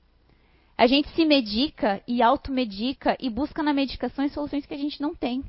A 0.77 0.87
gente 0.87 1.09
se 1.11 1.25
medica 1.25 2.01
e 2.07 2.23
automedica 2.23 3.17
e 3.21 3.29
busca 3.29 3.63
na 3.63 3.73
medicação 3.73 4.25
soluções 4.29 4.65
que 4.65 4.75
a 4.75 4.79
gente 4.79 5.01
não 5.01 5.15
tem. 5.15 5.45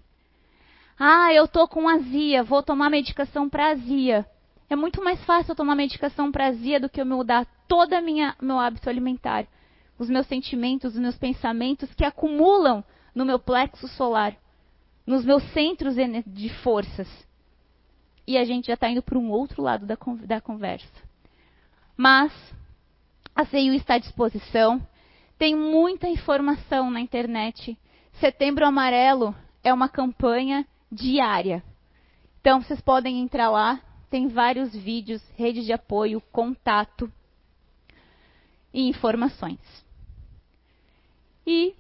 Ah, 0.98 1.32
eu 1.34 1.48
tô 1.48 1.68
com 1.68 1.88
azia, 1.88 2.44
vou 2.44 2.62
tomar 2.62 2.90
medicação 2.90 3.48
para 3.48 3.70
azia. 3.70 4.26
É 4.70 4.76
muito 4.76 5.04
mais 5.04 5.24
fácil 5.24 5.52
eu 5.52 5.56
tomar 5.56 5.76
medicação 5.76 6.32
para 6.32 6.48
azia 6.48 6.80
do 6.80 6.90
que 6.90 7.00
eu 7.00 7.06
mudar 7.06 7.46
todo 7.68 7.94
o 8.40 8.46
meu 8.46 8.60
hábito 8.60 8.90
alimentar 8.90 9.48
os 10.00 10.10
meus 10.10 10.26
sentimentos, 10.28 10.94
os 10.96 11.00
meus 11.00 11.18
pensamentos 11.18 11.94
que 11.94 12.06
acumulam 12.06 12.84
no 13.14 13.26
meu 13.26 13.38
plexo 13.38 13.88
solar, 13.90 14.36
nos 15.06 15.26
meus 15.26 15.44
centros 15.52 15.96
de 16.26 16.50
forças. 16.64 17.08
E 18.26 18.38
a 18.38 18.46
gente 18.46 18.68
já 18.68 18.76
está 18.76 18.90
indo 18.90 19.02
para 19.02 19.18
um 19.18 19.30
outro 19.30 19.62
lado 19.62 19.86
da, 19.86 19.98
da 20.26 20.40
conversa. 20.40 21.04
Mas 21.98 22.32
a 23.36 23.44
CIU 23.44 23.74
está 23.74 23.96
à 23.96 24.00
disposição. 24.00 24.82
Tem 25.38 25.56
muita 25.56 26.08
informação 26.08 26.90
na 26.90 27.02
internet. 27.02 27.78
Setembro 28.14 28.66
Amarelo 28.66 29.36
é 29.64 29.74
uma 29.74 29.90
campanha 29.90 30.66
diária. 30.90 31.62
Então 32.40 32.62
vocês 32.62 32.80
podem 32.80 33.20
entrar 33.20 33.50
lá, 33.50 33.82
tem 34.10 34.28
vários 34.28 34.74
vídeos, 34.74 35.22
rede 35.36 35.66
de 35.66 35.74
apoio, 35.74 36.22
contato 36.32 37.12
e 38.74 38.88
informações. 38.88 39.60
E 41.52 41.76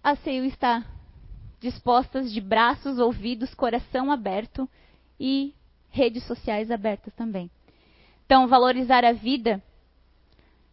a 0.00 0.14
CEU 0.14 0.44
está 0.44 0.86
dispostas 1.58 2.32
de 2.32 2.40
braços, 2.40 3.00
ouvidos, 3.00 3.52
coração 3.52 4.12
aberto 4.12 4.70
e 5.18 5.52
redes 5.90 6.22
sociais 6.22 6.70
abertas 6.70 7.12
também. 7.14 7.50
Então, 8.24 8.46
valorizar 8.46 9.04
a 9.04 9.12
vida 9.12 9.60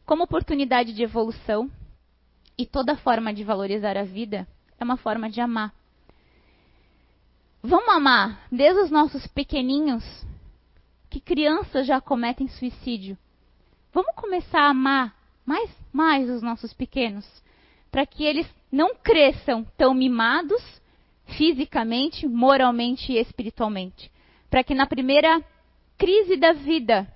como 0.06 0.26
oportunidade 0.26 0.94
de 0.94 1.02
evolução 1.02 1.72
e 2.56 2.68
toda 2.68 2.96
forma 2.96 3.34
de 3.34 3.44
valorizar 3.44 3.98
a 3.98 4.04
vida 4.04 4.48
é 4.80 4.84
uma 4.84 4.96
forma 4.96 5.28
de 5.28 5.42
amar. 5.42 5.74
Vamos 7.64 7.90
amar 7.90 8.46
desde 8.52 8.80
os 8.80 8.92
nossos 8.92 9.26
pequeninhos, 9.26 10.04
que 11.10 11.20
crianças 11.20 11.88
já 11.88 12.00
cometem 12.00 12.48
suicídio. 12.48 13.18
Vamos 13.92 14.14
começar 14.14 14.68
a 14.68 14.70
amar 14.70 15.18
mais, 15.44 15.76
mais 15.92 16.30
os 16.30 16.44
nossos 16.44 16.74
pequenos 16.74 17.44
para 17.96 18.06
que 18.06 18.26
eles 18.26 18.46
não 18.70 18.94
cresçam 18.94 19.64
tão 19.78 19.94
mimados 19.94 20.62
fisicamente, 21.38 22.28
moralmente 22.28 23.14
e 23.14 23.18
espiritualmente. 23.18 24.12
Para 24.50 24.66
que 24.66 24.76
na 24.76 24.86
primeira 24.86 25.42
crise 25.98 26.36
da 26.36 26.52
vida, 26.52 27.08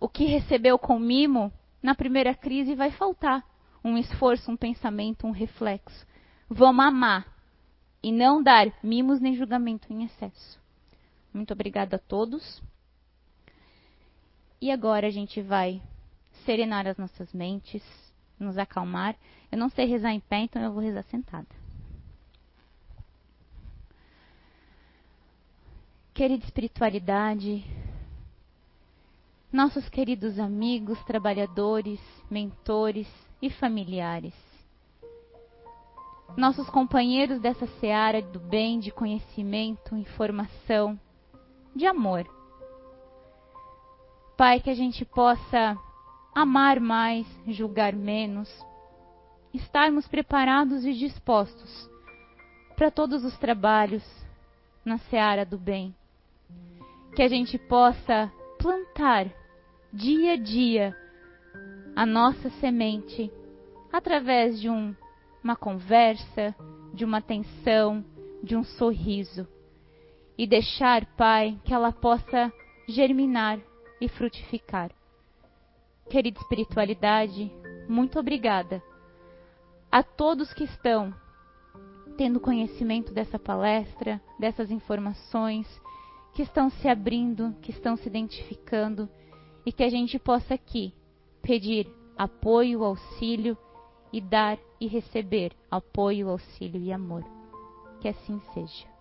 o 0.00 0.08
que 0.08 0.24
recebeu 0.24 0.76
com 0.76 0.98
mimo, 0.98 1.52
na 1.80 1.94
primeira 1.94 2.34
crise 2.34 2.74
vai 2.74 2.90
faltar 2.90 3.46
um 3.84 3.96
esforço, 3.96 4.50
um 4.50 4.56
pensamento, 4.56 5.24
um 5.24 5.30
reflexo. 5.30 6.04
Vamos 6.50 6.84
amar 6.84 7.32
e 8.02 8.10
não 8.10 8.42
dar 8.42 8.72
mimos 8.82 9.20
nem 9.20 9.36
julgamento 9.36 9.86
em 9.92 10.02
excesso. 10.02 10.60
Muito 11.32 11.52
obrigada 11.52 11.94
a 11.94 12.00
todos. 12.00 12.60
E 14.60 14.72
agora 14.72 15.06
a 15.06 15.10
gente 15.10 15.40
vai 15.40 15.80
serenar 16.44 16.88
as 16.88 16.96
nossas 16.96 17.32
mentes, 17.32 17.84
nos 18.42 18.58
acalmar. 18.58 19.16
Eu 19.50 19.58
não 19.58 19.68
sei 19.68 19.86
rezar 19.86 20.12
em 20.12 20.20
pé, 20.20 20.40
então 20.40 20.62
eu 20.62 20.72
vou 20.72 20.82
rezar 20.82 21.02
sentada. 21.04 21.46
Querida 26.14 26.44
espiritualidade, 26.44 27.64
nossos 29.50 29.88
queridos 29.88 30.38
amigos, 30.38 31.02
trabalhadores, 31.04 32.00
mentores 32.30 33.08
e 33.40 33.50
familiares, 33.50 34.34
nossos 36.36 36.68
companheiros 36.70 37.40
dessa 37.40 37.66
seara 37.78 38.22
do 38.22 38.40
bem, 38.40 38.78
de 38.78 38.90
conhecimento, 38.90 39.96
informação, 39.96 40.98
de 41.74 41.86
amor. 41.86 42.26
Pai, 44.36 44.60
que 44.60 44.70
a 44.70 44.74
gente 44.74 45.04
possa 45.04 45.76
amar 46.34 46.80
mais, 46.80 47.26
julgar 47.46 47.92
menos, 47.92 48.48
estarmos 49.52 50.08
preparados 50.08 50.84
e 50.84 50.94
dispostos 50.94 51.90
para 52.76 52.90
todos 52.90 53.24
os 53.24 53.36
trabalhos 53.38 54.02
na 54.84 54.98
seara 54.98 55.44
do 55.44 55.58
bem. 55.58 55.94
Que 57.14 57.22
a 57.22 57.28
gente 57.28 57.58
possa 57.58 58.32
plantar 58.58 59.26
dia 59.92 60.32
a 60.32 60.36
dia 60.36 60.96
a 61.94 62.06
nossa 62.06 62.48
semente 62.58 63.30
através 63.92 64.58
de 64.58 64.70
um, 64.70 64.94
uma 65.44 65.54
conversa, 65.54 66.54
de 66.94 67.04
uma 67.04 67.18
atenção, 67.18 68.02
de 68.42 68.56
um 68.56 68.64
sorriso. 68.64 69.46
E 70.38 70.46
deixar, 70.46 71.04
Pai, 71.14 71.58
que 71.64 71.74
ela 71.74 71.92
possa 71.92 72.50
germinar 72.88 73.60
e 74.00 74.08
frutificar. 74.08 74.90
Querida 76.12 76.38
espiritualidade, 76.40 77.50
muito 77.88 78.18
obrigada 78.18 78.82
a 79.90 80.02
todos 80.02 80.52
que 80.52 80.64
estão 80.64 81.10
tendo 82.18 82.38
conhecimento 82.38 83.14
dessa 83.14 83.38
palestra, 83.38 84.20
dessas 84.38 84.70
informações, 84.70 85.66
que 86.34 86.42
estão 86.42 86.68
se 86.68 86.86
abrindo, 86.86 87.56
que 87.62 87.70
estão 87.70 87.96
se 87.96 88.06
identificando 88.08 89.08
e 89.64 89.72
que 89.72 89.82
a 89.82 89.88
gente 89.88 90.18
possa 90.18 90.52
aqui 90.52 90.92
pedir 91.40 91.90
apoio, 92.14 92.84
auxílio 92.84 93.56
e 94.12 94.20
dar 94.20 94.58
e 94.78 94.86
receber 94.86 95.52
apoio, 95.70 96.28
auxílio 96.28 96.82
e 96.82 96.92
amor. 96.92 97.24
Que 98.02 98.08
assim 98.08 98.38
seja. 98.52 98.91